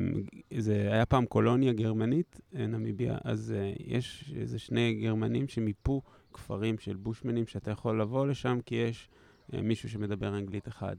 זה 0.59 0.89
היה 0.93 1.07
פעם 1.07 1.27
קולוניה 1.27 1.73
גרמנית, 1.73 2.41
אה, 2.57 2.67
נמיביה, 2.67 3.19
אז 3.25 3.55
אה, 3.57 3.73
יש 3.87 4.33
איזה 4.37 4.59
שני 4.59 4.95
גרמנים 5.03 5.49
שמיפו 5.49 6.03
כפרים 6.33 6.79
של 6.79 6.97
בושמנים, 6.97 7.47
שאתה 7.47 7.71
יכול 7.71 8.01
לבוא 8.01 8.27
לשם 8.27 8.59
כי 8.67 8.75
יש 8.75 9.09
אה, 9.55 9.63
מישהו 9.63 9.89
שמדבר 9.89 10.37
אנגלית 10.39 10.69
אחד, 10.69 10.97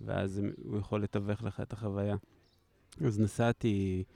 ואז 0.00 0.42
הוא 0.64 0.78
יכול 0.78 1.02
לתווך 1.02 1.42
לך 1.42 1.60
את 1.60 1.72
החוויה. 1.72 2.16
אז 3.04 3.20
נסעתי 3.20 4.04
אה, 4.08 4.14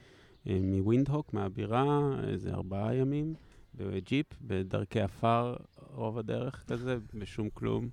מווינדהוק, 0.49 1.35
מהבירה, 1.35 2.15
איזה 2.29 2.51
ארבעה 2.51 2.95
ימים, 2.95 3.35
בג'יפ, 3.75 4.27
בדרכי 4.43 5.01
עפר 5.01 5.57
רוב 5.95 6.19
הדרך 6.19 6.65
כזה, 6.69 6.99
בשום 7.15 7.49
כלום. 7.51 7.89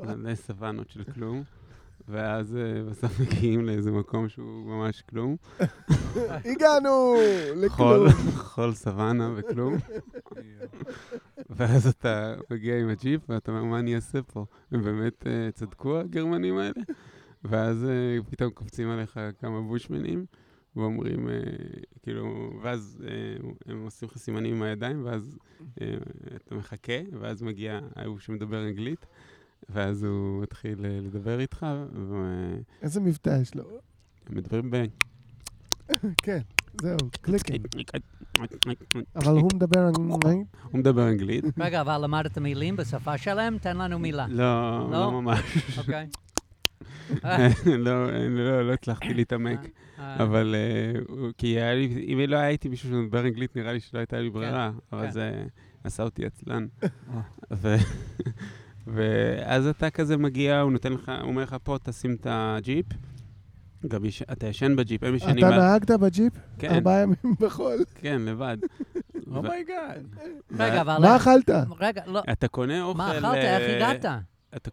מלא 0.00 0.34
סוואנות 0.34 0.90
של 0.90 1.04
כלום. 1.04 1.42
ואז 2.08 2.56
אה, 2.56 2.82
בסוף 2.90 3.20
מגיעים 3.20 3.66
לאיזה 3.66 3.90
מקום 3.90 4.28
שהוא 4.28 4.66
ממש 4.66 5.02
כלום. 5.02 5.36
הגענו 6.50 7.14
לכלום. 7.56 8.08
חול 8.34 8.74
סוואנה 8.74 9.30
וכלום. 9.36 9.74
ואז 11.50 11.86
אתה 11.86 12.34
מגיע 12.50 12.80
עם 12.80 12.88
הג'יפ 12.88 13.20
ואתה 13.28 13.52
אומר, 13.52 13.64
מה 13.64 13.78
אני 13.78 13.94
אעשה 13.94 14.22
פה? 14.22 14.44
הם 14.72 14.82
באמת 14.82 15.26
אה, 15.26 15.48
צדקו 15.54 15.98
הגרמנים 15.98 16.58
האלה? 16.58 16.80
ואז 17.44 17.84
אה, 17.84 18.18
פתאום 18.30 18.50
קופצים 18.50 18.90
עליך 18.90 19.20
כמה 19.38 19.60
בושמנים, 19.60 20.26
ואומרים, 20.76 21.28
אה, 21.28 21.34
כאילו, 22.02 22.50
ואז 22.62 23.04
אה, 23.08 23.48
הם 23.66 23.84
עושים 23.84 24.08
לך 24.08 24.18
סימנים 24.18 24.56
עם 24.56 24.62
הידיים, 24.62 25.04
ואז 25.04 25.38
אה, 25.80 25.86
אתה 26.36 26.54
מחכה, 26.54 26.92
ואז 27.20 27.42
מגיע 27.42 27.80
ההוא 27.96 28.18
שמדבר 28.18 28.68
אנגלית, 28.68 29.06
ואז 29.68 30.04
הוא 30.04 30.42
מתחיל 30.42 30.84
אה, 30.84 30.98
לדבר 31.02 31.40
איתך, 31.40 31.66
והם 31.92 32.62
איזה 32.82 33.00
מבטא 33.00 33.38
יש 33.42 33.54
לו. 33.54 33.64
מדברים 34.30 34.70
ב... 34.70 34.76
כן, 36.22 36.38
זהו, 36.80 36.96
clicking. 37.20 37.66
אבל 39.16 39.32
הוא 39.32 39.50
מדבר 39.54 39.88
אנגלית. 39.88 40.46
הוא 40.62 40.78
מדבר 40.78 41.08
אנגלית. 41.08 41.44
רגע, 41.58 41.80
אבל 41.80 42.04
למדת 42.04 42.38
מילים 42.38 42.76
בשפה 42.76 43.18
שלהם? 43.18 43.58
תן 43.58 43.76
לנו 43.76 43.98
מילה. 43.98 44.26
לא, 44.28 44.44
לא? 44.78 44.90
לא 44.90 45.12
ממש. 45.12 45.78
אוקיי. 45.78 46.08
לא, 47.78 48.06
לא 48.28 48.62
לא 48.66 48.72
הצלחתי 48.72 49.14
להתעמק. 49.14 49.60
אה, 50.00 50.22
אבל 50.22 50.54
אה, 50.54 51.00
כי 51.38 51.46
היה 51.46 51.74
לי, 51.74 52.06
אם 52.12 52.30
לא 52.30 52.36
הייתי 52.36 52.68
מישהו 52.68 52.88
שמדבר 52.90 53.20
אנגלית, 53.20 53.56
נראה 53.56 53.72
לי 53.72 53.80
שלא 53.80 53.98
הייתה 53.98 54.20
לי 54.20 54.30
ברירה, 54.30 54.70
אבל 54.92 55.04
כן. 55.06 55.10
זה 55.10 55.44
עשה 55.84 56.02
אותי 56.02 56.26
עצלן. 56.26 56.66
ו- 57.52 57.76
ואז 58.94 59.66
אתה 59.66 59.90
כזה 59.90 60.16
מגיע, 60.16 60.60
הוא 60.60 60.72
נותן 60.72 60.92
לך, 60.92 61.12
הוא 61.20 61.28
אומר 61.28 61.42
לך, 61.42 61.56
פה 61.62 61.76
תשים 61.82 62.14
את 62.20 62.26
הג'יפ. 62.30 62.86
גם 63.88 64.04
יש- 64.04 64.22
אתה 64.22 64.46
ישן 64.46 64.76
בג'יפ, 64.76 65.02
הם 65.04 65.14
ישנים... 65.14 65.38
אתה 65.38 65.56
נהגת 65.56 65.90
בג'יפ? 65.90 66.32
כן, 66.58 66.70
ארבעה 66.74 67.00
ימים 67.02 67.16
בחול. 67.40 67.78
כן, 67.94 68.22
לבד. 68.24 68.56
ו- 69.26 69.36
oh 69.36 69.53
my 69.53 69.71
God. 69.71 70.06
רגע, 70.58 70.80
אבל... 70.80 70.96
מה 71.00 71.16
אכלת? 71.16 71.50
רגע, 71.80 72.02
לא. 72.06 72.22
אתה 72.32 72.48
קונה 72.48 72.82
אוכל... 72.82 72.98
מה 72.98 73.18
אכלת? 73.18 73.34
איך 73.34 73.62
אה, 73.62 73.76
הגעת? 73.76 74.04
אתה 74.56 74.70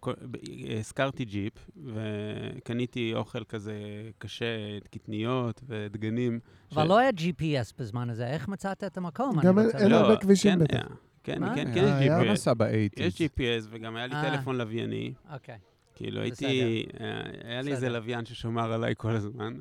הזכרתי 0.79 1.25
ג'יפ, 1.25 1.53
וקניתי 1.85 3.13
אוכל 3.15 3.43
כזה 3.43 3.73
קשה, 4.17 4.45
קטניות 4.91 5.61
ודגנים. 5.67 6.39
ש- 6.69 6.73
אבל 6.77 6.87
לא 6.87 6.97
היה 6.97 7.09
GPS 7.09 7.73
בזמן 7.79 8.09
הזה, 8.09 8.27
איך 8.27 8.47
מצאת 8.47 8.83
את 8.83 8.97
המקום? 8.97 9.39
גם 9.41 9.59
אין-. 9.59 9.91
הרבה 9.93 10.15
כבישים 10.17 10.51
כן 10.51 10.59
בטח. 10.63 10.73
היה. 10.73 10.83
כן, 11.23 11.39
מה? 11.41 11.55
כן, 11.55 11.67
אה, 11.67 11.73
כן, 11.73 11.83
יש 11.83 11.91
היה? 11.91 12.17
לא 12.17 12.23
GPS. 12.23 12.31
נסע 12.31 12.53
ב 12.53 12.58
eighties. 12.58 13.05
יש 13.05 13.21
GPS, 13.21 13.67
וגם 13.69 13.95
היה 13.95 14.07
לי 14.07 14.15
אה. 14.15 14.21
טלפון 14.31 14.57
לווייני. 14.57 15.13
אוקיי. 15.33 15.57
כאילו 15.95 16.21
הייתי, 16.21 16.85
אה, 16.99 17.21
היה 17.43 17.61
לי 17.61 17.71
איזה. 17.71 17.89
לוויין 17.89 18.25
ששומר 18.25 18.73
עליי 18.73 18.93
כל 18.97 19.11
הזמן. 19.15 19.53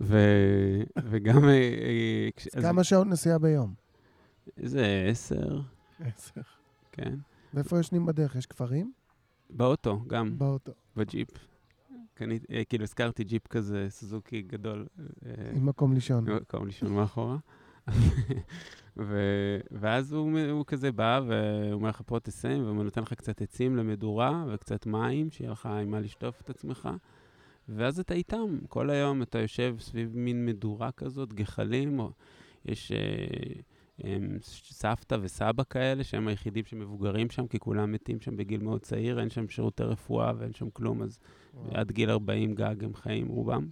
ו- 0.00 0.82
וגם... 1.10 1.48
אז- 2.56 2.64
כמה 2.64 2.84
שעות 2.84 3.06
נסיעה 3.06 3.38
ביום? 3.38 3.74
איזה 4.58 5.06
עשר, 5.10 5.60
עשר. 6.04 6.40
כן. 6.92 7.14
ואיפה 7.54 7.80
ישנים 7.80 8.06
בדרך? 8.06 8.36
יש 8.36 8.46
כפרים? 8.46 8.92
באוטו, 9.50 10.02
גם, 10.06 10.38
באוטו. 10.38 10.72
בג'יפ. 10.96 11.28
קנית, 12.14 12.46
אה, 12.50 12.64
כאילו 12.64 12.84
הזכרתי 12.84 13.24
ג'יפ 13.24 13.46
כזה, 13.46 13.86
סוזוקי 13.88 14.42
גדול. 14.42 14.86
אה, 15.26 15.32
עם 15.56 15.66
מקום 15.66 15.92
לישון. 15.92 16.24
מקום 16.30 16.66
לישון 16.66 16.92
מאחורה. 16.92 17.36
ו- 18.96 19.58
ואז 19.70 20.12
הוא, 20.12 20.38
הוא 20.50 20.64
כזה 20.66 20.92
בא, 20.92 21.20
והוא 21.26 21.72
אומר 21.72 21.88
לך, 21.88 22.02
פה 22.06 22.20
תסיים, 22.20 22.64
והוא 22.64 22.84
נותן 22.84 23.02
לך 23.02 23.12
קצת 23.12 23.42
עצים 23.42 23.76
למדורה 23.76 24.44
וקצת 24.48 24.86
מים, 24.86 25.30
שיהיה 25.30 25.50
לך 25.50 25.66
עם 25.66 25.90
מה 25.90 26.00
לשטוף 26.00 26.40
את 26.40 26.50
עצמך. 26.50 26.88
ואז 27.68 28.00
אתה 28.00 28.14
איתם, 28.14 28.58
כל 28.68 28.90
היום 28.90 29.22
אתה 29.22 29.38
יושב 29.38 29.76
סביב 29.78 30.16
מין 30.16 30.46
מדורה 30.46 30.92
כזאת, 30.92 31.32
גחלים, 31.32 31.98
או 31.98 32.10
יש 32.64 32.92
אה, 32.92 33.60
הם, 33.98 34.38
סבתא 34.42 35.16
וסבא 35.20 35.62
כאלה, 35.70 36.04
שהם 36.04 36.28
היחידים 36.28 36.64
שמבוגרים 36.64 37.30
שם, 37.30 37.46
כי 37.46 37.58
כולם 37.58 37.92
מתים 37.92 38.20
שם 38.20 38.36
בגיל 38.36 38.62
מאוד 38.62 38.80
צעיר, 38.80 39.20
אין 39.20 39.30
שם 39.30 39.48
שירותי 39.48 39.82
רפואה 39.82 40.32
ואין 40.38 40.52
שם 40.52 40.70
כלום, 40.70 41.02
אז 41.02 41.18
עד 41.70 41.92
גיל 41.92 42.10
40 42.10 42.54
גג 42.54 42.84
הם 42.84 42.94
חיים, 42.94 43.28
רובם. 43.28 43.68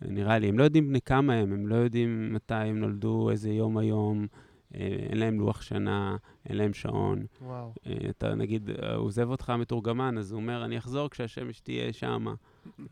נראה 0.00 0.38
לי, 0.38 0.48
הם 0.48 0.58
לא 0.58 0.64
יודעים 0.64 0.88
בני 0.88 1.00
כמה 1.00 1.34
הם, 1.34 1.52
הם 1.52 1.66
לא 1.66 1.74
יודעים 1.74 2.34
מתי 2.34 2.54
הם 2.54 2.78
נולדו, 2.78 3.30
איזה 3.30 3.50
יום 3.50 3.78
היום, 3.78 4.26
אה, 4.74 4.80
אין 4.80 5.18
להם 5.18 5.40
לוח 5.40 5.62
שנה, 5.62 6.16
אין 6.46 6.56
להם 6.56 6.74
שעון. 6.74 7.26
וואו. 7.42 7.72
אה, 7.86 8.10
אתה 8.10 8.34
נגיד, 8.34 8.70
אה, 8.70 8.94
עוזב 8.94 9.30
אותך 9.30 9.50
המתורגמן, 9.50 10.18
אז 10.18 10.32
הוא 10.32 10.40
אומר, 10.40 10.64
אני 10.64 10.78
אחזור 10.78 11.10
כשהשמש 11.10 11.60
תהיה 11.60 11.92
שמה. 11.92 12.34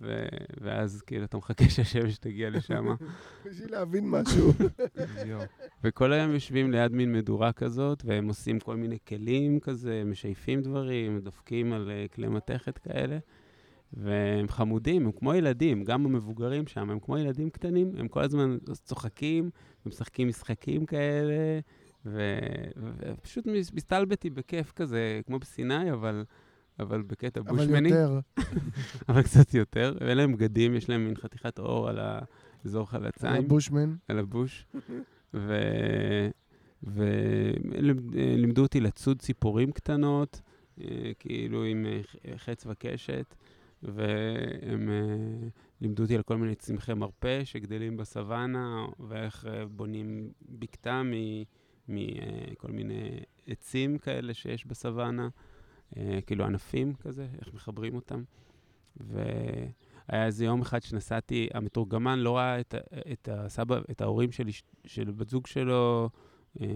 ו- 0.01 0.27
ואז 0.61 1.03
כאילו 1.03 1.25
אתה 1.25 1.37
מחכה 1.37 1.65
שהשמש 1.69 2.19
תגיע 2.19 2.51
לשם. 2.51 2.87
בשביל 3.45 3.71
להבין 3.73 4.11
משהו. 4.11 4.53
וכל 5.85 6.13
היום 6.13 6.31
יושבים 6.33 6.71
ליד 6.71 6.93
מין 6.93 7.13
מדורה 7.13 7.53
כזאת, 7.53 8.03
והם 8.05 8.29
עושים 8.29 8.61
כל 8.61 8.77
מיני 8.77 8.99
כלים 9.09 9.61
כזה, 9.61 10.03
משייפים 10.07 10.63
דברים, 10.63 11.21
דופקים 11.21 11.73
על 11.73 11.91
אה, 11.91 12.07
כלי 12.15 12.29
מתכת 12.29 12.79
כאלה. 12.79 13.19
והם 13.93 14.49
חמודים, 14.49 15.07
הם 15.07 15.13
כמו 15.13 15.35
ילדים, 15.35 15.85
גם 15.85 16.07
המבוגרים 16.07 16.67
שם, 16.67 16.91
הם 16.91 17.01
כמו 17.01 17.19
ילדים 17.19 17.51
קטנים, 17.51 17.93
הם 17.99 18.09
כל 18.09 18.21
הזמן 18.23 18.57
צוחקים 18.73 19.51
ומשחקים 19.87 20.29
משחקים 20.29 20.87
כאלה, 20.87 21.61
ו- 22.07 22.39
ופשוט 22.77 23.47
מס- 23.47 23.73
מסתלבטי 23.73 24.31
בכיף 24.31 24.73
כזה, 24.73 25.21
כמו 25.27 25.39
בסיני, 25.39 25.93
אבל, 25.93 26.25
אבל 26.81 27.03
בקטע 27.03 27.41
אבל 27.41 27.57
בושמני, 27.57 27.89
יותר. 27.89 28.21
אבל 29.09 29.23
קצת 29.23 29.55
יותר. 29.55 29.95
ואין 30.01 30.19
להם 30.19 30.33
בגדים, 30.33 30.75
יש 30.75 30.89
להם 30.89 31.05
מין 31.05 31.17
חתיכת 31.17 31.59
אור 31.59 31.89
על 31.89 31.99
האזור 31.99 32.91
חלציים. 32.91 33.45
הבושמן. 33.45 33.95
על 34.09 34.19
הבוש. 34.19 34.67
ולימדו 36.83 38.63
אותי 38.63 38.81
לצוד 38.81 39.21
ציפורים 39.21 39.73
קטנות, 39.73 40.41
אה, 40.81 41.13
כאילו 41.19 41.65
עם 41.65 41.87
אה, 41.87 42.01
חץ 42.39 42.67
וקשת, 42.67 43.35
והם 43.83 44.89
אה, 44.91 45.49
לימדו 45.81 46.03
אותי 46.03 46.17
על 46.17 46.23
כל 46.23 46.37
מיני 46.37 46.55
צמחי 46.55 46.95
מרפא 46.95 47.45
שגדלים 47.45 47.97
בסוואנה, 47.97 48.87
ואיך 49.09 49.47
בונים 49.71 50.33
בקתה 50.49 51.03
מכל 51.89 52.73
מיני 52.73 53.21
עצים 53.47 53.99
כאלה 53.99 54.35
שיש 54.35 54.67
בסוואנה, 54.67 55.29
כאילו 56.27 56.45
ענפים 56.45 56.95
כזה, 56.95 57.27
איך 57.41 57.55
מחברים 57.55 57.95
אותם. 57.95 58.23
והיה 58.97 60.27
איזה 60.27 60.45
יום 60.45 60.61
אחד 60.61 60.83
שנסעתי, 60.83 61.49
המתורגמן 61.55 62.19
לא 62.19 62.37
ראה 62.37 62.61
את, 62.61 62.75
את 63.13 63.29
הסבא, 63.33 63.79
את 63.91 64.01
ההורים 64.01 64.33
של, 64.33 64.49
אש- 64.49 64.63
של 64.87 65.11
בת 65.11 65.29
זוג 65.29 65.47
שלו, 65.47 66.11
אה, 66.61 66.67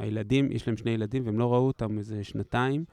הילדים, 0.00 0.52
יש 0.52 0.68
להם 0.68 0.76
שני 0.76 0.90
ילדים 0.90 1.26
והם 1.26 1.38
לא 1.38 1.52
ראו 1.52 1.66
אותם 1.66 1.98
איזה 1.98 2.24
שנתיים, 2.24 2.84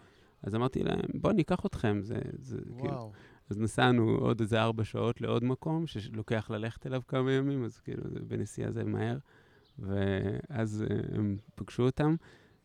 אז 0.43 0.55
אמרתי 0.55 0.84
להם, 0.84 0.99
בואו 1.13 1.34
ניקח 1.34 1.65
אתכם, 1.65 1.99
זה, 2.01 2.19
זה 2.39 2.57
כאילו... 2.78 3.11
אז 3.49 3.59
נסענו 3.59 4.09
עוד 4.09 4.39
איזה 4.41 4.61
ארבע 4.61 4.84
שעות 4.84 5.21
לעוד 5.21 5.43
מקום, 5.43 5.88
שלוקח 5.88 6.51
ללכת 6.51 6.88
אליו 6.88 7.01
כמה 7.07 7.32
ימים, 7.32 7.63
אז 7.63 7.80
כאילו, 7.80 8.03
בנסיעה 8.28 8.71
זה 8.71 8.84
מהר. 8.84 9.17
ואז 9.80 10.86
אה, 10.89 11.17
הם 11.17 11.38
פגשו 11.55 11.84
אותם, 11.84 12.15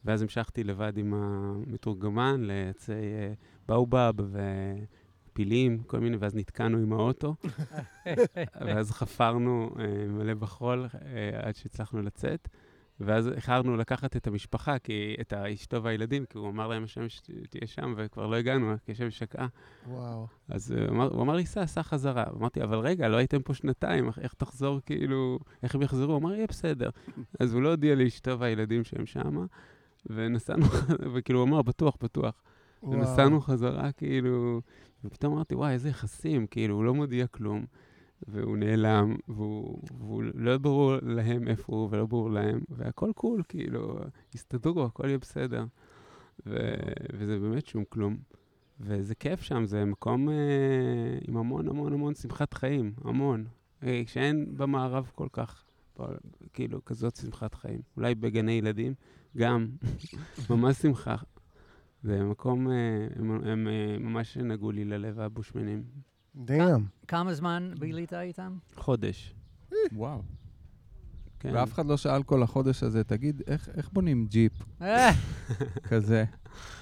ואז 0.04 0.22
המשכתי 0.22 0.64
לבד 0.64 0.98
עם 0.98 1.14
המתורגמן 1.14 2.40
לעצי 2.40 2.92
אה, 2.92 3.32
באובב 3.68 4.12
ופילים, 5.30 5.82
כל 5.86 5.98
מיני, 5.98 6.16
ואז 6.16 6.34
נתקענו 6.34 6.78
עם 6.78 6.92
האוטו, 6.92 7.34
ואז 8.66 8.90
חפרנו 8.90 9.70
אה, 9.78 10.06
מלא 10.08 10.34
בחול 10.34 10.86
אה, 10.94 11.40
עד 11.42 11.56
שהצלחנו 11.56 12.02
לצאת. 12.02 12.48
ואז 13.00 13.28
איחרנו 13.28 13.76
לקחת 13.76 14.16
את 14.16 14.26
המשפחה, 14.26 14.78
כי, 14.78 15.16
את 15.20 15.32
אשתו 15.32 15.82
והילדים, 15.82 16.24
כי 16.24 16.38
הוא 16.38 16.48
אמר 16.48 16.68
להם 16.68 16.84
השם 16.84 17.08
שתהיה 17.08 17.66
שם, 17.66 17.94
וכבר 17.96 18.26
לא 18.26 18.36
הגענו, 18.36 18.74
כי 18.84 18.92
השמש 18.92 19.18
שקעה. 19.18 19.46
וואו. 19.88 20.26
אז 20.48 20.70
הוא 20.70 20.88
אמר, 20.88 21.08
הוא 21.12 21.22
אמר 21.22 21.36
לי, 21.36 21.46
סע, 21.46 21.66
סע 21.66 21.82
חזרה. 21.82 22.24
אמרתי, 22.36 22.62
אבל 22.62 22.78
רגע, 22.78 23.08
לא 23.08 23.16
הייתם 23.16 23.42
פה 23.42 23.54
שנתיים, 23.54 24.10
איך 24.20 24.34
תחזור, 24.34 24.80
כאילו, 24.86 25.38
איך 25.62 25.74
הם 25.74 25.82
יחזרו? 25.82 26.12
הוא 26.12 26.18
אמר, 26.18 26.34
יהיה 26.34 26.46
בסדר. 26.46 26.90
אז 27.40 27.54
הוא 27.54 27.62
לא 27.62 27.68
הודיע 27.68 27.94
לאשתו 27.94 28.38
והילדים 28.38 28.84
שהם 28.84 29.06
שמה, 29.06 29.44
ונסענו, 30.10 30.66
וכאילו, 31.14 31.38
הוא 31.38 31.48
אמר, 31.48 31.62
בטוח, 31.62 31.96
בטוח. 32.02 32.42
וואו. 32.82 32.92
ונסענו 32.92 33.40
חזרה, 33.40 33.92
כאילו, 33.92 34.60
ופתאום 35.04 35.32
אמרתי, 35.32 35.54
וואי, 35.54 35.72
איזה 35.72 35.88
יחסים, 35.88 36.46
כאילו, 36.46 36.74
הוא 36.74 36.84
לא 36.84 36.94
מודיע 36.94 37.26
כלום, 37.26 37.64
והוא 38.28 38.56
נעלם, 38.56 39.16
והוא, 39.28 39.82
והוא 39.98 40.22
לא 40.34 40.58
ברור 40.58 40.92
להם 41.02 41.48
איפה 41.48 41.76
הוא, 41.76 41.88
ולא 41.90 42.06
ברור 42.06 42.30
להם, 42.30 42.60
והכל 42.68 43.10
קול, 43.14 43.42
כאילו, 43.48 43.98
הסתדרו, 44.34 44.84
הכל 44.84 45.06
יהיה 45.06 45.18
בסדר. 45.18 45.64
ו, 46.46 46.74
וזה 47.12 47.38
באמת 47.38 47.66
שום 47.66 47.84
כלום. 47.88 48.16
וזה 48.80 49.14
כיף 49.14 49.42
שם, 49.42 49.64
זה 49.64 49.84
מקום 49.84 50.28
אה, 50.28 50.34
עם 51.28 51.36
המון 51.36 51.68
המון 51.68 51.92
המון 51.92 52.14
שמחת 52.14 52.54
חיים, 52.54 52.92
המון. 53.04 53.46
אה, 53.82 54.02
שאין 54.06 54.46
במערב 54.56 55.10
כל 55.14 55.28
כך, 55.32 55.64
כאילו, 56.52 56.84
כזאת 56.84 57.16
שמחת 57.16 57.54
חיים. 57.54 57.80
אולי 57.96 58.14
בגני 58.14 58.52
ילדים, 58.52 58.94
גם, 59.36 59.68
ממש 60.50 60.76
שמחה. 60.76 61.16
זה 62.02 62.24
מקום, 62.24 62.70
אה, 62.70 62.74
הם, 63.16 63.30
הם 63.44 63.68
אה, 63.68 63.98
ממש 63.98 64.36
נגעו 64.36 64.70
לי 64.70 64.84
ללב, 64.84 65.20
הבושמנים. 65.20 65.82
damn. 66.36 66.84
כמה 67.08 67.34
זמן 67.34 67.72
בילית 67.78 68.12
איתם? 68.12 68.56
חודש. 68.76 69.34
וואו. 69.92 70.22
כן. 71.40 71.50
ואף 71.54 71.72
אחד 71.72 71.86
לא 71.86 71.96
שאל 71.96 72.22
כל 72.22 72.42
החודש 72.42 72.82
הזה, 72.82 73.04
תגיד, 73.04 73.42
איך 73.46 73.68
איך 73.76 73.90
בונים 73.92 74.26
ג'יפ 74.26 74.52
אה, 74.82 75.10
כזה? 75.82 76.24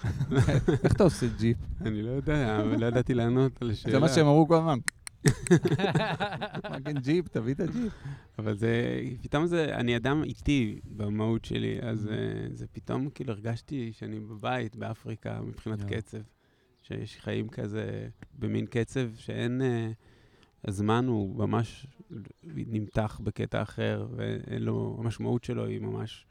איך 0.84 0.92
אתה 0.92 1.04
עושה 1.04 1.26
ג'יפ? 1.38 1.56
אני 1.80 2.02
לא 2.02 2.10
יודע, 2.10 2.60
אבל 2.60 2.80
לא 2.80 2.86
ידעתי 2.86 3.14
לענות 3.14 3.62
על 3.62 3.70
השאלה. 3.70 3.92
זה 3.94 4.00
מה 4.00 4.08
שהם 4.08 4.26
אמרו 4.26 4.48
כל 4.48 4.56
הזמן. 4.56 4.78
מגן 6.76 6.98
ג'יפ, 6.98 7.28
תביא 7.28 7.54
את 7.54 7.60
הג'יפ. 7.60 7.92
אבל 8.38 8.56
זה, 8.56 9.00
פתאום 9.22 9.46
זה, 9.46 9.74
אני 9.74 9.96
אדם 9.96 10.24
איטי 10.24 10.80
במהות 10.84 11.44
שלי, 11.44 11.78
אז 11.82 12.08
אה, 12.08 12.14
זה 12.52 12.66
פתאום, 12.72 13.10
כאילו, 13.10 13.32
הרגשתי 13.32 13.92
שאני 13.92 14.20
בבית, 14.20 14.76
באפריקה, 14.76 15.40
מבחינת. 15.40 15.82
קצב. 15.82 16.18
שיש 16.82 17.18
חיים 17.20 17.48
כזה 17.48 18.08
במין 18.38 18.66
קצב 18.66 19.08
שאין... 19.16 19.62
אה, 19.62 19.90
הזמן 20.66 21.06
הוא 21.06 21.36
ממש 21.36 21.86
נמתח 22.44 23.20
בקטע 23.24 23.62
אחר, 23.62 24.06
ואין 24.16 24.62
לו, 24.62 24.96
המשמעות 24.98 25.44
שלו 25.44 25.66
היא 25.66 25.80
ממש... 25.80 26.26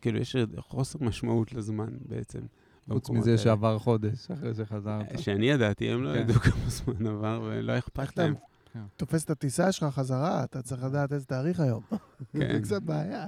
כאילו, 0.00 0.18
יש 0.18 0.36
חוסר 0.58 0.98
משמעות 1.04 1.52
לזמן 1.52 1.96
בעצם. 2.00 2.40
חוץ 2.88 3.10
מזה. 3.10 3.38
שעבר 3.38 3.78
חודש 3.78 4.30
אחרי 4.30 4.54
שחזרת. 4.54 5.18
שאני 5.18 5.46
ידעתי, 5.46 5.90
הם 5.90 6.02
לא 6.02 6.14
כן. 6.14 6.20
ידעו 6.20 6.34
כמה 6.34 6.68
זמן 6.68 7.06
עבר, 7.06 7.42
ולא 7.44 7.78
אכפת 7.78 8.16
להם. 8.16 8.34
תופס 8.96 9.24
את 9.24 9.30
הטיסה 9.30 9.72
שלך 9.72 9.94
חזרה, 9.94 10.44
אתה 10.44 10.62
צריך 10.62 10.84
לדעת 10.84 11.12
איזה 11.12 11.26
תאריך 11.26 11.60
היום. 11.60 11.82
זה 12.34 12.40
כן. 12.40 12.62
קצת 12.62 12.82
בעיה. 12.82 13.26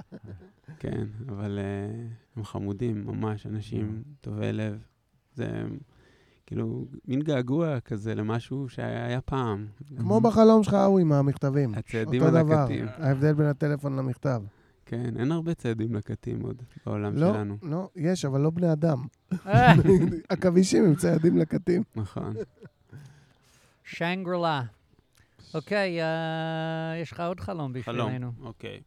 כן, 0.79 1.07
אבל 1.29 1.59
uh, 1.59 2.37
הם 2.37 2.43
חמודים, 2.43 3.07
ממש, 3.07 3.45
אנשים 3.45 4.03
טובי 4.21 4.51
לב. 4.51 4.79
זה 5.35 5.47
כאילו 6.45 6.85
מין 7.07 7.21
געגוע 7.21 7.79
כזה 7.79 8.15
למשהו 8.15 8.69
שהיה 8.69 9.21
פעם. 9.21 9.67
כמו 9.97 10.21
בחלום 10.21 10.63
שלך 10.63 10.73
ההוא 10.73 10.99
עם 10.99 11.11
המכתבים. 11.11 11.75
הצעדים 11.75 12.21
אותו 12.21 12.33
דבר. 12.43 12.67
ההבדל 12.97 13.33
בין 13.33 13.45
הטלפון 13.45 13.95
למכתב. 13.95 14.41
כן, 14.89 15.17
אין 15.19 15.31
הרבה 15.31 15.53
צעדים 15.53 15.95
לקטים 15.95 16.41
עוד 16.41 16.63
בעולם 16.85 17.15
לא, 17.15 17.33
שלנו. 17.33 17.57
לא, 17.63 17.89
יש, 17.95 18.25
אבל 18.25 18.41
לא 18.41 18.49
בני 18.49 18.71
אדם. 18.71 19.05
אה, 19.45 19.73
עכבישים 20.29 20.85
הם 20.85 20.95
ציידים 20.95 21.37
לקטים. 21.37 21.83
נכון. 21.95 22.33
שנגרלה. 23.83 24.61
אוקיי, 25.53 26.01
אה, 26.01 26.97
יש 27.01 27.11
לך 27.11 27.19
עוד 27.19 27.39
חלום 27.39 27.73
חלום, 27.81 28.07
בשבילנו. 28.07 28.31
אוקיי. 28.41 28.81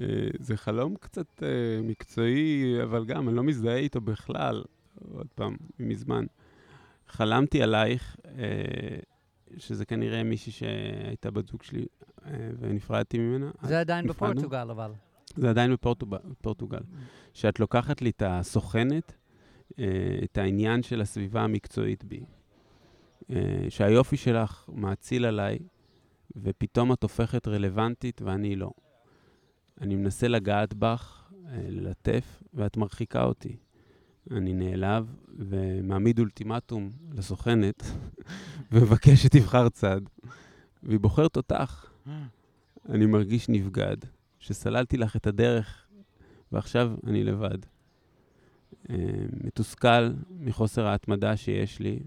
אה, 0.00 0.06
זה 0.38 0.56
חלום 0.56 0.94
קצת 1.00 1.42
אה, 1.42 1.82
מקצועי, 1.82 2.82
אבל 2.82 3.04
גם, 3.04 3.28
אני 3.28 3.36
לא 3.36 3.42
מזדהה 3.42 3.76
איתו 3.76 4.00
בכלל, 4.00 4.62
עוד 5.14 5.26
פעם, 5.34 5.56
מזמן. 5.78 6.24
חלמתי 7.08 7.62
עלייך, 7.62 8.16
אה, 8.38 8.98
שזה 9.56 9.84
כנראה 9.84 10.22
מישהי 10.22 10.52
שהייתה 10.52 11.30
בת 11.30 11.46
זוג 11.48 11.62
שלי, 11.62 11.84
אה, 12.26 12.30
ונפרדתי 12.58 13.18
ממנה. 13.18 13.50
זה 13.62 13.80
עדיין 13.80 14.06
נפרדנו. 14.06 14.34
בפורטוגל, 14.34 14.70
אבל. 14.70 14.92
זה 15.36 15.50
עדיין 15.50 15.72
בפורטוג- 15.74 16.16
בפורטוגל. 16.30 16.80
שאת 17.34 17.60
לוקחת 17.60 18.02
לי 18.02 18.10
את 18.10 18.22
הסוכנת, 18.26 19.12
אה, 19.78 19.84
את 20.24 20.38
העניין 20.38 20.82
של 20.82 21.00
הסביבה 21.00 21.42
המקצועית 21.42 22.04
בי. 22.04 22.20
אה, 23.30 23.36
שהיופי 23.68 24.16
שלך 24.16 24.68
מאציל 24.72 25.24
עליי, 25.24 25.58
ופתאום 26.36 26.92
את 26.92 27.02
הופכת 27.02 27.48
רלוונטית 27.48 28.22
ואני 28.22 28.56
לא. 28.56 28.70
אני 29.80 29.94
מנסה 29.96 30.28
לגעת 30.28 30.74
בך, 30.74 31.32
ללטף, 31.68 32.42
ואת 32.54 32.76
מרחיקה 32.76 33.24
אותי. 33.24 33.56
אני 34.30 34.54
נעלב 34.54 35.16
ומעמיד 35.38 36.18
אולטימטום 36.18 36.90
לסוכנת, 37.12 37.82
ומבקש 38.72 39.22
שתבחר 39.22 39.68
צד, 39.68 40.00
והיא 40.82 41.00
בוחרת 41.00 41.36
אותך. 41.36 41.90
אני 42.88 43.06
מרגיש 43.06 43.48
נבגד, 43.48 43.96
שסללתי 44.38 44.96
לך 44.96 45.16
את 45.16 45.26
הדרך, 45.26 45.86
ועכשיו 46.52 46.92
אני 47.06 47.24
לבד. 47.24 47.58
אה, 48.90 48.96
מתוסכל 49.44 50.10
מחוסר 50.30 50.86
ההתמדה 50.86 51.36
שיש 51.36 51.80
לי, 51.80 52.00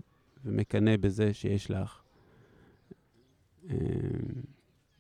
ומקנא 0.46 0.98
בזה 0.98 1.34
שיש 1.34 1.72
לך. 1.72 2.02
אה, 3.70 3.76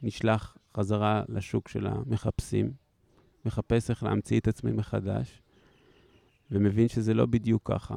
נשלח 0.04 0.58
חזרה 0.78 1.24
לשוק 1.30 1.68
של 1.68 1.88
המחפשים, 1.88 2.74
מחפש 3.46 3.90
איך 3.90 4.04
להמציא 4.04 4.40
את 4.40 4.48
עצמי 4.48 4.72
מחדש, 4.72 5.42
ומבין 6.54 6.88
שזה 6.88 7.14
לא 7.14 7.26
בדיוק 7.26 7.62
ככה. 7.72 7.96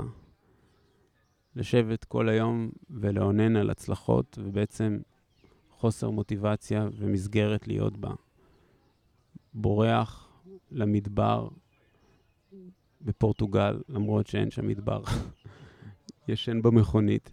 לשבת 1.56 2.04
כל 2.04 2.28
היום 2.28 2.70
ולאונן 2.90 3.56
על 3.56 3.70
הצלחות, 3.70 4.38
ובעצם 4.42 4.98
חוסר 5.70 6.10
מוטיבציה 6.10 6.88
ומסגרת 6.96 7.68
להיות 7.68 7.96
בה. 7.96 8.14
בורח 9.54 10.28
למדבר 10.70 11.48
בפורטוגל, 13.00 13.82
למרות 13.88 14.26
שאין 14.26 14.50
שם 14.50 14.68
מדבר. 14.68 15.02
ישן 16.28 16.62
במכונית, 16.62 17.32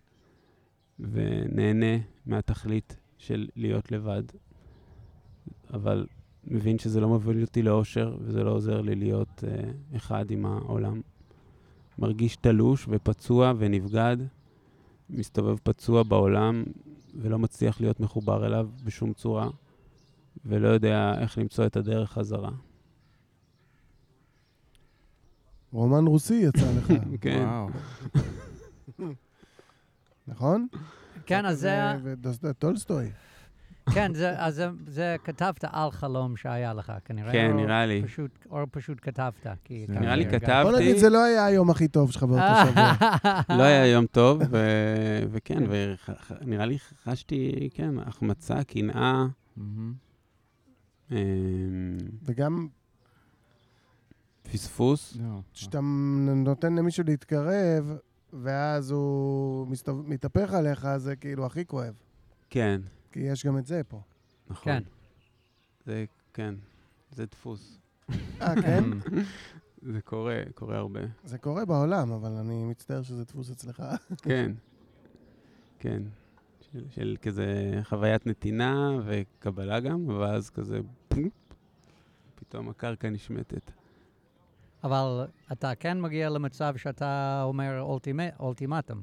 ונהנה 0.99 1.97
מהתכלית 2.25 2.97
של 3.17 3.47
להיות 3.55 3.91
לבד. 3.91 4.23
אבל 5.73 6.07
מבין 6.43 6.79
שזה 6.79 6.99
לא 7.01 7.07
מוביל 7.07 7.41
אותי 7.41 7.61
לאושר, 7.61 8.17
וזה 8.19 8.43
לא 8.43 8.51
עוזר 8.51 8.81
לי 8.81 8.95
להיות 8.95 9.43
uh, 9.43 9.95
אחד 9.95 10.31
עם 10.31 10.45
העולם. 10.45 11.01
מרגיש 11.97 12.35
תלוש 12.35 12.85
ופצוע 12.89 13.53
ונבגד, 13.57 14.17
מסתובב 15.09 15.57
פצוע 15.63 16.03
בעולם, 16.03 16.63
ולא 17.15 17.39
מצליח 17.39 17.81
להיות 17.81 17.99
מחובר 17.99 18.45
אליו 18.45 18.69
בשום 18.83 19.13
צורה, 19.13 19.49
ולא 20.45 20.67
יודע 20.67 21.19
איך 21.19 21.37
למצוא 21.37 21.65
את 21.65 21.77
הדרך 21.77 22.11
חזרה. 22.11 22.51
רומן 25.71 26.07
רוסי 26.07 26.35
יצא 26.35 26.71
לך, 26.77 26.93
כן. 27.21 27.45
נכון? 30.27 30.67
כן, 31.25 31.45
אז 31.45 31.59
זה... 31.59 32.53
טולסטוי. 32.53 33.11
כן, 33.93 34.13
זה, 34.13 34.39
אז 34.39 34.55
זה, 34.55 34.67
זה 34.87 35.15
כתבת 35.23 35.63
על 35.71 35.91
חלום 35.91 36.37
שהיה 36.37 36.73
לך, 36.73 36.93
כנראה. 37.05 37.31
כן, 37.31 37.51
או 37.51 37.57
נראה 37.57 37.85
לי. 37.85 38.03
פשוט, 38.05 38.45
או 38.49 38.63
פשוט 38.71 38.97
כתבת, 39.01 39.47
כי... 39.63 39.85
נראה 39.89 40.15
לי. 40.15 40.25
כתבתי. 40.25 40.63
בוא 40.63 40.79
נגיד, 40.79 40.97
זה 40.97 41.09
לא 41.09 41.23
היה 41.23 41.45
היום 41.45 41.69
הכי 41.69 41.87
טוב 41.87 42.11
שלך 42.11 42.23
באותו 42.23 42.43
שבוע. 42.69 42.93
לא 43.57 43.63
היה 43.63 43.87
יום 43.87 44.05
טוב, 44.05 44.41
ו- 44.51 45.23
וכן, 45.31 45.63
ונראה 46.41 46.65
לי 46.65 46.77
חשתי, 47.03 47.69
כן, 47.73 47.99
החמצה, 47.99 48.63
קנאה. 48.63 49.25
אמ, 51.11 51.15
וגם 52.23 52.67
פספוס. 54.51 55.17
לא. 55.19 55.39
כשאתה 55.53 55.79
נותן 56.35 56.75
למישהו 56.75 57.03
להתקרב, 57.07 57.97
ואז 58.33 58.91
הוא 58.91 59.67
מתהפך 60.05 60.53
עליך, 60.53 60.87
זה 60.97 61.15
כאילו 61.15 61.45
הכי 61.45 61.65
כואב. 61.65 61.93
כן, 62.49 62.81
כי 63.13 63.19
יש 63.19 63.45
גם 63.45 63.57
את 63.57 63.65
זה 63.65 63.81
פה. 63.87 64.01
נכון. 64.49 64.63
כן. 64.63 64.83
זה, 65.85 66.05
כן, 66.33 66.55
זה 67.11 67.25
דפוס. 67.25 67.79
אה, 68.41 68.61
כן? 68.61 68.83
זה 69.93 70.01
קורה, 70.01 70.41
קורה 70.55 70.77
הרבה. 70.77 70.99
זה 71.23 71.37
קורה 71.37 71.65
בעולם, 71.65 72.11
אבל 72.11 72.31
אני 72.31 72.65
מצטער 72.65 73.01
שזה 73.03 73.23
דפוס 73.25 73.51
אצלך. 73.51 73.83
כן, 74.23 74.51
כן. 75.79 76.03
של, 76.71 76.85
של 76.89 77.15
כזה 77.21 77.45
חוויית 77.83 78.27
נתינה 78.27 78.99
וקבלה 79.05 79.79
גם, 79.79 80.07
ואז 80.09 80.49
כזה, 80.49 80.79
פתאום 82.35 82.69
הקרקע 82.69 83.09
נשמטת. 83.09 83.71
אבל 84.83 85.27
אתה 85.51 85.75
כן 85.75 86.01
מגיע 86.01 86.29
למצב 86.29 86.73
שאתה 86.77 87.41
אומר 87.45 87.81
אולטימ- 87.81 88.39
אולטימטום. 88.39 89.01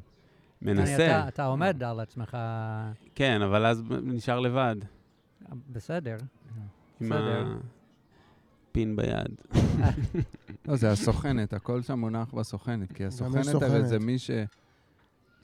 מנסה, 0.62 1.06
אתה, 1.06 1.28
אתה 1.28 1.44
עומד 1.44 1.82
על 1.82 2.00
עצמך, 2.00 2.36
כן, 3.14 3.42
אבל 3.42 3.66
אז 3.66 3.82
נשאר 4.02 4.40
לבד, 4.40 4.76
בסדר. 5.72 6.16
עם 7.00 7.08
בסדר. 7.08 7.58
הפין 8.70 8.96
ביד. 8.96 9.40
לא, 10.68 10.76
זה 10.76 10.90
הסוכנת, 10.90 11.52
הכל 11.52 11.82
שם 11.82 11.98
מונח 11.98 12.34
בסוכנת, 12.34 12.92
כי 12.92 13.04
הסוכנת 13.04 13.62
הרי. 13.62 13.84
זה 13.84 13.98
מי 13.98 14.18
ש... 14.18 14.30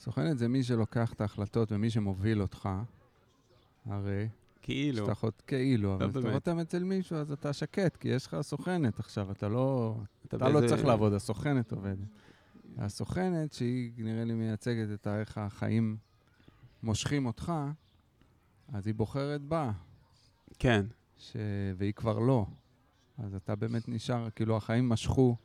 סוכנת 0.00 0.38
זה 0.38 0.48
מי 0.48 0.62
שלוקח 0.62 1.12
את 1.12 1.20
ההחלטות 1.20 1.72
ומי 1.72 1.90
שמוביל 1.90 2.42
אותך, 2.42 2.68
הרי. 3.86 4.28
כאילו, 4.62 4.98
שאתה 4.98 5.14
חוט... 5.14 5.42
כאילו, 5.46 5.94
אבל 5.94 6.04
כשאתה 6.04 6.20
באמת. 6.20 6.34
חותם 6.34 6.58
אצל 6.58 6.84
מישהו, 6.84 7.16
אז 7.16 7.32
אתה 7.32 7.52
שקט, 7.52 7.96
כי 7.96 8.08
יש 8.08 8.26
לך 8.26 8.36
סוכנת 8.40 8.98
עכשיו, 8.98 9.30
אתה 9.32 9.48
לא... 9.48 9.96
אתה 10.26 10.48
לא 10.48 10.68
צריך 10.68 10.84
לעבוד, 10.84 11.12
הסוכנת 11.12 11.72
עובדת. 11.72 12.08
הסוכנת, 12.78 13.52
שהיא 13.52 14.04
נראה 14.04 14.24
לי 14.24 14.34
מייצגת 14.34 15.00
את 15.00 15.06
איך 15.06 15.38
החיים 15.38 15.96
מושכים 16.82 17.26
אותך, 17.26 17.52
אז 18.68 18.86
היא 18.86 18.94
בוחרת 18.94 19.42
בה, 19.42 19.72
כן, 20.58 20.86
ש... 21.18 21.36
והיא 21.76 21.92
כבר 21.92 22.18
לא. 22.18 22.46
אז 23.18 23.34
אתה 23.34 23.56
באמת 23.56 23.88
נשאר, 23.88 24.30
כאילו 24.30 24.56
החיים 24.56 24.88
משכו 24.88 25.36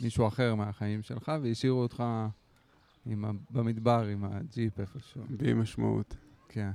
מישהו 0.00 0.26
אחר 0.26 0.54
מהחיים 0.54 1.02
שלך 1.02 1.32
והשאירו 1.42 1.82
אותך 1.82 2.04
עם 3.06 3.24
ה... 3.24 3.30
במדבר 3.50 4.06
עם 4.06 4.24
הג'יפ 4.24 4.80
איפשהו. 4.80 5.22
בלי 5.30 5.54
משמעות. 5.54 6.16
כן. 6.48 6.70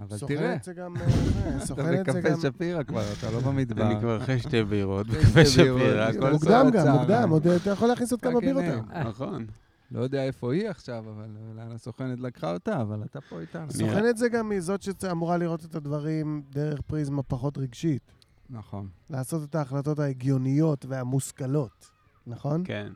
אבל 0.00 0.18
תראה, 0.18 0.18
סוכנת 0.18 0.64
זה 0.64 0.72
גם... 0.72 0.96
אה, 0.96 1.10
זה, 1.10 1.56
אתה 1.56 1.66
סוכנת 1.66 2.06
זה 2.06 2.12
בקפה 2.12 2.30
גם... 2.30 2.40
שפירא 2.40 2.82
כבר, 2.82 3.02
אתה 3.18 3.30
לא 3.30 3.40
במדבר. 3.40 3.86
אני 3.86 4.00
כבר 4.00 4.16
אחרי 4.16 4.38
שתי 4.38 4.64
בירות, 4.64 5.06
בקפה 5.06 5.44
שפירא, 5.46 6.02
הכל 6.02 6.30
מוקדם 6.32 6.66
גם. 6.72 6.96
מוקדם, 6.96 7.30
עוד 7.30 7.46
אתה 7.46 7.70
יכול 7.70 7.88
להכניס 7.88 8.12
עוד 8.12 8.20
כמה 8.20 8.40
בירות. 8.40 8.62
היום. 8.62 8.88
נכון. 9.08 9.46
לא 9.90 10.00
יודע 10.00 10.24
איפה 10.24 10.52
היא 10.52 10.68
עכשיו, 10.68 11.04
אבל 11.10 11.28
לאן 11.56 11.72
הסוכנת 11.72 12.20
לקחה 12.20 12.52
אותה, 12.52 12.80
אבל 12.80 13.02
אתה 13.04 13.20
פה 13.20 13.40
איתנו. 13.40 13.70
סוכנת 13.70 14.16
זה 14.16 14.28
גם 14.28 14.48
מזאת 14.48 14.82
שאמורה 14.82 15.36
לראות 15.36 15.64
את 15.64 15.74
הדברים 15.74 16.42
דרך 16.50 16.80
פריזמה 16.80 17.22
פחות 17.22 17.58
רגשית. 17.58 18.12
נכון. 18.50 18.88
לעשות 19.10 19.50
את 19.50 19.54
ההחלטות 19.54 19.98
ההגיוניות 19.98 20.86
והמושכלות, 20.88 21.90
נכון? 22.26 22.62
כן. 22.64 22.92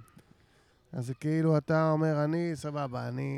אז 0.92 1.06
זה 1.06 1.14
כאילו 1.14 1.58
אתה 1.58 1.90
אומר, 1.90 2.24
אני, 2.24 2.50
סבבה, 2.54 3.08
אני... 3.08 3.30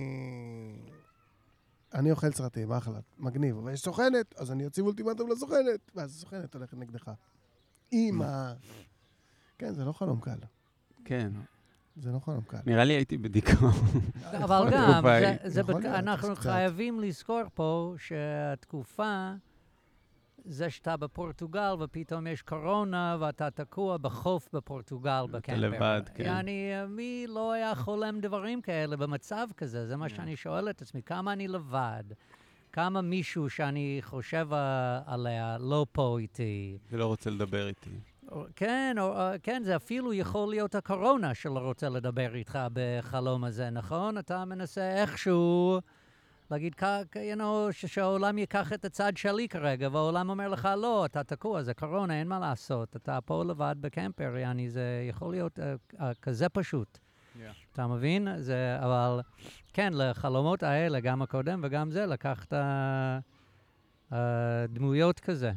אני 1.94 2.10
אוכל 2.10 2.30
סרטים, 2.30 2.72
אחלה, 2.72 2.98
מגניב. 3.18 3.58
אבל 3.58 3.72
יש 3.72 3.80
סוכנת, 3.80 4.34
אז 4.36 4.52
אני 4.52 4.66
אציב 4.66 4.86
אולטימטום 4.86 5.30
לסוכנת, 5.30 5.90
ואז 5.94 6.10
הסוכנת 6.10 6.54
הולכת 6.54 6.74
נגדך. 6.74 7.10
ה... 8.22 8.54
כן, 9.58 9.72
זה 9.72 9.84
לא 9.84 9.92
חלום 9.92 10.20
קל. 10.20 10.38
כן. 11.04 11.32
זה 11.96 12.12
לא 12.12 12.18
חלום 12.18 12.42
קל. 12.46 12.58
נראה 12.66 12.84
לי 12.84 12.92
הייתי 12.92 13.18
בדיכאון. 13.18 13.72
אבל 14.44 14.70
גם, 14.72 15.06
אנחנו. 15.84 16.36
חייבים 16.36 17.00
לזכור 17.00 17.42
פה 17.54 17.94
שהתקופה, 17.98 19.32
זה 20.48 20.70
שאתה 20.70 20.96
בפורטוגל 20.96 21.74
ופתאום 21.80 22.26
יש 22.26 22.42
קורונה 22.42 23.16
ואתה 23.20 23.50
תקוע 23.50 23.96
בחוף 23.96 24.48
בפורטוגל 24.52 25.24
בקמפר. 25.30 25.58
לבד, 25.60 26.02
כן. 26.14 26.24
יעני, 26.24 26.72
מי 26.88 27.26
לא 27.28 27.52
היה 27.52 27.74
חולם 27.74 28.20
דברים 28.20 28.60
כאלה 28.60 28.96
במצב 28.96 29.48
כזה? 29.56 29.86
זה 29.86 29.96
מה 29.96 30.08
שאני 30.08 30.36
שואל 30.36 30.70
את 30.70 30.82
עצמי. 30.82 31.02
כמה 31.02 31.32
אני 31.32 31.48
לבד? 31.48 32.04
כמה 32.72 33.00
מישהו 33.00 33.50
שאני 33.50 33.98
חושב 34.00 34.48
אה, 34.52 35.00
עליה 35.06 35.56
לא 35.60 35.86
פה 35.92 36.18
איתי? 36.18 36.78
ולא 36.90 37.06
רוצה 37.06 37.30
לדבר 37.30 37.68
איתי. 37.68 38.00
כן, 38.56 38.96
או, 39.00 39.16
אה, 39.16 39.38
כן, 39.42 39.62
זה 39.64 39.76
אפילו 39.76 40.12
יכול 40.12 40.48
להיות 40.48 40.74
הקורונה 40.74 41.34
שלא 41.34 41.58
רוצה 41.58 41.88
לדבר 41.88 42.34
איתך 42.34 42.58
בחלום 42.72 43.44
הזה, 43.44 43.70
נכון? 43.70 44.18
אתה 44.18 44.44
מנסה 44.44 44.90
איכשהו 44.90 45.80
להגיד, 46.50 46.74
you 47.14 47.38
know, 47.38 47.72
שהעולם 47.72 48.38
ייקח 48.38 48.72
את 48.72 48.84
הצד 48.84 49.16
שלי 49.16 49.48
כרגע, 49.48 49.88
והעולם 49.92 50.30
אומר 50.30 50.48
לך, 50.48 50.68
לא, 50.76 51.04
אתה 51.04 51.24
תקוע, 51.24 51.62
זה 51.62 51.74
קורונה, 51.74 52.20
אין 52.20 52.28
מה 52.28 52.38
לעשות. 52.38 52.96
אתה 52.96 53.18
פה 53.24 53.44
לבד 53.44 53.76
בקמפר, 53.80 54.36
יעני, 54.36 54.70
זה 54.70 55.06
יכול 55.08 55.30
להיות 55.30 55.58
אה, 55.58 55.74
אה, 56.00 56.14
כזה 56.14 56.48
פשוט. 56.48 56.98
אתה 57.72 57.86
מבין? 57.86 58.28
זה, 58.38 58.76
אבל 58.80 59.20
כן, 59.72 59.92
לחלומות 59.94 60.62
האלה, 60.62 61.00
גם 61.00 61.22
הקודם 61.22 61.60
וגם 61.62 61.90
זה, 61.90 62.06
לקחת 62.06 62.52
אה, 62.52 63.18
דמויות 64.68 65.20
כזה. 65.20 65.52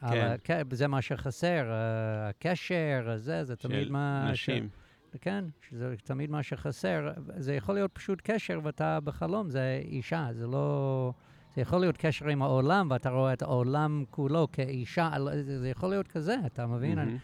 כן. 0.00 0.06
אבל, 0.06 0.36
כן, 0.44 0.62
זה 0.70 0.86
מה 0.88 1.02
שחסר, 1.02 1.70
אה, 1.70 2.28
הקשר, 2.28 3.14
זה, 3.16 3.44
זה 3.44 3.56
תמיד 3.56 3.86
של 3.86 3.92
מה... 3.92 4.30
נשים. 4.30 4.68
ש... 4.68 4.83
כן, 5.20 5.44
שזה 5.68 5.94
תמיד 6.04 6.30
מה 6.30 6.42
שחסר. 6.42 7.10
זה 7.36 7.54
יכול 7.54 7.74
להיות 7.74 7.90
פשוט 7.92 8.20
קשר 8.24 8.60
ואתה 8.62 9.00
בחלום, 9.00 9.50
זה 9.50 9.80
אישה, 9.84 10.28
זה 10.32 10.46
לא... 10.46 11.12
זה 11.54 11.60
יכול 11.60 11.78
להיות 11.78 11.96
קשר 11.96 12.28
עם 12.28 12.42
העולם, 12.42 12.88
ואתה 12.90 13.10
רואה 13.10 13.32
את 13.32 13.42
העולם 13.42 14.04
כולו 14.10 14.48
כאישה, 14.52 15.10
זה, 15.42 15.68
יכול 15.68 15.88
להיות 15.88 16.08
כזה, 16.08 16.36
אתה 16.46 16.66
מבין? 16.66 16.98
מהמם. 16.98 17.16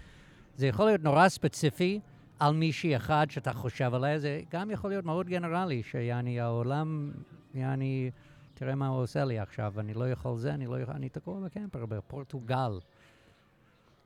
זה 0.57 0.67
יכול 0.67 0.87
להיות 0.87 1.03
נורא 1.03 1.29
ספציפי 1.29 2.01
על 2.39 2.55
מישהי 2.55 2.97
אחד 2.97 3.27
שאתה 3.31 3.53
חושב 3.53 3.95
עליה, 3.95 4.19
זה 4.19 4.41
גם 4.51 4.71
יכול 4.71 4.91
להיות 4.91 5.05
מאוד 5.05 5.27
גנרלי, 5.27 5.83
שיעני 5.83 6.41
העולם, 6.41 7.13
יעני, 7.55 8.11
תראה 8.55 8.75
מה 8.75 8.87
הוא 8.87 9.03
עושה 9.03 9.25
לי 9.25 9.39
עכשיו, 9.39 9.81
אני 9.81 9.95
לא 9.95 10.11
יכול 10.11 10.37
זה, 10.37 10.55
אני 10.55 10.67
לא 10.67 10.81
יכול, 10.81 10.95
אני 10.95 11.09
תקוע 11.09 11.41
בקמפר 11.41 11.87
בפורטוגל. 11.87 12.79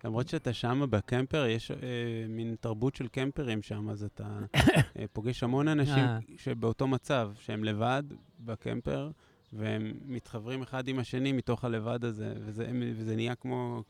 למרות 0.04 0.28
שאתה 0.28 0.52
שם 0.52 0.82
בקמפר, 0.90 1.46
יש 1.46 1.70
אה, 1.70 1.76
מין 2.28 2.56
תרבות 2.60 2.94
של 2.94 3.08
קמפרים 3.08 3.62
שם, 3.62 3.90
אז 3.90 4.04
אתה 4.04 4.38
אה, 4.98 5.04
פוגש 5.12 5.42
המון 5.42 5.68
אנשים 5.68 6.04
אה. 6.04 6.18
שבאותו 6.36 6.86
מצב, 6.86 7.32
שהם 7.38 7.64
לבד 7.64 8.02
בקמפר, 8.40 9.10
והם 9.52 9.92
מתחברים 10.06 10.62
אחד 10.62 10.88
עם 10.88 10.98
השני 10.98 11.32
מתוך 11.32 11.64
הלבד 11.64 12.04
הזה, 12.04 12.34
וזה, 12.46 12.70
וזה 12.96 13.16
נהיה 13.16 13.34
כמו 13.34 13.82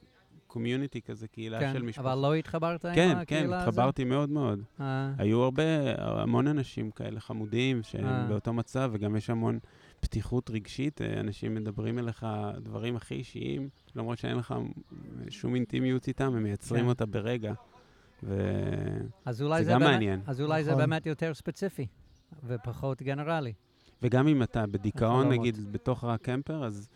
קומיוניטי 0.46 1.00
כזה, 1.02 1.28
קהילה 1.28 1.60
כן, 1.60 1.72
של 1.72 1.82
משפחות. 1.82 2.06
אבל 2.06 2.18
לא 2.18 2.34
התחברת 2.34 2.84
עם 2.84 2.94
כן, 2.94 3.08
כן, 3.08 3.16
הקהילה 3.16 3.56
הזו? 3.56 3.68
התחברתי 3.68 4.04
מאוד 4.04 4.30
מאוד. 4.30 4.60
אה, 4.80 5.12
היו 5.18 5.42
הרבה, 5.42 5.62
המון 5.98 6.46
אנשים 6.46 6.90
כאלה 6.90 7.20
חמודים 7.20 7.82
שהם 7.82 8.06
אה. 8.06 8.26
באותו 8.28 8.52
מצב, 8.52 8.90
וגם 8.92 9.16
יש 9.16 9.30
המון 9.30 9.58
פתיחות 10.04 10.50
רגשית, 10.50 11.02
אה, 11.02 11.20
אנשים 11.20 11.54
מדברים 11.54 11.98
אליך 11.98 12.26
דברים 12.56 12.96
הכי 12.96 13.14
אישיים, 13.14 13.68
למרות 13.94 14.18
שאין 14.18 14.36
לך 14.36 14.54
שום 15.28 15.54
אינטימיות 15.54 16.08
איתם, 16.08 16.34
הם 16.36 16.42
מייצרים 16.42 16.82
כן. 16.82 16.88
אותה 16.88 17.06
ברגע. 17.06 17.52
ו... 18.22 18.38
אז 19.24 19.42
אולי 19.42 19.58
זה 19.58 19.64
זה 19.64 19.72
גם 19.72 19.80
באמת- 19.80 19.92
מעניין. 19.92 20.20
אז 20.26 20.40
אולי 20.40 20.64
זה 20.64 20.70
נכון. 20.70 20.82
באמת 20.82 21.06
יותר 21.06 21.34
ספציפי 21.34 21.86
ופחות 22.46 23.02
גנרלי. 23.02 23.52
וגם 24.02 24.28
אם 24.28 24.42
אתה 24.42 24.66
בדיכאון, 24.66 25.10
החלומות. 25.26 25.38
נגיד, 25.38 25.72
בתוך 25.72 26.04
הקמפר, 26.04 26.64
אז 26.64 26.88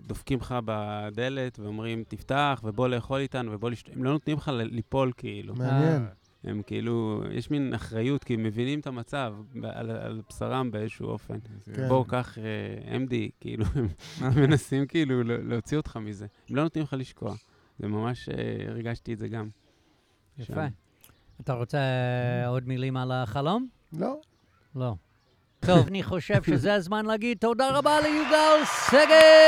דופקים 0.00 0.38
לך 0.38 0.54
בדלת 0.64 1.58
ואומרים, 1.58 2.04
תפתח 2.08 2.60
ובוא 2.64 2.88
לאכול 2.88 3.20
איתנו 3.20 3.52
ובוא 3.52 3.70
לשת... 3.70 3.88
הם 3.88 4.04
לא 4.04 4.12
נותנים 4.12 4.36
לך 4.36 4.50
ליפול, 4.54 5.12
כאילו. 5.16 5.54
מעניין. 5.54 6.06
הם 6.44 6.62
כאילו, 6.66 7.22
יש 7.32 7.50
מין 7.50 7.74
אחריות, 7.74 8.24
כי 8.24 8.34
הם 8.34 8.42
מבינים 8.42 8.80
את 8.80 8.86
המצב 8.86 9.34
ב- 9.60 9.64
על, 9.64 9.90
על 9.90 10.20
בשרם 10.28 10.70
באיזשהו 10.70 11.06
אופן. 11.08 11.38
כן. 11.74 11.88
בוא, 11.88 12.04
קח 12.08 12.38
אה, 12.38 12.96
MD, 12.98 13.14
כאילו, 13.40 13.64
הם 13.74 13.88
מנסים 14.42 14.86
כאילו 14.86 15.22
ל- 15.22 15.48
להוציא 15.52 15.76
אותך 15.76 15.96
מזה. 15.96 16.26
הם 16.50 16.56
לא 16.56 16.62
נותנים 16.62 16.84
לך 16.84 16.94
לשקוע. 16.98 17.34
זה 17.78 17.86
ממש, 17.88 18.28
אה, 18.28 18.34
הרגשתי 18.68 19.12
את 19.12 19.18
זה 19.18 19.28
גם. 19.28 19.48
יפה. 20.38 20.54
שם. 20.54 20.68
אתה 21.40 21.52
רוצה 21.52 21.78
עוד 22.46 22.68
מילים 22.68 22.96
על 22.96 23.12
החלום? 23.12 23.68
לא. 23.98 24.16
לא. 24.76 24.94
טוב, 25.60 25.86
אני 25.86 26.02
חושב 26.02 26.42
שזה 26.42 26.74
הזמן 26.78 27.06
להגיד 27.06 27.38
תודה 27.38 27.78
רבה 27.78 28.00
ליוגל 28.00 28.64
סגל! 28.64 28.98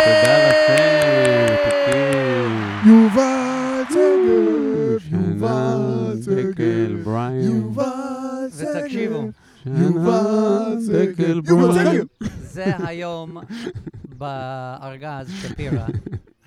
תודה 0.05 0.49
לכם, 0.49 1.55
תקשיב. 1.65 2.87
יובל 2.87 3.83
סגל, 3.91 5.17
יובל 5.17 6.17
סגל. 6.23 6.74
יובל 7.43 8.49
סגל. 8.51 8.69
ותקשיבו, 8.79 9.29
יובל 9.67 10.77
סגל, 10.81 11.41
יובל. 11.49 11.73
סגל. 11.73 12.05
זה 12.41 12.73
היום 12.79 13.37
בארגז 14.19 15.31
שפירא, 15.43 15.87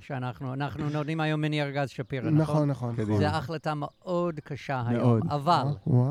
שאנחנו 0.07 0.53
אנחנו 0.53 0.89
נותנים 0.89 1.19
היום 1.19 1.41
מיני 1.41 1.61
ארגז 1.61 1.89
שפירא, 1.89 2.29
נכון? 2.29 2.69
נכון, 2.69 2.95
נכון. 2.95 3.17
זו 3.17 3.25
החלטה 3.25 3.73
מאוד 3.75 4.39
קשה 4.43 4.83
היום. 4.87 5.01
מאוד. 5.03 5.21
אבל. 5.29 5.63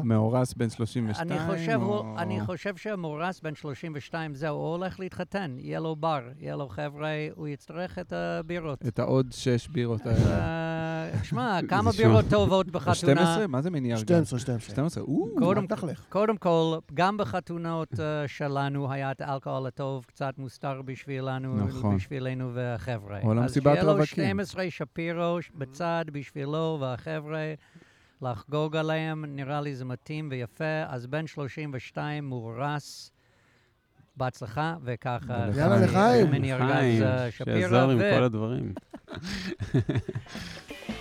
מאורס 0.04 0.54
בן 0.54 0.70
32, 0.70 1.30
אני 1.30 1.38
חושב, 1.46 1.80
הוא, 1.82 1.94
או... 1.94 2.14
אני 2.18 2.40
חושב 2.40 2.76
שמורס 2.76 3.40
בן 3.40 3.54
32, 3.54 4.34
זהו, 4.34 4.56
הוא 4.56 4.68
הולך 4.76 5.00
להתחתן, 5.00 5.56
יהיה 5.58 5.80
לו 5.80 5.96
בר, 5.96 6.20
יהיה 6.38 6.56
לו 6.56 6.68
חבר'ה, 6.68 7.08
הוא 7.34 7.48
יצטרך 7.48 7.98
את 7.98 8.12
הבירות. 8.12 8.86
את 8.88 8.98
העוד 8.98 9.26
שש 9.32 9.68
בירות 9.68 10.00
האלה. 10.06 10.38
אה, 11.14 11.24
שמע, 11.24 11.58
כמה. 11.68 11.90
בירות 11.98 12.24
טובות 12.30 12.70
בחתונה. 12.70 12.94
12? 12.94 13.46
מה 13.46 13.62
זה 13.62 13.70
מיני 13.70 13.92
ארגז? 13.92 14.00
12, 14.02 14.38
12. 14.38 14.70
12? 14.74 15.04
או, 15.04 15.26
קודם- 15.38 15.62
אל 15.62 15.66
תחלך. 15.66 16.04
קודם 16.08 16.36
כל, 16.36 16.78
גם 16.94 17.16
בחתונות 17.16 18.00
אה, 18.00 18.28
שלנו 18.28 18.92
היה 18.92 19.10
את 19.10 19.20
האלכוהול 19.20 19.66
הטוב 19.66 20.04
קצת 20.04 20.34
מוסתר 20.38 20.82
בשבילנו, 20.82 21.56
נכון. 21.56 21.96
בשבילנו 21.96 22.50
והחבר'ה. 22.54 23.20
עולם 23.22 23.48
סיבת 23.48 23.78
לו 23.86 23.92
רווקים. 23.92 24.24
12 24.24 24.70
שפירו 24.70 25.42
ש- 25.42 25.50
בצד 25.54 26.04
בשבילו 26.12 26.78
והחבר'ה, 26.80 27.54
לחגוג 28.22 28.76
עליהם, 28.76 29.24
נראה 29.24 29.60
לי 29.60 29.74
זה 29.74 29.84
מתאים 29.84 30.28
ויפה. 30.30 30.82
אז 30.86 31.06
בן 31.06 31.26
32 31.26 32.28
מאורס. 32.28 33.10
בהצלחה, 34.16 34.74
וככה... 34.84 35.46
יאללה, 35.56 35.76
לחיים. 35.76 36.30
מיני 36.30 36.52
ארגז 36.52 37.02
אה, 37.02 37.30
שפירא. 37.30 37.56
שיעזור 37.56 37.90
עם 37.90 37.98
כל 37.98 38.22
הדברים. 38.22 38.72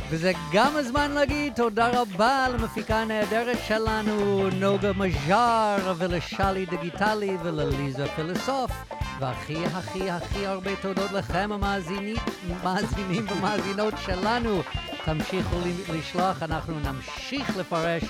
וזה 0.10 0.32
גם 0.54 0.76
הזמן 0.76 1.12
להגיד 1.12 1.54
תודה 1.54 2.02
רבה 2.02 2.48
למפיקה 2.54 2.96
הנהדרת 2.96 3.58
שלנו, 3.68 4.50
נוגה 4.50 4.94
מז'אר, 4.94 5.94
ולשלי 5.98 6.66
דיגיטלי 6.66 7.38
ולליזה 7.44 8.08
פילוסוף. 8.08 8.72
והכי 9.20 9.66
הכי 9.66 10.10
הכי 10.10 10.46
הרבה 10.46 10.72
תודות 10.82 11.12
לכם 11.12 11.50
המאזינים 11.54 12.16
מאזינים 12.64 13.26
ומאזינות 13.32 13.94
שלנו. 14.06 14.62
תמשיכו 15.06 15.56
לשלוח, 15.94 16.44
אנחנו 16.44 16.80
נמשיך 16.80 17.58
לפרש, 17.58 18.04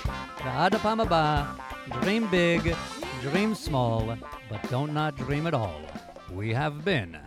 ועד 0.44 0.74
הפעם 0.74 1.00
הבאה, 1.00 1.44
Dream 1.88 2.32
big, 2.32 2.68
dream 3.30 3.54
small, 3.54 4.16
but 4.48 4.70
don't 4.70 4.94
not 4.94 5.16
dream 5.16 5.46
at 5.46 5.54
all. 5.54 5.80
We 6.32 6.52
have 6.52 6.84
been. 6.84 7.18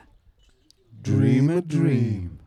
Dream 1.02 1.50
a 1.50 1.62
dream. 1.62 2.40